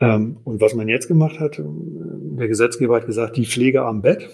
Ähm, 0.00 0.38
und 0.44 0.60
was 0.60 0.74
man 0.74 0.88
jetzt 0.88 1.08
gemacht 1.08 1.38
hat, 1.38 1.58
äh, 1.58 1.64
der 1.64 2.48
Gesetzgeber 2.48 2.96
hat 2.96 3.06
gesagt, 3.06 3.36
die 3.36 3.46
Pflege 3.46 3.82
am 3.82 4.02
Bett, 4.02 4.28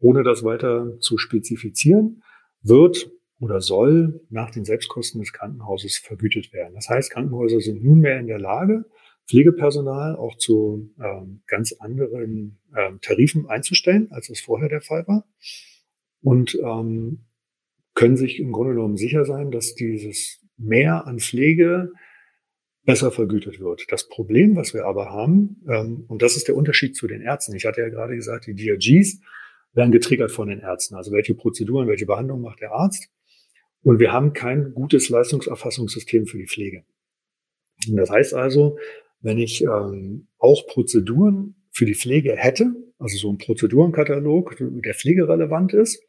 ohne 0.00 0.22
das 0.22 0.42
weiter 0.42 0.98
zu 1.00 1.18
spezifizieren, 1.18 2.22
wird 2.62 3.10
oder 3.38 3.60
soll 3.60 4.22
nach 4.30 4.50
den 4.50 4.64
Selbstkosten 4.64 5.20
des 5.20 5.32
Krankenhauses 5.32 5.98
vergütet 5.98 6.52
werden. 6.52 6.74
Das 6.74 6.88
heißt, 6.88 7.10
Krankenhäuser 7.10 7.60
sind 7.60 7.84
nunmehr 7.84 8.18
in 8.18 8.26
der 8.26 8.38
Lage, 8.38 8.86
Pflegepersonal 9.28 10.16
auch 10.16 10.36
zu 10.36 10.90
ähm, 11.02 11.42
ganz 11.46 11.72
anderen 11.78 12.58
ähm, 12.76 12.98
Tarifen 13.00 13.48
einzustellen, 13.48 14.08
als 14.10 14.28
es 14.28 14.40
vorher 14.40 14.68
der 14.68 14.80
Fall 14.80 15.06
war. 15.06 15.26
Und 16.22 16.58
ähm, 16.62 17.24
können 17.94 18.16
sich 18.16 18.40
im 18.40 18.52
Grunde 18.52 18.74
genommen 18.74 18.96
sicher 18.96 19.24
sein, 19.24 19.50
dass 19.50 19.74
dieses 19.74 20.43
Mehr 20.56 21.06
an 21.06 21.18
Pflege 21.18 21.90
besser 22.84 23.10
vergütet 23.10 23.60
wird. 23.60 23.86
Das 23.88 24.08
Problem, 24.08 24.56
was 24.56 24.74
wir 24.74 24.84
aber 24.84 25.10
haben, 25.10 25.62
ähm, 25.68 26.04
und 26.08 26.22
das 26.22 26.36
ist 26.36 26.48
der 26.48 26.56
Unterschied 26.56 26.96
zu 26.96 27.06
den 27.06 27.22
Ärzten. 27.22 27.54
Ich 27.54 27.64
hatte 27.64 27.80
ja 27.80 27.88
gerade 27.88 28.14
gesagt, 28.14 28.46
die 28.46 28.54
DRGs 28.54 29.20
werden 29.72 29.90
getriggert 29.90 30.30
von 30.30 30.48
den 30.48 30.60
Ärzten. 30.60 30.94
Also 30.94 31.12
welche 31.12 31.34
Prozeduren, 31.34 31.88
welche 31.88 32.06
Behandlung 32.06 32.40
macht 32.40 32.60
der 32.60 32.72
Arzt? 32.72 33.08
Und 33.82 33.98
wir 33.98 34.12
haben 34.12 34.32
kein 34.32 34.72
gutes 34.72 35.08
Leistungserfassungssystem 35.08 36.26
für 36.26 36.38
die 36.38 36.46
Pflege. 36.46 36.84
Und 37.88 37.96
das 37.96 38.10
heißt 38.10 38.34
also, 38.34 38.78
wenn 39.20 39.38
ich 39.38 39.62
ähm, 39.62 40.28
auch 40.38 40.66
Prozeduren 40.66 41.56
für 41.70 41.86
die 41.86 41.94
Pflege 41.94 42.36
hätte, 42.36 42.74
also 42.98 43.16
so 43.18 43.30
ein 43.30 43.38
Prozedurenkatalog, 43.38 44.56
der 44.58 44.94
pflegerelevant 44.94 45.74
ist, 45.74 46.02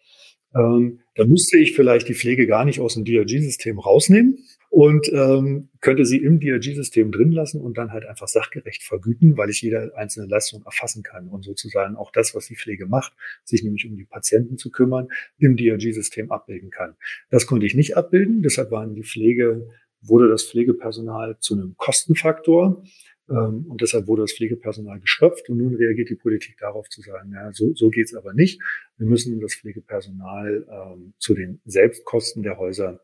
ähm, 0.56 1.00
da 1.16 1.26
müsste 1.26 1.58
ich 1.58 1.76
vielleicht 1.76 2.08
die 2.08 2.14
Pflege 2.14 2.48
gar 2.48 2.66
nicht 2.66 2.80
aus 2.80 2.96
dem 2.96 3.06
DRG-System 3.06 3.80
rausnehmen 3.80 4.40
und 4.70 5.12
ähm, 5.14 5.70
könnte 5.80 6.06
sie 6.06 6.18
im 6.18 6.40
DRG-System 6.40 7.12
drin 7.12 7.32
lassen 7.32 7.62
und 7.62 7.78
dann 7.78 7.92
halt 7.92 8.06
einfach 8.06 8.28
sachgerecht 8.28 8.84
vergüten, 8.84 9.38
weil 9.38 9.50
ich 9.50 9.62
jede 9.62 9.96
einzelne 9.96 10.28
Leistung 10.28 10.64
erfassen 10.66 11.04
kann 11.04 11.28
und 11.30 11.44
sozusagen 11.44 11.96
auch 11.96 12.12
das, 12.12 12.36
was 12.36 12.48
die 12.48 12.56
Pflege 12.56 12.86
macht, 12.86 13.14
sich 13.44 13.64
nämlich 13.64 13.86
um 13.86 13.96
die 13.96 14.06
Patienten 14.06 14.58
zu 14.58 14.72
kümmern, 14.72 15.08
im 15.38 15.56
DRG-System 15.56 16.32
abbilden 16.32 16.72
kann. 16.72 16.96
Das 17.30 17.48
konnte 17.48 17.66
ich 17.66 17.76
nicht 17.76 17.96
abbilden, 17.96 18.42
deshalb 18.42 18.72
waren 18.72 18.96
die 18.96 19.04
Pflege, 19.04 19.68
wurde 20.02 20.30
das 20.30 20.44
Pflegepersonal 20.44 21.38
zu 21.40 21.56
einem 21.56 21.76
Kostenfaktor. 21.78 22.84
Ähm, 23.30 23.66
und 23.68 23.82
deshalb 23.82 24.08
wurde 24.08 24.24
das 24.24 24.34
Pflegepersonal 24.34 25.00
geschöpft 25.00 25.50
und 25.50 25.58
nun 25.58 25.76
reagiert 25.76 26.10
die 26.10 26.16
Politik 26.16 26.58
darauf 26.60 26.90
zu 26.90 27.02
sagen, 27.02 27.32
ja, 27.34 27.52
so, 27.52 27.74
so 27.74 27.90
geht's 27.90 28.14
aber 28.14 28.34
nicht. 28.34 28.62
Wir 28.98 29.08
müssen 29.08 29.40
das 29.40 29.56
Pflegepersonal 29.56 30.68
ähm, 30.70 31.14
zu 31.18 31.34
den 31.34 31.62
Selbstkosten 31.66 32.44
der 32.44 32.58
Häuser 32.58 33.02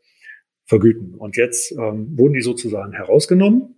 vergüten. 0.65 1.15
Und 1.15 1.37
jetzt 1.37 1.71
ähm, 1.71 2.17
wurden 2.17 2.33
die 2.33 2.41
sozusagen 2.41 2.93
herausgenommen. 2.93 3.75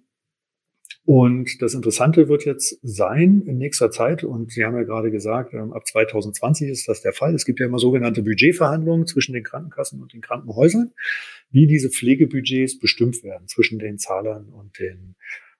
Und 1.05 1.61
das 1.61 1.73
Interessante 1.73 2.29
wird 2.29 2.45
jetzt 2.45 2.79
sein 2.81 3.41
in 3.45 3.57
nächster 3.57 3.91
Zeit, 3.91 4.23
und 4.23 4.51
Sie 4.53 4.63
haben 4.63 4.77
ja 4.77 4.83
gerade 4.83 5.11
gesagt, 5.11 5.53
ähm, 5.53 5.73
ab 5.73 5.85
2020 5.85 6.69
ist 6.69 6.87
das 6.87 7.01
der 7.01 7.11
Fall. 7.11 7.35
Es 7.35 7.45
gibt 7.45 7.59
ja 7.59 7.65
immer 7.65 7.79
sogenannte 7.79 8.23
Budgetverhandlungen 8.23 9.05
zwischen 9.05 9.33
den 9.33 9.43
Krankenkassen 9.43 10.01
und 10.01 10.13
den 10.13 10.21
Krankenhäusern, 10.21 10.93
wie 11.51 11.67
diese 11.67 11.89
Pflegebudgets 11.89 12.79
bestimmt 12.79 13.21
werden 13.23 13.47
zwischen 13.47 13.79
den 13.79 13.97
Zahlern 13.97 14.47
und 14.47 14.79
den 14.79 15.15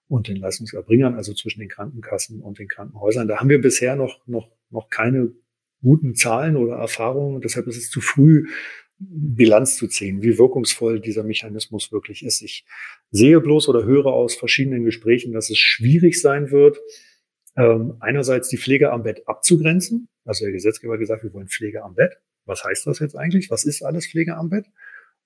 und 0.08 0.28
den 0.28 0.36
Leistungserbringern, 0.36 1.14
also 1.14 1.32
zwischen 1.34 1.60
den 1.60 1.68
Krankenkassen 1.68 2.40
und 2.40 2.58
den 2.58 2.68
Krankenhäusern. 2.68 3.28
Da 3.28 3.38
haben 3.38 3.48
wir 3.48 3.60
bisher 3.60 3.96
noch, 3.96 4.26
noch, 4.26 4.50
noch 4.70 4.90
keine 4.90 5.32
guten 5.82 6.14
Zahlen 6.14 6.56
oder 6.56 6.76
Erfahrungen. 6.76 7.40
Deshalb 7.40 7.66
ist 7.66 7.76
es 7.76 7.90
zu 7.90 8.00
früh, 8.00 8.48
Bilanz 8.98 9.76
zu 9.76 9.88
ziehen, 9.88 10.22
wie 10.22 10.38
wirkungsvoll 10.38 11.00
dieser 11.00 11.24
Mechanismus 11.24 11.92
wirklich 11.92 12.24
ist. 12.24 12.42
Ich 12.42 12.64
sehe 13.10 13.40
bloß 13.40 13.68
oder 13.68 13.84
höre 13.84 14.06
aus 14.06 14.34
verschiedenen 14.34 14.84
Gesprächen, 14.84 15.32
dass 15.32 15.50
es 15.50 15.58
schwierig 15.58 16.20
sein 16.20 16.50
wird, 16.50 16.78
ähm, 17.56 17.96
einerseits 18.00 18.48
die 18.48 18.56
Pflege 18.56 18.92
am 18.92 19.02
Bett 19.02 19.26
abzugrenzen. 19.26 20.08
Also 20.24 20.44
der 20.44 20.52
Gesetzgeber 20.52 20.94
hat 20.94 21.00
gesagt, 21.00 21.22
wir 21.22 21.32
wollen 21.32 21.48
Pflege 21.48 21.82
am 21.82 21.94
Bett. 21.94 22.18
Was 22.46 22.64
heißt 22.64 22.86
das 22.86 22.98
jetzt 22.98 23.16
eigentlich? 23.16 23.50
Was 23.50 23.64
ist 23.64 23.82
alles 23.82 24.06
Pflege 24.06 24.36
am 24.36 24.50
Bett? 24.50 24.66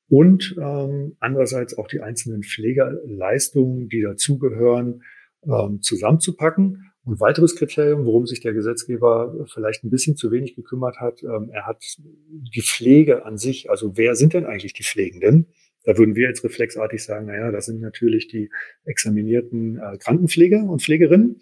Und 0.08 0.56
ähm, 0.60 1.16
andererseits 1.20 1.76
auch 1.76 1.86
die 1.86 2.00
einzelnen 2.00 2.42
Pflegeleistungen, 2.42 3.88
die 3.88 4.00
dazugehören, 4.00 5.02
ähm, 5.44 5.82
zusammenzupacken. 5.82 6.84
Und 7.04 7.20
weiteres 7.20 7.56
Kriterium, 7.56 8.04
worum 8.04 8.26
sich 8.26 8.40
der 8.40 8.52
Gesetzgeber 8.52 9.46
vielleicht 9.52 9.82
ein 9.84 9.90
bisschen 9.90 10.16
zu 10.16 10.30
wenig 10.30 10.56
gekümmert 10.56 11.00
hat, 11.00 11.22
ähm, 11.22 11.50
er 11.52 11.66
hat 11.66 11.82
die 12.28 12.60
Pflege 12.62 13.24
an 13.24 13.38
sich, 13.38 13.70
also 13.70 13.96
wer 13.96 14.14
sind 14.14 14.34
denn 14.34 14.44
eigentlich 14.44 14.74
die 14.74 14.82
Pflegenden? 14.82 15.46
Da 15.84 15.96
würden 15.96 16.16
wir 16.16 16.28
jetzt 16.28 16.44
reflexartig 16.44 17.02
sagen, 17.02 17.26
naja, 17.26 17.50
das 17.50 17.66
sind 17.66 17.80
natürlich 17.80 18.28
die 18.28 18.50
examinierten 18.84 19.78
äh, 19.78 19.96
Krankenpfleger 19.96 20.64
und 20.64 20.82
Pflegerinnen. 20.82 21.40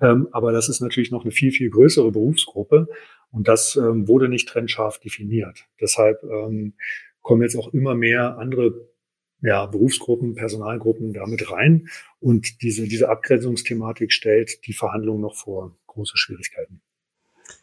Ähm, 0.00 0.28
aber 0.30 0.52
das 0.52 0.68
ist 0.68 0.80
natürlich 0.80 1.10
noch 1.10 1.24
eine 1.24 1.32
viel, 1.32 1.50
viel 1.50 1.70
größere 1.70 2.12
Berufsgruppe. 2.12 2.86
Und 3.32 3.48
das 3.48 3.76
ähm, 3.76 4.06
wurde 4.06 4.28
nicht 4.28 4.48
trennscharf 4.48 5.00
definiert. 5.00 5.64
Deshalb 5.80 6.22
ähm, 6.22 6.74
kommen 7.22 7.42
jetzt 7.42 7.56
auch 7.56 7.72
immer 7.72 7.94
mehr 7.94 8.38
andere 8.38 8.92
ja, 9.40 9.66
Berufsgruppen, 9.66 10.34
Personalgruppen 10.34 11.12
damit 11.12 11.50
rein. 11.50 11.88
Und 12.20 12.62
diese, 12.62 12.86
diese 12.86 13.08
Abgrenzungsthematik 13.08 14.12
stellt 14.12 14.66
die 14.66 14.72
Verhandlungen 14.72 15.20
noch 15.20 15.34
vor 15.34 15.76
große 15.86 16.16
Schwierigkeiten. 16.16 16.80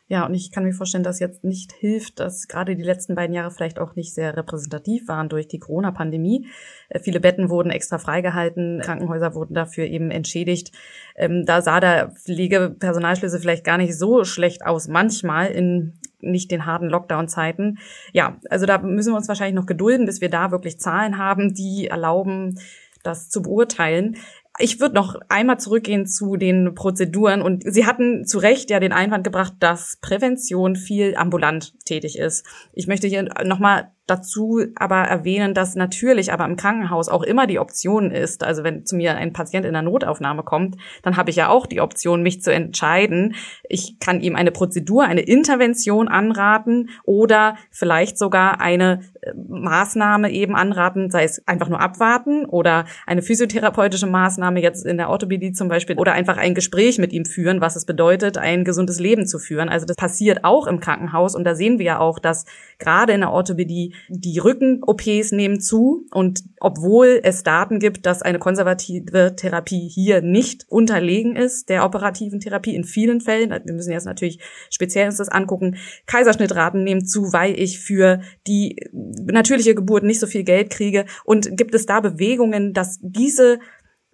Ja, 0.07 0.25
und 0.25 0.33
ich 0.33 0.51
kann 0.51 0.63
mir 0.63 0.73
vorstellen, 0.73 1.03
dass 1.03 1.19
jetzt 1.19 1.43
nicht 1.43 1.71
hilft, 1.71 2.19
dass 2.19 2.47
gerade 2.47 2.75
die 2.75 2.83
letzten 2.83 3.13
beiden 3.13 3.35
Jahre 3.35 3.51
vielleicht 3.51 3.77
auch 3.77 3.95
nicht 3.95 4.13
sehr 4.13 4.35
repräsentativ 4.35 5.07
waren 5.07 5.29
durch 5.29 5.47
die 5.47 5.59
Corona-Pandemie. 5.59 6.47
Äh, 6.89 6.99
viele 6.99 7.19
Betten 7.19 7.49
wurden 7.49 7.69
extra 7.69 7.99
freigehalten, 7.99 8.81
Krankenhäuser 8.81 9.35
wurden 9.35 9.53
dafür 9.53 9.85
eben 9.85 10.09
entschädigt. 10.09 10.71
Ähm, 11.15 11.45
da 11.45 11.61
sah 11.61 11.79
der 11.79 12.09
Pflegepersonalschlüssel 12.09 13.39
vielleicht 13.39 13.63
gar 13.63 13.77
nicht 13.77 13.95
so 13.95 14.23
schlecht 14.23 14.65
aus, 14.65 14.87
manchmal 14.87 15.51
in 15.51 15.98
nicht 16.21 16.51
den 16.51 16.65
harten 16.65 16.89
Lockdown-Zeiten. 16.89 17.79
Ja, 18.13 18.37
also 18.49 18.65
da 18.65 18.77
müssen 18.79 19.13
wir 19.13 19.17
uns 19.17 19.27
wahrscheinlich 19.27 19.55
noch 19.55 19.65
gedulden, 19.65 20.05
bis 20.05 20.21
wir 20.21 20.29
da 20.29 20.51
wirklich 20.51 20.79
Zahlen 20.79 21.17
haben, 21.17 21.53
die 21.53 21.87
erlauben, 21.87 22.59
das 23.03 23.29
zu 23.29 23.41
beurteilen. 23.41 24.17
Ich 24.61 24.81
würde 24.81 24.95
noch 24.95 25.15
einmal 25.29 25.57
zurückgehen 25.57 26.05
zu 26.05 26.35
den 26.35 26.75
Prozeduren 26.75 27.41
und 27.41 27.63
Sie 27.65 27.85
hatten 27.85 28.25
zu 28.25 28.39
Recht 28.39 28.69
ja 28.69 28.81
den 28.81 28.91
Einwand 28.91 29.23
gebracht, 29.23 29.53
dass 29.59 29.97
Prävention 30.01 30.75
viel 30.75 31.15
ambulant 31.15 31.73
tätig 31.85 32.19
ist. 32.19 32.45
Ich 32.73 32.85
möchte 32.85 33.07
hier 33.07 33.23
nochmal 33.45 33.91
dazu 34.09 34.61
aber 34.75 34.97
erwähnen, 34.97 35.53
dass 35.53 35.75
natürlich 35.75 36.33
aber 36.33 36.45
im 36.45 36.55
Krankenhaus 36.55 37.09
auch 37.09 37.23
immer 37.23 37.47
die 37.47 37.59
Option 37.59 38.11
ist, 38.11 38.43
also 38.43 38.63
wenn 38.63 38.85
zu 38.85 38.95
mir 38.95 39.15
ein 39.15 39.33
Patient 39.33 39.65
in 39.65 39.73
der 39.73 39.81
Notaufnahme 39.81 40.43
kommt, 40.43 40.77
dann 41.03 41.17
habe 41.17 41.29
ich 41.29 41.35
ja 41.35 41.49
auch 41.49 41.65
die 41.65 41.81
Option, 41.81 42.23
mich 42.23 42.41
zu 42.41 42.51
entscheiden. 42.51 43.35
Ich 43.67 43.99
kann 43.99 44.21
ihm 44.21 44.35
eine 44.35 44.51
Prozedur, 44.51 45.03
eine 45.03 45.21
Intervention 45.21 46.07
anraten 46.07 46.89
oder 47.03 47.55
vielleicht 47.71 48.17
sogar 48.17 48.59
eine 48.61 49.01
äh, 49.21 49.31
Maßnahme 49.47 50.31
eben 50.31 50.55
anraten, 50.55 51.11
sei 51.11 51.23
es 51.23 51.47
einfach 51.47 51.69
nur 51.69 51.79
abwarten 51.79 52.45
oder 52.45 52.85
eine 53.05 53.21
physiotherapeutische 53.21 54.07
Maßnahme 54.07 54.48
jetzt 54.57 54.85
in 54.85 54.97
der 54.97 55.09
Orthopädie 55.09 55.51
zum 55.51 55.67
Beispiel 55.67 55.97
oder 55.97 56.13
einfach 56.13 56.37
ein 56.37 56.55
Gespräch 56.55 56.97
mit 56.97 57.13
ihm 57.13 57.25
führen, 57.25 57.61
was 57.61 57.75
es 57.75 57.85
bedeutet, 57.85 58.37
ein 58.37 58.63
gesundes 58.63 58.99
Leben 58.99 59.27
zu 59.27 59.39
führen. 59.39 59.69
Also 59.69 59.85
das 59.85 59.95
passiert 59.95 60.43
auch 60.43 60.67
im 60.67 60.79
Krankenhaus 60.79 61.35
und 61.35 61.43
da 61.43 61.55
sehen 61.55 61.79
wir 61.79 61.85
ja 61.85 61.99
auch, 61.99 62.19
dass 62.19 62.45
gerade 62.77 63.13
in 63.13 63.21
der 63.21 63.31
Orthopädie 63.31 63.93
die 64.09 64.39
Rücken-OPs 64.39 65.31
nehmen 65.31 65.59
zu 65.59 66.05
und 66.11 66.41
obwohl 66.59 67.19
es 67.23 67.43
Daten 67.43 67.79
gibt, 67.79 68.05
dass 68.05 68.21
eine 68.21 68.39
konservative 68.39 69.35
Therapie 69.35 69.87
hier 69.87 70.21
nicht 70.21 70.65
unterlegen 70.69 71.35
ist, 71.35 71.69
der 71.69 71.85
operativen 71.85 72.39
Therapie 72.39 72.75
in 72.75 72.83
vielen 72.83 73.21
Fällen, 73.21 73.49
wir 73.49 73.73
müssen 73.73 73.91
jetzt 73.91 74.05
natürlich 74.05 74.39
speziell 74.69 75.07
uns 75.07 75.17
das 75.17 75.29
angucken, 75.29 75.77
Kaiserschnittraten 76.05 76.83
nehmen 76.83 77.05
zu, 77.05 77.33
weil 77.33 77.59
ich 77.59 77.79
für 77.79 78.21
die 78.47 78.75
natürliche 78.91 79.75
Geburt 79.75 80.03
nicht 80.03 80.19
so 80.19 80.27
viel 80.27 80.43
Geld 80.43 80.69
kriege 80.69 81.05
und 81.25 81.57
gibt 81.57 81.75
es 81.75 81.85
da 81.85 81.99
Bewegungen, 81.99 82.73
dass 82.73 82.99
diese 83.01 83.59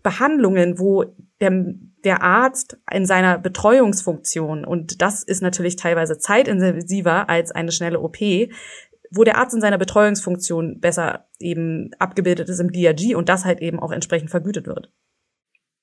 Behandlungen, 0.06 0.78
wo 0.78 1.04
der, 1.42 1.74
der 2.04 2.22
Arzt 2.22 2.78
in 2.94 3.08
seiner 3.08 3.40
Betreuungsfunktion, 3.40 4.64
und 4.64 5.02
das 5.02 5.24
ist 5.24 5.42
natürlich 5.42 5.78
teilweise 5.78 6.20
zeitintensiver 6.20 7.28
als 7.28 7.52
eine 7.52 7.72
schnelle 7.72 8.00
OP, 8.00 8.18
wo 9.10 9.24
der 9.24 9.38
Arzt 9.38 9.56
in 9.56 9.62
seiner 9.62 9.80
Betreuungsfunktion 9.80 10.80
besser 10.80 11.26
eben 11.40 11.90
abgebildet 11.98 12.50
ist 12.50 12.60
im 12.60 12.72
DRG 12.72 13.16
und 13.16 13.30
das 13.30 13.46
halt 13.46 13.62
eben 13.62 13.80
auch 13.80 13.92
entsprechend 13.92 14.30
vergütet 14.30 14.68
wird. 14.68 14.92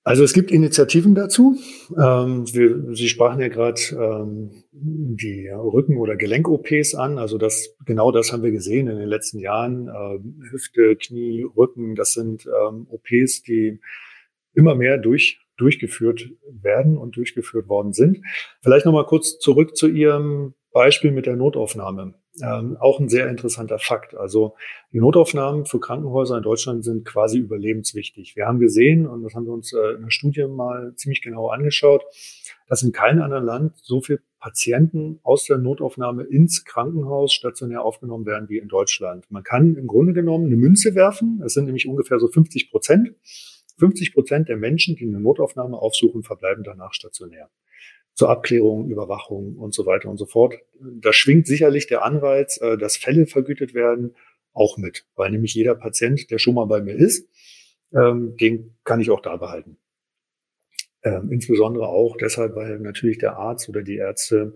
Also 0.05 0.23
es 0.23 0.33
gibt 0.33 0.53
Initiativen 0.53 1.17
dazu. 1.17 1.57
Ähm, 1.97 2.45
wir, 2.53 2.95
Sie 2.95 3.09
sprachen 3.09 3.41
ja 3.41 3.49
gerade 3.49 3.81
ähm, 3.93 4.51
die 4.73 5.49
Rücken- 5.49 5.97
oder 5.97 6.15
Gelenk-OPs 6.15 6.95
an. 6.95 7.19
Also 7.19 7.39
das 7.39 7.77
genau 7.85 8.13
das 8.13 8.33
haben 8.33 8.45
wir 8.45 8.53
gesehen 8.53 8.87
in 8.89 8.99
den 8.99 9.09
letzten 9.09 9.41
Jahren. 9.41 9.89
Ähm, 9.89 10.43
Hüfte, 10.51 10.97
Knie, 10.97 11.45
Rücken, 11.57 11.97
das 11.97 12.13
sind 12.13 12.47
ähm, 12.47 12.87
OPs, 12.91 13.43
die 13.43 13.81
immer 14.55 14.75
mehr 14.75 14.99
durch, 14.99 15.41
durchgeführt 15.57 16.29
werden 16.51 16.97
und 16.97 17.17
durchgeführt 17.17 17.69
worden 17.69 17.93
sind. 17.93 18.25
Vielleicht 18.63 18.87
nochmal 18.87 19.07
kurz 19.07 19.39
zurück 19.39 19.77
zu 19.77 19.89
Ihrem 19.89 20.55
Beispiel 20.73 21.13
mit 21.13 21.27
der 21.27 21.37
Notaufnahme. 21.37 22.15
Ähm, 22.43 22.79
auch 22.81 22.99
ein 22.99 23.11
sehr 23.11 23.29
interessanter 23.29 23.79
Fakt. 23.79 24.15
Also 24.15 24.55
die 24.91 25.01
Notaufnahmen 25.01 25.67
für 25.67 25.81
Krankenhäuser 25.81 26.39
in 26.39 26.43
Deutschland 26.43 26.83
sind 26.83 27.05
quasi 27.05 27.39
überlebenswichtig. 27.39 28.37
Wir 28.37 28.47
haben 28.47 28.59
gesehen, 28.59 29.07
und 29.07 29.23
das 29.23 29.35
haben 29.35 29.45
wir 29.45 29.53
uns 29.53 29.75
äh, 29.75 29.97
in 29.97 30.03
der 30.03 30.11
Studie 30.11 30.47
mal 30.47 30.95
ziemlich 30.97 31.21
genau 31.21 31.49
angeschaut, 31.49 32.03
dass 32.69 32.83
in 32.83 32.93
keinem 32.93 33.21
anderen 33.23 33.45
Land 33.45 33.77
so 33.83 34.01
viele 34.01 34.21
Patienten 34.41 35.21
aus 35.23 35.45
der 35.45 35.59
Notaufnahme 35.59 36.23
ins 36.25 36.65
Krankenhaus 36.65 37.35
stationär 37.35 37.85
aufgenommen 37.85 38.25
werden 38.25 38.49
wie 38.49 38.59
in 38.59 38.69
Deutschland. 38.69 39.31
Man 39.31 39.43
kann 39.43 39.77
im 39.77 39.87
Grunde 39.87 40.15
genommen 40.15 40.47
eine 40.47 40.57
Münze 40.57 40.95
werfen. 40.95 41.43
Es 41.45 41.53
sind 41.53 41.67
nämlich 41.67 41.87
ungefähr 41.87 42.19
so 42.19 42.29
50 42.29 42.71
Prozent. 42.71 43.15
50 43.79 44.15
Prozent 44.15 44.49
der 44.49 44.57
Menschen, 44.57 44.97
die 44.97 45.07
eine 45.07 45.21
Notaufnahme 45.21 45.77
aufsuchen, 45.77 46.23
verbleiben 46.23 46.65
danach 46.65 46.93
stationär 46.93 47.51
zur 48.15 48.31
Abklärung, 48.31 48.91
Überwachung 48.91 49.57
und 49.57 49.75
so 49.75 49.87
weiter 49.87 50.09
und 50.09 50.19
so 50.19 50.27
fort. 50.27 50.55
Da 50.81 51.13
schwingt 51.13 51.47
sicherlich 51.47 51.87
der 51.87 52.05
Anreiz, 52.05 52.61
äh, 52.61 52.77
dass 52.77 52.97
Fälle 52.97 53.27
vergütet 53.27 53.75
werden, 53.75 54.15
auch 54.53 54.77
mit, 54.77 55.07
weil 55.15 55.31
nämlich 55.31 55.55
jeder 55.55 55.75
Patient, 55.75 56.31
der 56.31 56.39
schon 56.39 56.55
mal 56.55 56.67
bei 56.67 56.83
mir 56.83 56.95
ist, 56.95 57.29
ähm, 57.95 58.37
den 58.37 58.77
kann 58.85 59.01
ich 59.01 59.11
auch 59.11 59.21
da 59.21 59.37
behalten. 59.37 59.79
Ähm, 61.05 61.31
insbesondere 61.33 61.89
auch 61.89 62.17
deshalb, 62.17 62.55
weil 62.55 62.79
natürlich 62.79 63.19
der 63.19 63.37
Arzt 63.37 63.69
oder 63.69 63.83
die 63.83 63.97
Ärzte 63.97 64.55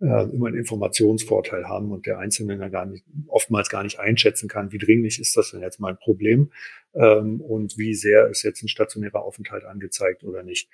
äh, 0.00 0.24
immer 0.30 0.46
einen 0.46 0.56
Informationsvorteil 0.56 1.68
haben 1.68 1.92
und 1.92 2.06
der 2.06 2.18
Einzelne 2.18 2.56
dann 2.56 2.70
gar 2.70 2.86
nicht, 2.86 3.04
oftmals 3.28 3.68
gar 3.68 3.82
nicht 3.82 3.98
einschätzen 3.98 4.48
kann, 4.48 4.72
wie 4.72 4.78
dringlich 4.78 5.20
ist 5.20 5.36
das 5.36 5.50
denn 5.50 5.60
jetzt 5.60 5.80
mein 5.80 5.96
Problem 5.96 6.50
ähm, 6.94 7.40
und 7.40 7.76
wie 7.76 7.94
sehr 7.94 8.28
ist 8.28 8.42
jetzt 8.42 8.62
ein 8.62 8.68
stationärer 8.68 9.22
Aufenthalt 9.22 9.64
angezeigt 9.64 10.24
oder 10.24 10.42
nicht. 10.42 10.68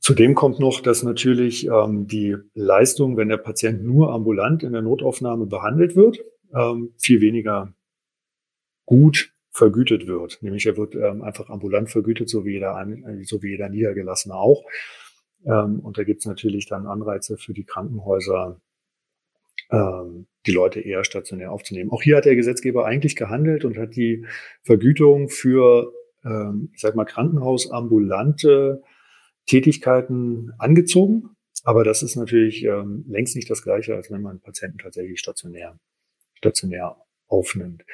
Zudem 0.00 0.34
kommt 0.34 0.58
noch, 0.58 0.80
dass 0.80 1.02
natürlich 1.02 1.66
ähm, 1.66 2.06
die 2.06 2.36
Leistung, 2.54 3.16
wenn 3.16 3.28
der 3.28 3.36
Patient 3.36 3.84
nur 3.84 4.12
ambulant 4.12 4.62
in 4.62 4.72
der 4.72 4.82
Notaufnahme 4.82 5.46
behandelt 5.46 5.96
wird, 5.96 6.24
ähm, 6.54 6.94
viel 6.98 7.20
weniger 7.20 7.74
gut 8.86 9.32
vergütet 9.50 10.06
wird. 10.06 10.38
Nämlich 10.40 10.66
er 10.66 10.76
wird 10.76 10.94
ähm, 10.94 11.22
einfach 11.22 11.50
ambulant 11.50 11.90
vergütet, 11.90 12.28
so 12.30 12.44
wie 12.46 12.52
jeder, 12.52 12.86
so 13.24 13.42
wie 13.42 13.50
jeder 13.50 13.68
Niedergelassene 13.68 14.34
auch. 14.34 14.64
Ähm, 15.44 15.80
und 15.80 15.98
da 15.98 16.04
gibt 16.04 16.20
es 16.20 16.26
natürlich 16.26 16.66
dann 16.66 16.86
Anreize 16.86 17.36
für 17.36 17.52
die 17.52 17.64
Krankenhäuser, 17.64 18.60
ähm, 19.70 20.26
die 20.46 20.52
Leute 20.52 20.80
eher 20.80 21.04
stationär 21.04 21.52
aufzunehmen. 21.52 21.90
Auch 21.90 22.02
hier 22.02 22.16
hat 22.16 22.24
der 22.24 22.36
Gesetzgeber 22.36 22.84
eigentlich 22.86 23.16
gehandelt 23.16 23.64
und 23.64 23.78
hat 23.78 23.96
die 23.96 24.26
Vergütung 24.62 25.28
für, 25.28 25.92
ähm, 26.24 26.70
ich 26.74 26.80
sag 26.80 26.94
mal, 26.94 27.04
krankenhausambulante 27.04 28.82
Tätigkeiten 29.46 30.52
angezogen. 30.58 31.30
Aber 31.64 31.84
das 31.84 32.02
ist 32.02 32.16
natürlich 32.16 32.64
ähm, 32.64 33.04
längst 33.08 33.36
nicht 33.36 33.50
das 33.50 33.62
Gleiche, 33.62 33.94
als 33.94 34.10
wenn 34.10 34.22
man 34.22 34.40
Patienten 34.40 34.78
tatsächlich 34.78 35.20
stationär, 35.20 35.78
stationär 36.34 36.96
aufnimmt. 37.28 37.84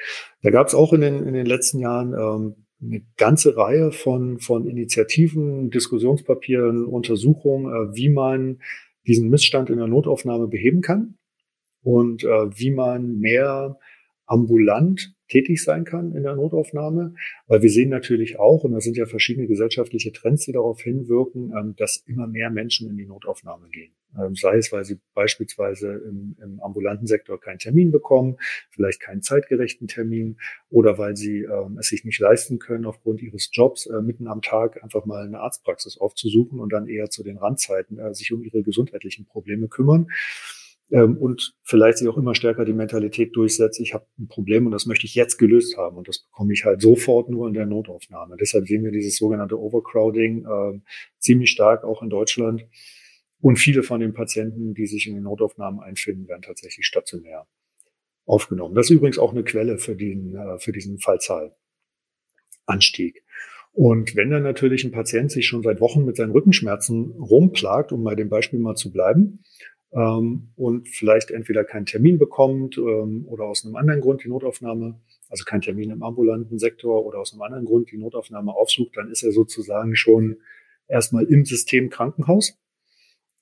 Da 0.41 0.49
gab 0.49 0.67
es 0.67 0.73
auch 0.73 0.91
in 0.91 1.01
den, 1.01 1.25
in 1.25 1.33
den 1.33 1.45
letzten 1.45 1.79
Jahren 1.79 2.13
ähm, 2.13 2.65
eine 2.81 3.01
ganze 3.17 3.57
Reihe 3.57 3.91
von, 3.91 4.39
von 4.39 4.67
Initiativen, 4.67 5.69
Diskussionspapieren, 5.69 6.85
Untersuchungen, 6.85 7.65
äh, 7.65 7.95
wie 7.95 8.09
man 8.09 8.61
diesen 9.05 9.29
Missstand 9.29 9.69
in 9.69 9.77
der 9.77 9.87
Notaufnahme 9.87 10.47
beheben 10.47 10.81
kann 10.81 11.17
und 11.81 12.23
äh, 12.23 12.27
wie 12.27 12.71
man 12.71 13.19
mehr 13.19 13.77
ambulant 14.25 15.13
tätig 15.29 15.63
sein 15.63 15.85
kann 15.85 16.13
in 16.13 16.23
der 16.23 16.35
Notaufnahme, 16.35 17.13
weil 17.47 17.61
wir 17.61 17.69
sehen 17.69 17.89
natürlich 17.89 18.39
auch, 18.39 18.63
und 18.63 18.73
da 18.73 18.81
sind 18.81 18.97
ja 18.97 19.05
verschiedene 19.05 19.47
gesellschaftliche 19.47 20.11
Trends, 20.11 20.45
die 20.45 20.51
darauf 20.51 20.81
hinwirken, 20.81 21.53
ähm, 21.57 21.75
dass 21.77 22.03
immer 22.07 22.27
mehr 22.27 22.49
Menschen 22.49 22.89
in 22.89 22.97
die 22.97 23.05
Notaufnahme 23.05 23.69
gehen. 23.69 23.93
Ähm, 24.19 24.35
sei 24.35 24.57
es, 24.57 24.71
weil 24.71 24.85
sie 24.85 24.99
beispielsweise 25.13 25.93
im, 25.93 26.35
im 26.41 26.59
ambulanten 26.61 27.05
Sektor 27.05 27.39
keinen 27.39 27.59
Termin 27.59 27.91
bekommen, 27.91 28.37
vielleicht 28.71 29.01
keinen 29.01 29.21
zeitgerechten 29.21 29.87
Termin, 29.87 30.37
oder 30.69 30.97
weil 30.97 31.15
sie 31.15 31.43
ähm, 31.43 31.77
es 31.79 31.89
sich 31.89 32.03
nicht 32.05 32.19
leisten 32.19 32.57
können, 32.57 32.85
aufgrund 32.85 33.21
ihres 33.21 33.49
Jobs 33.53 33.85
äh, 33.85 34.01
mitten 34.01 34.27
am 34.27 34.41
Tag 34.41 34.83
einfach 34.83 35.05
mal 35.05 35.25
eine 35.25 35.39
Arztpraxis 35.39 35.97
aufzusuchen 35.99 36.59
und 36.59 36.73
dann 36.73 36.87
eher 36.87 37.09
zu 37.09 37.23
den 37.23 37.37
Randzeiten 37.37 37.99
äh, 37.99 38.13
sich 38.15 38.33
um 38.33 38.43
ihre 38.43 38.63
gesundheitlichen 38.63 39.25
Probleme 39.25 39.67
kümmern 39.67 40.07
ähm, 40.91 41.17
und 41.17 41.53
vielleicht 41.63 41.99
sich 41.99 42.07
auch 42.07 42.17
immer 42.17 42.35
stärker 42.35 42.65
die 42.65 42.73
Mentalität 42.73 43.35
durchsetzt, 43.35 43.79
ich 43.79 43.93
habe 43.93 44.05
ein 44.17 44.27
Problem 44.27 44.65
und 44.65 44.71
das 44.71 44.85
möchte 44.85 45.05
ich 45.05 45.15
jetzt 45.15 45.37
gelöst 45.37 45.77
haben 45.77 45.97
und 45.97 46.07
das 46.07 46.19
bekomme 46.19 46.53
ich 46.53 46.65
halt 46.65 46.81
sofort 46.81 47.29
nur 47.29 47.47
in 47.47 47.53
der 47.53 47.65
Notaufnahme. 47.65 48.37
Deshalb 48.39 48.67
sehen 48.67 48.83
wir 48.83 48.91
dieses 48.91 49.17
sogenannte 49.17 49.59
Overcrowding 49.59 50.45
äh, 50.45 50.79
ziemlich 51.19 51.51
stark 51.51 51.83
auch 51.83 52.01
in 52.01 52.09
Deutschland. 52.09 52.65
Und 53.41 53.57
viele 53.57 53.83
von 53.83 54.01
den 54.01 54.13
Patienten, 54.13 54.73
die 54.73 54.85
sich 54.85 55.07
in 55.07 55.13
den 55.13 55.23
Notaufnahmen 55.23 55.79
einfinden, 55.79 56.27
werden 56.27 56.41
tatsächlich 56.41 56.85
stationär 56.85 57.47
aufgenommen. 58.25 58.75
Das 58.75 58.87
ist 58.87 58.95
übrigens 58.95 59.17
auch 59.17 59.31
eine 59.31 59.43
Quelle 59.43 59.77
für, 59.77 59.95
den, 59.95 60.35
äh, 60.35 60.59
für 60.59 60.71
diesen 60.71 60.99
Fallzahlanstieg. 60.99 63.23
Und 63.71 64.15
wenn 64.15 64.29
dann 64.29 64.43
natürlich 64.43 64.83
ein 64.83 64.91
Patient 64.91 65.31
sich 65.31 65.47
schon 65.47 65.63
seit 65.63 65.79
Wochen 65.79 66.03
mit 66.03 66.17
seinen 66.17 66.31
Rückenschmerzen 66.31 67.11
rumplagt, 67.11 67.91
um 67.91 68.03
bei 68.03 68.15
dem 68.15 68.29
Beispiel 68.29 68.59
mal 68.59 68.75
zu 68.75 68.91
bleiben, 68.91 69.43
ähm, 69.91 70.49
und 70.55 70.87
vielleicht 70.87 71.31
entweder 71.31 71.63
keinen 71.63 71.85
Termin 71.85 72.19
bekommt 72.19 72.77
ähm, 72.77 73.25
oder 73.27 73.45
aus 73.45 73.65
einem 73.65 73.75
anderen 73.75 74.01
Grund 74.01 74.23
die 74.23 74.29
Notaufnahme, 74.29 74.99
also 75.29 75.43
keinen 75.45 75.61
Termin 75.61 75.89
im 75.89 76.03
ambulanten 76.03 76.59
Sektor 76.59 77.05
oder 77.05 77.19
aus 77.19 77.33
einem 77.33 77.41
anderen 77.41 77.65
Grund 77.65 77.91
die 77.91 77.97
Notaufnahme 77.97 78.53
aufsucht, 78.53 78.97
dann 78.97 79.09
ist 79.09 79.23
er 79.23 79.31
sozusagen 79.31 79.95
schon 79.95 80.37
erstmal 80.87 81.25
im 81.25 81.45
System 81.45 81.89
Krankenhaus. 81.89 82.57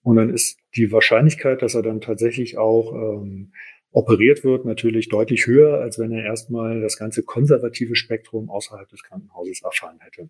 Und 0.03 0.15
dann 0.15 0.29
ist 0.29 0.57
die 0.75 0.91
Wahrscheinlichkeit, 0.91 1.61
dass 1.61 1.75
er 1.75 1.81
dann 1.81 1.99
tatsächlich 1.99 2.57
auch 2.57 2.93
ähm, 2.93 3.51
operiert 3.91 4.43
wird, 4.43 4.63
natürlich 4.63 5.09
deutlich 5.09 5.47
höher, 5.47 5.79
als 5.79 5.99
wenn 5.99 6.11
er 6.11 6.23
erstmal 6.23 6.79
das 6.81 6.97
ganze 6.97 7.23
konservative 7.23 7.95
Spektrum 7.95 8.49
außerhalb 8.49 8.87
des 8.87 9.03
Krankenhauses 9.03 9.63
erfahren 9.63 9.99
hätte. 9.99 10.29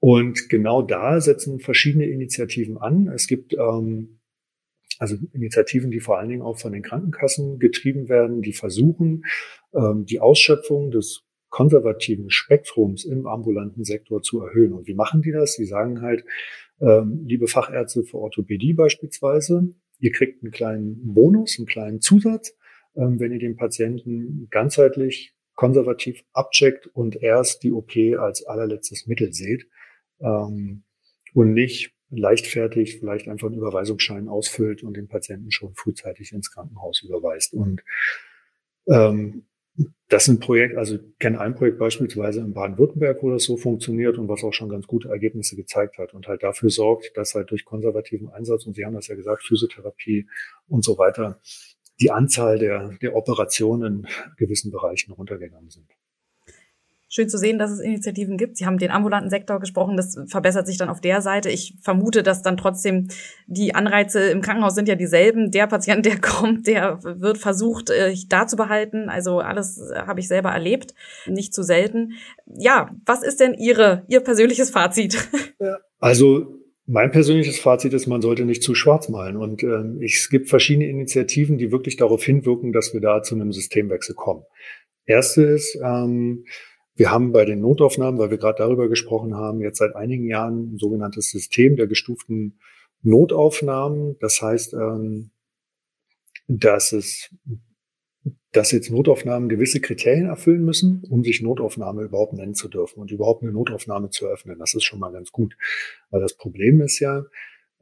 Und 0.00 0.48
genau 0.48 0.82
da 0.82 1.20
setzen 1.20 1.58
verschiedene 1.58 2.06
Initiativen 2.06 2.78
an. 2.78 3.08
Es 3.08 3.26
gibt 3.26 3.54
ähm, 3.54 4.17
also 4.98 5.16
Initiativen, 5.32 5.90
die 5.90 6.00
vor 6.00 6.18
allen 6.18 6.28
Dingen 6.28 6.42
auch 6.42 6.58
von 6.58 6.72
den 6.72 6.82
Krankenkassen 6.82 7.58
getrieben 7.58 8.08
werden, 8.08 8.42
die 8.42 8.52
versuchen, 8.52 9.24
ähm, 9.74 10.04
die 10.06 10.20
Ausschöpfung 10.20 10.90
des 10.90 11.24
konservativen 11.50 12.30
Spektrums 12.30 13.04
im 13.04 13.26
ambulanten 13.26 13.84
Sektor 13.84 14.22
zu 14.22 14.42
erhöhen. 14.42 14.72
Und 14.72 14.86
wie 14.86 14.94
machen 14.94 15.22
die 15.22 15.32
das? 15.32 15.54
Sie 15.54 15.64
sagen 15.64 16.02
halt, 16.02 16.24
ähm, 16.80 17.24
liebe 17.26 17.46
Fachärzte 17.46 18.02
für 18.02 18.18
Orthopädie 18.18 18.74
beispielsweise, 18.74 19.74
ihr 19.98 20.12
kriegt 20.12 20.42
einen 20.42 20.52
kleinen 20.52 21.14
Bonus, 21.14 21.58
einen 21.58 21.66
kleinen 21.66 22.00
Zusatz, 22.00 22.54
ähm, 22.96 23.18
wenn 23.18 23.32
ihr 23.32 23.38
den 23.38 23.56
Patienten 23.56 24.48
ganzheitlich 24.50 25.34
konservativ 25.54 26.22
abcheckt 26.32 26.86
und 26.86 27.16
erst 27.20 27.62
die 27.62 27.72
OP 27.72 27.96
als 28.16 28.44
allerletztes 28.44 29.08
Mittel 29.08 29.32
seht 29.32 29.66
und 30.20 30.82
nicht 31.34 31.97
leichtfertig 32.10 32.98
vielleicht 32.98 33.28
einfach 33.28 33.48
einen 33.48 33.58
Überweisungsschein 33.58 34.28
ausfüllt 34.28 34.82
und 34.82 34.96
den 34.96 35.08
Patienten 35.08 35.50
schon 35.50 35.74
frühzeitig 35.74 36.32
ins 36.32 36.50
Krankenhaus 36.50 37.02
überweist. 37.02 37.52
Und 37.52 37.82
ähm, 38.86 39.44
das 40.08 40.24
ist 40.24 40.28
ein 40.28 40.40
Projekt, 40.40 40.76
also 40.76 40.96
ich 40.96 41.18
kenne 41.18 41.40
ein 41.40 41.54
Projekt 41.54 41.78
beispielsweise 41.78 42.40
in 42.40 42.54
Baden-Württemberg, 42.54 43.22
wo 43.22 43.30
das 43.30 43.44
so 43.44 43.56
funktioniert 43.56 44.18
und 44.18 44.28
was 44.28 44.42
auch 44.42 44.52
schon 44.52 44.70
ganz 44.70 44.86
gute 44.86 45.08
Ergebnisse 45.08 45.54
gezeigt 45.54 45.98
hat 45.98 46.14
und 46.14 46.26
halt 46.26 46.42
dafür 46.42 46.70
sorgt, 46.70 47.16
dass 47.16 47.34
halt 47.34 47.50
durch 47.50 47.64
konservativen 47.64 48.28
Einsatz, 48.30 48.66
und 48.66 48.74
Sie 48.74 48.84
haben 48.84 48.94
das 48.94 49.06
ja 49.06 49.14
gesagt, 49.14 49.44
Physiotherapie 49.44 50.26
und 50.66 50.84
so 50.84 50.98
weiter, 50.98 51.40
die 52.00 52.10
Anzahl 52.10 52.58
der, 52.58 52.96
der 53.02 53.14
Operationen 53.14 54.04
in 54.04 54.36
gewissen 54.36 54.72
Bereichen 54.72 55.12
runtergegangen 55.12 55.70
sind 55.70 55.88
schön 57.08 57.28
zu 57.28 57.38
sehen, 57.38 57.58
dass 57.58 57.70
es 57.70 57.80
Initiativen 57.80 58.36
gibt. 58.36 58.56
Sie 58.58 58.66
haben 58.66 58.78
den 58.78 58.90
ambulanten 58.90 59.30
Sektor 59.30 59.60
gesprochen, 59.60 59.96
das 59.96 60.18
verbessert 60.26 60.66
sich 60.66 60.76
dann 60.76 60.88
auf 60.88 61.00
der 61.00 61.22
Seite. 61.22 61.48
Ich 61.48 61.74
vermute, 61.80 62.22
dass 62.22 62.42
dann 62.42 62.56
trotzdem 62.56 63.08
die 63.46 63.74
Anreize 63.74 64.30
im 64.30 64.42
Krankenhaus 64.42 64.74
sind 64.74 64.88
ja 64.88 64.94
dieselben. 64.94 65.50
Der 65.50 65.66
Patient, 65.66 66.04
der 66.04 66.20
kommt, 66.20 66.66
der 66.66 67.02
wird 67.02 67.38
versucht, 67.38 67.90
äh, 67.90 68.14
da 68.28 68.46
zu 68.46 68.56
behalten. 68.56 69.08
Also 69.08 69.40
alles 69.40 69.78
äh, 69.78 70.00
habe 70.00 70.20
ich 70.20 70.28
selber 70.28 70.50
erlebt, 70.50 70.94
nicht 71.26 71.54
zu 71.54 71.62
selten. 71.62 72.12
Ja, 72.46 72.90
was 73.06 73.22
ist 73.22 73.40
denn 73.40 73.54
Ihre, 73.54 74.04
Ihr 74.08 74.20
persönliches 74.20 74.70
Fazit? 74.70 75.18
Also 76.00 76.58
mein 76.86 77.10
persönliches 77.10 77.58
Fazit 77.58 77.92
ist, 77.92 78.06
man 78.06 78.22
sollte 78.22 78.44
nicht 78.44 78.62
zu 78.62 78.74
schwarz 78.74 79.08
malen. 79.08 79.36
Und 79.36 79.62
ähm, 79.62 80.00
es 80.00 80.30
gibt 80.30 80.48
verschiedene 80.48 80.88
Initiativen, 80.88 81.58
die 81.58 81.70
wirklich 81.70 81.96
darauf 81.96 82.22
hinwirken, 82.22 82.72
dass 82.72 82.94
wir 82.94 83.00
da 83.00 83.22
zu 83.22 83.34
einem 83.34 83.52
Systemwechsel 83.52 84.14
kommen. 84.14 84.44
Erste 85.04 85.42
ist, 85.42 85.78
ähm, 85.82 86.44
wir 86.98 87.12
haben 87.12 87.32
bei 87.32 87.44
den 87.44 87.60
Notaufnahmen, 87.60 88.18
weil 88.18 88.30
wir 88.30 88.38
gerade 88.38 88.58
darüber 88.58 88.88
gesprochen 88.88 89.36
haben, 89.36 89.60
jetzt 89.60 89.78
seit 89.78 89.94
einigen 89.94 90.26
Jahren 90.26 90.74
ein 90.74 90.78
sogenanntes 90.78 91.30
System 91.30 91.76
der 91.76 91.86
gestuften 91.86 92.58
Notaufnahmen. 93.02 94.16
Das 94.18 94.42
heißt, 94.42 94.74
ähm, 94.74 95.30
dass 96.48 96.92
es 96.92 97.30
dass 98.50 98.72
jetzt 98.72 98.90
Notaufnahmen 98.90 99.48
gewisse 99.48 99.80
Kriterien 99.80 100.26
erfüllen 100.26 100.64
müssen, 100.64 101.04
um 101.08 101.22
sich 101.22 101.40
Notaufnahme 101.42 102.02
überhaupt 102.02 102.32
nennen 102.32 102.54
zu 102.54 102.68
dürfen 102.68 102.98
und 103.00 103.10
überhaupt 103.12 103.42
eine 103.42 103.52
Notaufnahme 103.52 104.10
zu 104.10 104.26
eröffnen. 104.26 104.58
Das 104.58 104.74
ist 104.74 104.84
schon 104.84 104.98
mal 104.98 105.12
ganz 105.12 105.30
gut. 105.30 105.56
Weil 106.10 106.20
das 106.20 106.36
Problem 106.36 106.80
ist 106.80 106.98
ja, 106.98 107.24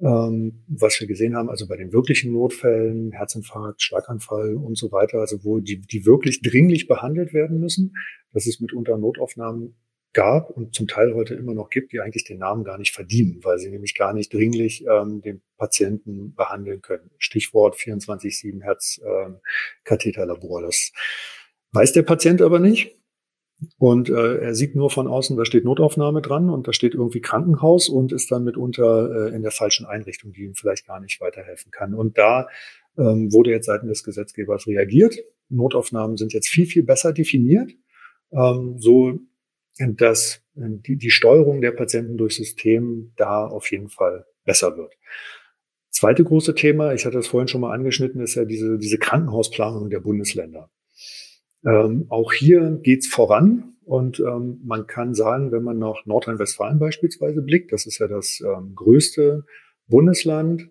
ähm, 0.00 0.64
was 0.68 1.00
wir 1.00 1.06
gesehen 1.06 1.36
haben, 1.36 1.48
also 1.48 1.66
bei 1.66 1.76
den 1.76 1.92
wirklichen 1.92 2.32
Notfällen, 2.32 3.12
Herzinfarkt, 3.12 3.82
Schlaganfall 3.82 4.56
und 4.56 4.76
so 4.76 4.92
weiter, 4.92 5.20
also 5.20 5.44
wo 5.44 5.58
die, 5.58 5.80
die 5.80 6.04
wirklich 6.04 6.42
dringlich 6.42 6.86
behandelt 6.86 7.32
werden 7.32 7.60
müssen, 7.60 7.96
dass 8.32 8.46
es 8.46 8.60
mitunter 8.60 8.98
Notaufnahmen 8.98 9.74
gab 10.12 10.50
und 10.50 10.74
zum 10.74 10.88
Teil 10.88 11.14
heute 11.14 11.34
immer 11.34 11.54
noch 11.54 11.70
gibt, 11.70 11.92
die 11.92 12.00
eigentlich 12.00 12.24
den 12.24 12.38
Namen 12.38 12.64
gar 12.64 12.78
nicht 12.78 12.94
verdienen, 12.94 13.40
weil 13.42 13.58
sie 13.58 13.70
nämlich 13.70 13.94
gar 13.94 14.14
nicht 14.14 14.32
dringlich 14.32 14.84
ähm, 14.86 15.20
den 15.20 15.42
Patienten 15.58 16.34
behandeln 16.34 16.80
können. 16.80 17.10
Stichwort 17.18 17.76
24-7 17.76 18.62
Herzkatheterlabor. 18.62 20.60
Ähm, 20.60 20.66
das 20.66 20.92
weiß 21.72 21.92
der 21.92 22.02
Patient 22.02 22.40
aber 22.40 22.58
nicht. 22.60 22.98
Und 23.78 24.10
äh, 24.10 24.38
er 24.38 24.54
sieht 24.54 24.76
nur 24.76 24.90
von 24.90 25.06
außen, 25.06 25.36
da 25.36 25.44
steht 25.46 25.64
Notaufnahme 25.64 26.20
dran 26.20 26.50
und 26.50 26.68
da 26.68 26.72
steht 26.72 26.94
irgendwie 26.94 27.20
Krankenhaus 27.20 27.88
und 27.88 28.12
ist 28.12 28.30
dann 28.30 28.44
mitunter 28.44 29.28
äh, 29.28 29.34
in 29.34 29.42
der 29.42 29.50
falschen 29.50 29.86
Einrichtung, 29.86 30.32
die 30.32 30.44
ihm 30.44 30.54
vielleicht 30.54 30.86
gar 30.86 31.00
nicht 31.00 31.20
weiterhelfen 31.20 31.70
kann. 31.70 31.94
Und 31.94 32.18
da 32.18 32.48
ähm, 32.98 33.32
wurde 33.32 33.50
jetzt 33.50 33.66
seitens 33.66 33.88
des 33.88 34.04
Gesetzgebers 34.04 34.66
reagiert. 34.66 35.16
Notaufnahmen 35.48 36.16
sind 36.16 36.34
jetzt 36.34 36.48
viel, 36.48 36.66
viel 36.66 36.82
besser 36.82 37.12
definiert, 37.12 37.72
ähm, 38.32 38.76
so 38.78 39.18
dass 39.78 40.42
die, 40.58 40.96
die 40.96 41.10
Steuerung 41.10 41.60
der 41.60 41.72
Patienten 41.72 42.16
durch 42.16 42.36
System 42.36 43.12
da 43.16 43.46
auf 43.46 43.70
jeden 43.70 43.90
Fall 43.90 44.24
besser 44.44 44.76
wird. 44.76 44.94
Zweite 45.90 46.24
große 46.24 46.54
Thema, 46.54 46.92
ich 46.94 47.04
hatte 47.04 47.18
es 47.18 47.26
vorhin 47.26 47.48
schon 47.48 47.60
mal 47.60 47.74
angeschnitten, 47.74 48.20
ist 48.20 48.34
ja 48.34 48.44
diese, 48.44 48.78
diese 48.78 48.98
Krankenhausplanung 48.98 49.90
der 49.90 50.00
Bundesländer. 50.00 50.70
Ähm, 51.66 52.06
auch 52.08 52.32
hier 52.32 52.78
geht's 52.82 53.08
voran 53.08 53.74
und 53.84 54.20
ähm, 54.20 54.60
man 54.64 54.86
kann 54.86 55.14
sagen, 55.14 55.52
wenn 55.52 55.62
man 55.62 55.78
nach 55.78 56.06
Nordrhein-Westfalen 56.06 56.78
beispielsweise 56.78 57.42
blickt, 57.42 57.72
das 57.72 57.86
ist 57.86 57.98
ja 57.98 58.06
das 58.06 58.40
ähm, 58.40 58.74
größte 58.74 59.44
Bundesland 59.88 60.68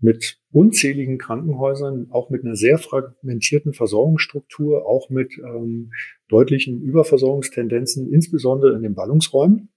mit 0.00 0.38
unzähligen 0.52 1.16
Krankenhäusern, 1.16 2.08
auch 2.10 2.28
mit 2.28 2.44
einer 2.44 2.56
sehr 2.56 2.76
fragmentierten 2.76 3.72
Versorgungsstruktur, 3.72 4.86
auch 4.86 5.08
mit 5.08 5.38
ähm, 5.38 5.92
deutlichen 6.28 6.82
Überversorgungstendenzen, 6.82 8.12
insbesondere 8.12 8.76
in 8.76 8.82
den 8.82 8.94
Ballungsräumen. 8.94 9.70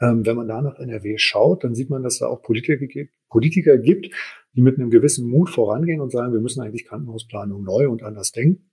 Ähm, 0.00 0.24
wenn 0.26 0.36
man 0.36 0.48
da 0.48 0.62
nach 0.62 0.78
NRW 0.78 1.18
schaut, 1.18 1.64
dann 1.64 1.74
sieht 1.74 1.90
man, 1.90 2.02
dass 2.02 2.18
da 2.18 2.26
auch 2.26 2.42
Politiker, 2.42 2.76
Politiker 3.28 3.78
gibt, 3.78 4.10
die 4.54 4.62
mit 4.62 4.78
einem 4.78 4.90
gewissen 4.90 5.28
Mut 5.28 5.50
vorangehen 5.50 6.00
und 6.00 6.12
sagen, 6.12 6.32
wir 6.32 6.40
müssen 6.40 6.62
eigentlich 6.62 6.86
Krankenhausplanung 6.86 7.62
neu 7.62 7.88
und 7.88 8.02
anders 8.02 8.32
denken, 8.32 8.70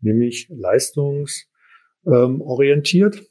nämlich 0.00 0.48
leistungsorientiert, 0.50 3.24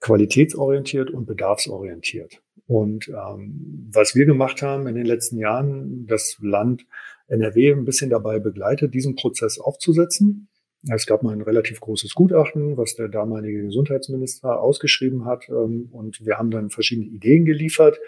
qualitätsorientiert 0.00 1.10
und 1.10 1.26
bedarfsorientiert. 1.26 2.40
Und 2.66 3.08
ähm, 3.08 3.88
was 3.92 4.14
wir 4.14 4.26
gemacht 4.26 4.62
haben 4.62 4.86
in 4.86 4.94
den 4.94 5.06
letzten 5.06 5.38
Jahren, 5.38 6.06
das 6.06 6.38
Land 6.40 6.86
NRW 7.28 7.72
ein 7.72 7.84
bisschen 7.84 8.10
dabei 8.10 8.38
begleitet, 8.38 8.94
diesen 8.94 9.14
Prozess 9.14 9.58
aufzusetzen. 9.58 10.48
Es 10.92 11.06
gab 11.06 11.22
mal 11.22 11.32
ein 11.32 11.42
relativ 11.42 11.80
großes 11.80 12.14
Gutachten, 12.14 12.76
was 12.76 12.94
der 12.94 13.08
damalige 13.08 13.64
Gesundheitsminister 13.64 14.60
ausgeschrieben 14.60 15.24
hat. 15.24 15.48
Ähm, 15.48 15.88
und 15.90 16.24
wir 16.24 16.38
haben 16.38 16.50
dann 16.50 16.70
verschiedene 16.70 17.08
Ideen 17.08 17.44
geliefert. 17.44 17.98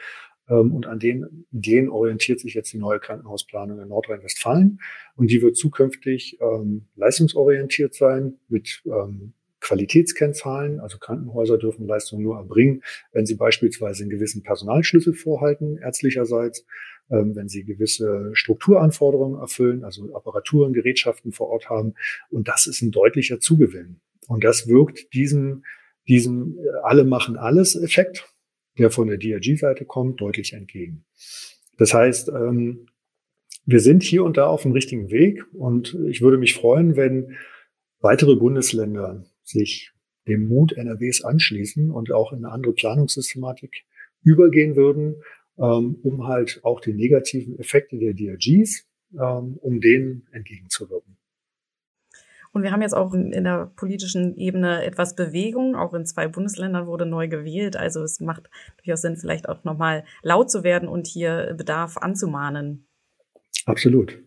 Ähm, 0.51 0.75
und 0.75 0.87
an 0.87 0.99
den 0.99 1.47
Ideen 1.53 1.89
orientiert 1.89 2.41
sich 2.41 2.55
jetzt 2.55 2.73
die 2.73 2.79
neue 2.79 2.99
Krankenhausplanung 2.99 3.81
in 3.81 3.89
Nordrhein-Westfalen. 3.89 4.81
Und 5.17 5.31
die 5.31 5.41
wird 5.41 5.57
zukünftig 5.57 6.39
ähm, 6.41 6.87
leistungsorientiert 6.97 7.95
sein 7.95 8.35
mit 8.49 8.83
ähm, 8.85 9.33
Qualitätskennzahlen. 9.61 10.81
Also 10.81 10.99
Krankenhäuser 10.99 11.59
dürfen 11.59 11.87
Leistungen 11.87 12.23
nur 12.23 12.37
erbringen, 12.37 12.83
wenn 13.13 13.27
sie 13.27 13.37
beispielsweise 13.37 14.03
einen 14.03 14.11
gewissen 14.11 14.43
Personalschlüssel 14.43 15.13
vorhalten, 15.13 15.79
ärztlicherseits, 15.79 16.67
ähm, 17.11 17.37
wenn 17.37 17.49
sie 17.49 17.65
gewisse 17.65 18.31
Strukturanforderungen 18.33 19.41
erfüllen, 19.41 19.85
also 19.85 20.15
Apparaturen, 20.15 20.73
Gerätschaften 20.73 21.33
vor 21.33 21.49
Ort 21.49 21.69
haben. 21.69 21.95
Und 22.31 22.49
das 22.49 22.67
ist 22.67 22.83
ein 22.83 22.91
deutlicher 22.91 23.41
Zugewinn. 23.41 24.01
Und 24.29 24.45
das 24.45 24.69
wirkt 24.69 25.13
diesem, 25.13 25.65
diesem 26.09 26.59
äh, 26.59 26.69
alle 26.83 27.05
machen 27.05 27.37
alles 27.37 27.77
Effekt, 27.77 28.30
der 28.81 28.91
von 28.91 29.09
der 29.09 29.19
DRG-Seite 29.19 29.85
kommt, 29.85 30.21
deutlich 30.21 30.53
entgegen. 30.53 31.05
Das 31.79 31.95
heißt, 31.95 32.29
ähm, 32.29 32.87
wir 33.67 33.81
sind 33.81 34.03
hier 34.03 34.25
und 34.25 34.37
da 34.37 34.47
auf 34.47 34.63
dem 34.63 34.73
richtigen 34.73 35.11
Weg 35.11 35.45
und 35.53 35.97
ich 36.09 36.23
würde 36.23 36.39
mich 36.39 36.55
freuen, 36.55 36.97
wenn 36.97 37.37
weitere 38.01 38.37
Bundesländer 38.37 39.25
sich 39.43 39.93
dem 40.27 40.49
Mut 40.49 40.73
NRWs 40.73 41.23
anschließen 41.23 41.91
und 41.91 42.13
auch 42.13 42.33
in 42.33 42.45
eine 42.45 42.53
andere 42.53 42.73
Planungssystematik 42.73 43.85
übergehen 44.23 44.77
würden, 44.77 45.23
ähm, 45.59 45.99
um 46.03 46.27
halt 46.27 46.61
auch 46.63 46.81
die 46.81 46.93
negativen 46.93 47.59
Effekte 47.59 47.99
der 47.99 48.15
DRGs, 48.15 48.87
ähm, 49.15 49.57
um 49.61 49.81
denen 49.81 50.27
entgegenzuwirken. 50.33 51.17
Und 52.53 52.63
wir 52.63 52.73
haben 52.73 52.83
jetzt 52.83 52.95
auch 52.95 53.15
in 53.15 53.45
der 53.45 53.71
politischen 53.77 54.37
Ebene 54.37 54.85
etwas 54.85 55.15
Bewegung. 55.15 55.77
Auch 55.77 55.95
in 55.95 56.05
zwei 56.05 56.27
Bundesländern 56.27 56.87
wurde 56.87 57.07
neu 57.07 57.29
gewählt. 57.29 57.77
Also 57.77 58.03
es 58.03 58.19
macht 58.21 58.51
durchaus 58.79 59.03
Sinn, 59.03 59.17
vielleicht 59.17 59.49
auch 59.49 59.63
nochmal 59.63 60.05
laut 60.23 60.51
zu 60.51 60.65
werden 60.65 60.89
und 60.89 61.07
hier 61.07 61.55
Bedarf 61.57 61.97
anzumahnen. 61.97 62.89
Absolut. 63.67 64.19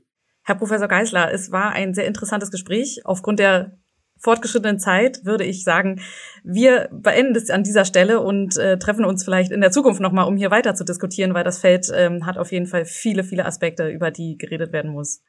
Herr 0.44 0.56
Professor 0.56 0.88
Geisler, 0.88 1.34
es 1.34 1.52
war 1.52 1.72
ein 1.72 1.94
sehr 1.94 2.06
interessantes 2.06 2.52
Gespräch. 2.52 3.02
Aufgrund 3.06 3.40
der 3.40 3.78
fortgeschrittenen 4.20 4.80
Zeit 4.80 5.26
würde 5.26 5.44
ich 5.44 5.64
sagen, 5.64 6.02
wir 6.44 6.90
beenden 6.92 7.36
es 7.36 7.50
an 7.50 7.64
dieser 7.64 7.84
Stelle 7.84 8.22
und 8.22 8.58
äh, 8.58 8.78
treffen 8.78 9.04
uns 9.06 9.24
vielleicht 9.24 9.52
in 9.52 9.62
der 9.62 9.72
Zukunft 9.72 10.02
nochmal, 10.02 10.28
um 10.28 10.38
hier 10.38 10.52
weiter 10.52 10.76
zu 10.76 10.86
diskutieren, 10.86 11.34
weil 11.34 11.44
das 11.44 11.60
Feld 11.60 11.92
ähm, 11.94 12.26
hat 12.26 12.38
auf 12.38 12.52
jeden 12.52 12.68
Fall 12.68 12.86
viele, 12.86 13.24
viele 13.24 13.46
Aspekte, 13.46 13.90
über 13.90 14.12
die 14.12 14.38
geredet 14.38 14.72
werden 14.72 14.92
muss. 14.92 15.22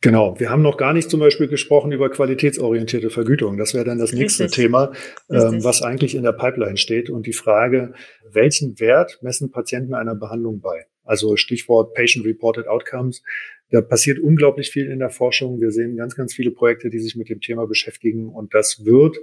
Genau, 0.00 0.38
wir 0.38 0.50
haben 0.50 0.62
noch 0.62 0.76
gar 0.76 0.92
nicht 0.92 1.10
zum 1.10 1.18
Beispiel 1.18 1.48
gesprochen 1.48 1.90
über 1.90 2.08
qualitätsorientierte 2.08 3.10
Vergütung. 3.10 3.56
Das 3.56 3.74
wäre 3.74 3.84
dann 3.84 3.98
das 3.98 4.12
nächste 4.12 4.44
Richtig. 4.44 4.64
Thema, 4.64 4.92
ähm, 5.28 5.64
was 5.64 5.82
eigentlich 5.82 6.14
in 6.14 6.22
der 6.22 6.32
Pipeline 6.32 6.76
steht 6.76 7.10
und 7.10 7.26
die 7.26 7.32
Frage, 7.32 7.94
welchen 8.30 8.78
Wert 8.78 9.18
messen 9.22 9.50
Patienten 9.50 9.94
einer 9.94 10.14
Behandlung 10.14 10.60
bei? 10.60 10.86
Also 11.02 11.36
Stichwort 11.36 11.94
Patient-Reported 11.94 12.68
Outcomes. 12.68 13.24
Da 13.70 13.80
passiert 13.80 14.20
unglaublich 14.20 14.70
viel 14.70 14.88
in 14.88 15.00
der 15.00 15.10
Forschung. 15.10 15.60
Wir 15.60 15.72
sehen 15.72 15.96
ganz, 15.96 16.14
ganz 16.14 16.32
viele 16.32 16.52
Projekte, 16.52 16.90
die 16.90 17.00
sich 17.00 17.16
mit 17.16 17.28
dem 17.28 17.40
Thema 17.40 17.66
beschäftigen. 17.66 18.28
Und 18.28 18.54
das 18.54 18.84
wird 18.84 19.16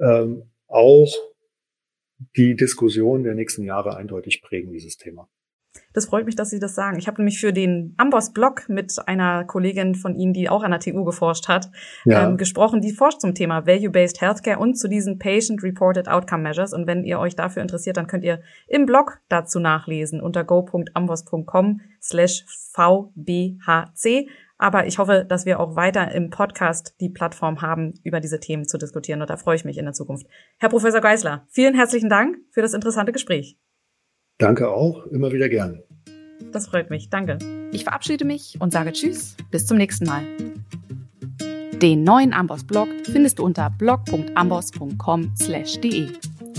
ähm, 0.00 0.44
auch 0.68 1.14
die 2.36 2.56
Diskussion 2.56 3.24
der 3.24 3.34
nächsten 3.34 3.64
Jahre 3.64 3.96
eindeutig 3.96 4.40
prägen, 4.40 4.72
dieses 4.72 4.96
Thema. 4.96 5.28
Das 5.92 6.06
freut 6.06 6.26
mich, 6.26 6.34
dass 6.34 6.50
Sie 6.50 6.58
das 6.58 6.74
sagen. 6.74 6.98
Ich 6.98 7.06
habe 7.06 7.18
nämlich 7.18 7.38
für 7.38 7.52
den 7.52 7.94
Amboss-Blog 7.98 8.68
mit 8.68 8.96
einer 9.06 9.44
Kollegin 9.44 9.94
von 9.94 10.16
Ihnen, 10.16 10.32
die 10.32 10.48
auch 10.48 10.62
an 10.62 10.72
der 10.72 10.80
TU 10.80 11.04
geforscht 11.04 11.48
hat, 11.48 11.70
ja. 12.04 12.26
ähm, 12.26 12.36
gesprochen. 12.36 12.80
Die 12.80 12.92
forscht 12.92 13.20
zum 13.20 13.34
Thema 13.34 13.66
Value-Based 13.66 14.20
Healthcare 14.20 14.58
und 14.58 14.74
zu 14.74 14.88
diesen 14.88 15.18
Patient-Reported 15.18 16.08
Outcome 16.08 16.42
Measures. 16.42 16.72
Und 16.72 16.86
wenn 16.86 17.04
ihr 17.04 17.18
euch 17.20 17.36
dafür 17.36 17.62
interessiert, 17.62 17.96
dann 17.96 18.06
könnt 18.08 18.24
ihr 18.24 18.40
im 18.66 18.86
Blog 18.86 19.20
dazu 19.28 19.60
nachlesen 19.60 20.20
unter 20.20 20.44
go.amboss.com 20.44 21.80
slash 22.02 22.44
vbhc. 22.74 24.28
Aber 24.58 24.86
ich 24.86 24.98
hoffe, 24.98 25.24
dass 25.28 25.46
wir 25.46 25.60
auch 25.60 25.76
weiter 25.76 26.12
im 26.12 26.30
Podcast 26.30 26.94
die 27.00 27.08
Plattform 27.08 27.62
haben, 27.62 27.94
über 28.02 28.20
diese 28.20 28.40
Themen 28.40 28.66
zu 28.66 28.78
diskutieren. 28.78 29.20
Und 29.20 29.30
da 29.30 29.36
freue 29.36 29.56
ich 29.56 29.64
mich 29.64 29.78
in 29.78 29.84
der 29.84 29.94
Zukunft. 29.94 30.26
Herr 30.58 30.68
Professor 30.68 31.00
Geisler, 31.00 31.46
vielen 31.50 31.74
herzlichen 31.74 32.08
Dank 32.08 32.38
für 32.50 32.62
das 32.62 32.74
interessante 32.74 33.12
Gespräch. 33.12 33.58
Danke 34.38 34.70
auch, 34.70 35.06
immer 35.06 35.32
wieder 35.32 35.48
gern. 35.48 35.82
Das 36.52 36.68
freut 36.68 36.90
mich, 36.90 37.10
danke. 37.10 37.38
Ich 37.72 37.82
verabschiede 37.84 38.24
mich 38.24 38.56
und 38.60 38.72
sage 38.72 38.92
Tschüss, 38.92 39.36
bis 39.50 39.66
zum 39.66 39.76
nächsten 39.76 40.06
Mal. 40.06 40.22
Den 41.80 42.04
neuen 42.04 42.32
Amboss-Blog 42.32 42.88
findest 43.04 43.38
du 43.38 43.44
unter 43.44 43.70
blog.amboss.com/de. 43.70 46.08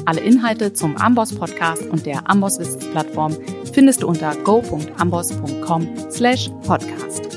Alle 0.05 0.21
Inhalte 0.21 0.71
zum 0.73 0.95
Amboss-Podcast 0.97 1.87
und 1.87 2.05
der 2.05 2.29
Amboss-Wissensplattform 2.29 3.35
findest 3.73 4.03
du 4.03 4.07
unter 4.07 4.35
go.amboss.com/podcast. 4.43 7.34